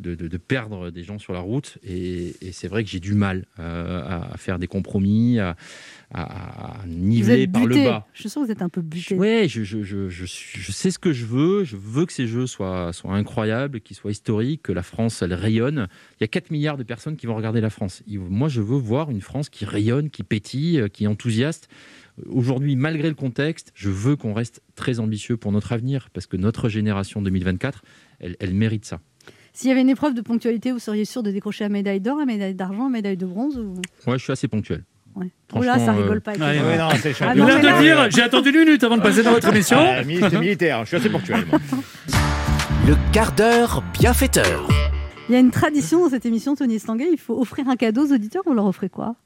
[0.00, 1.78] de, de- de perdre des gens sur la route.
[1.82, 5.56] Et, et c'est vrai que j'ai du mal euh, à, à faire des compromis, à,
[6.12, 8.06] à- à Vous niveler par le bas.
[8.14, 9.14] Je sens que vous êtes un peu buté.
[9.16, 10.26] Ouais, je, je, je,
[10.72, 11.64] sais ce que je veux.
[11.64, 15.34] Je veux que ces jeux soient, soient incroyables, qu'ils soient historiques, que la France, elle
[15.34, 15.88] rayonne.
[16.18, 18.02] Il y a 4 milliards de personnes qui vont regarder la France.
[18.10, 21.68] Et moi, je veux voir une France qui rayonne, qui pétille, euh, qui est enthousiaste.
[22.26, 26.36] Aujourd'hui, malgré le contexte, je veux qu'on reste très ambitieux pour notre avenir, parce que
[26.36, 27.82] notre génération 2024,
[28.18, 29.00] elle, elle mérite ça.
[29.58, 32.16] S'il y avait une épreuve de ponctualité, vous seriez sûr de décrocher la médaille d'or,
[32.16, 33.74] la médaille d'argent, la médaille de bronze ou...
[34.08, 34.84] Ouais, je suis assez ponctuel.
[35.16, 36.30] Oh là, ça rigole euh, pas.
[36.30, 38.60] avec Ouais, non, c'est Ah Il non, a mais de là- dire, j'ai attendu une
[38.66, 39.78] minute avant de passer dans votre émission.
[39.80, 41.44] Ah, ministre militaire, je suis assez ponctuel.
[41.50, 41.58] moi.
[42.86, 44.68] Le quart d'heure bienfaiteur.
[45.28, 48.06] Il y a une tradition dans cette émission, Tony Estanguet, il faut offrir un cadeau
[48.06, 49.16] aux auditeurs, vous leur offrez quoi?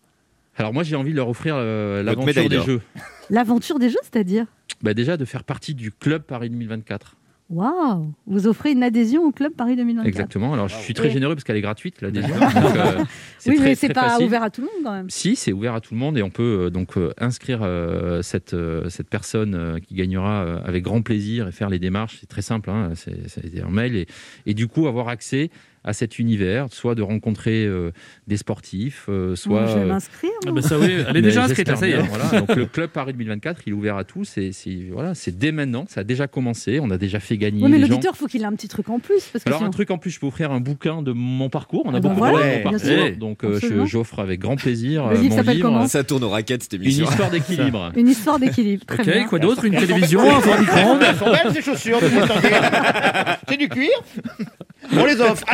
[0.56, 2.62] Alors moi, j'ai envie de leur offrir euh, l'aventure des.
[2.62, 2.80] Jeux.
[3.28, 4.46] L'aventure des jeux, c'est-à-dire?
[4.80, 7.16] Bah, déjà, de faire partie du club Paris 2024.
[7.52, 10.54] Waouh Vous offrez une adhésion au club Paris 2024 Exactement.
[10.54, 12.34] Alors, je suis très généreux parce qu'elle est gratuite, l'adhésion.
[12.34, 13.04] Euh,
[13.46, 14.26] Oui, très- mais c'est pas facile.
[14.26, 15.10] ouvert à tout le monde quand même.
[15.10, 18.22] Si, c'est ouvert à tout le monde et on peut euh, donc euh, inscrire euh,
[18.22, 22.18] cette, euh, cette personne euh, qui gagnera euh, avec grand plaisir et faire les démarches.
[22.20, 24.06] C'est très simple, hein, c'est c'est un mail et,
[24.46, 25.50] et du coup avoir accès
[25.84, 27.90] à cet univers, soit de rencontrer euh,
[28.28, 29.66] des sportifs, euh, soit.
[29.66, 30.30] je vais euh, m'inscrire.
[30.46, 31.96] Ah bah ça, oui, elle est mais déjà inscrite, ça y est.
[32.02, 32.40] voilà.
[32.40, 34.38] Donc le club Paris 2024, il est ouvert à tous.
[34.38, 36.78] Et c'est voilà, c'est dès maintenant, ça a déjà commencé.
[36.80, 37.90] On a déjà fait gagner Oui, mais les gens.
[37.90, 39.24] l'auditeur, faut qu'il ait un petit truc en plus.
[39.32, 41.48] Parce que Alors sinon- un truc en plus, je peux offrir un bouquin de mon
[41.50, 41.82] parcours.
[41.84, 43.16] On a Ah ben beaucoup voilà, de mon parcours, sûr.
[43.16, 46.74] donc euh, j'offre avec grand plaisir Le livre s'appelle comment Ça tourne aux raquettes cette
[46.74, 47.06] Une émission.
[47.06, 47.92] histoire d'équilibre.
[47.96, 48.84] Une histoire d'équilibre.
[48.92, 49.26] Ok, bien.
[49.26, 51.98] quoi d'autre Une télévision, un micro-ondes Elles sont belles ces chaussures.
[53.48, 53.90] C'est du cuir
[54.90, 55.44] On les offre.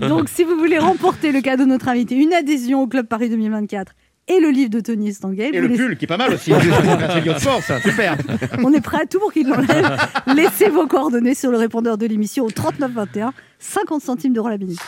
[0.08, 3.28] Donc, si vous voulez remporter le cadeau de notre invité, une adhésion au Club Paris
[3.30, 3.92] 2024
[4.28, 6.52] et le livre de Tony Estanguet, Et le laissez- pull qui est pas mal aussi.
[7.14, 8.16] C'est de force, ça, super.
[8.62, 9.96] on est prêt à tout pour qu'il l'enlève.
[10.34, 14.80] Laissez vos coordonnées sur le répondeur de l'émission au 3921, 50 centimes d'euros la minute.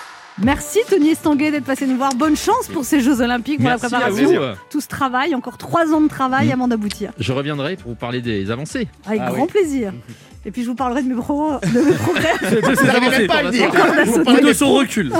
[0.42, 2.14] Merci Tony Estanguet d'être passé nous voir.
[2.14, 4.40] Bonne chance pour ces Jeux Olympiques, pour Merci la à préparation.
[4.40, 4.56] vous.
[4.70, 6.52] Tout ce travail, encore trois ans de travail Mm.
[6.52, 7.10] avant d'aboutir.
[7.18, 8.86] Je reviendrai pour vous parler des avancées.
[9.06, 9.48] Avec Ah grand oui.
[9.48, 9.92] plaisir.
[10.48, 12.32] Et puis je vous parlerai de mes, pro- de mes progrès.
[12.40, 13.70] Vous n'arrivez même pas à le dire.
[14.26, 15.12] Ou de son recul.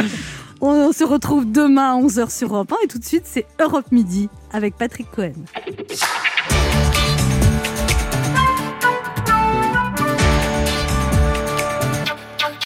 [0.60, 3.86] On se retrouve demain à 11h sur Europe 1 et tout de suite c'est Europe
[3.90, 5.32] Midi avec Patrick Cohen.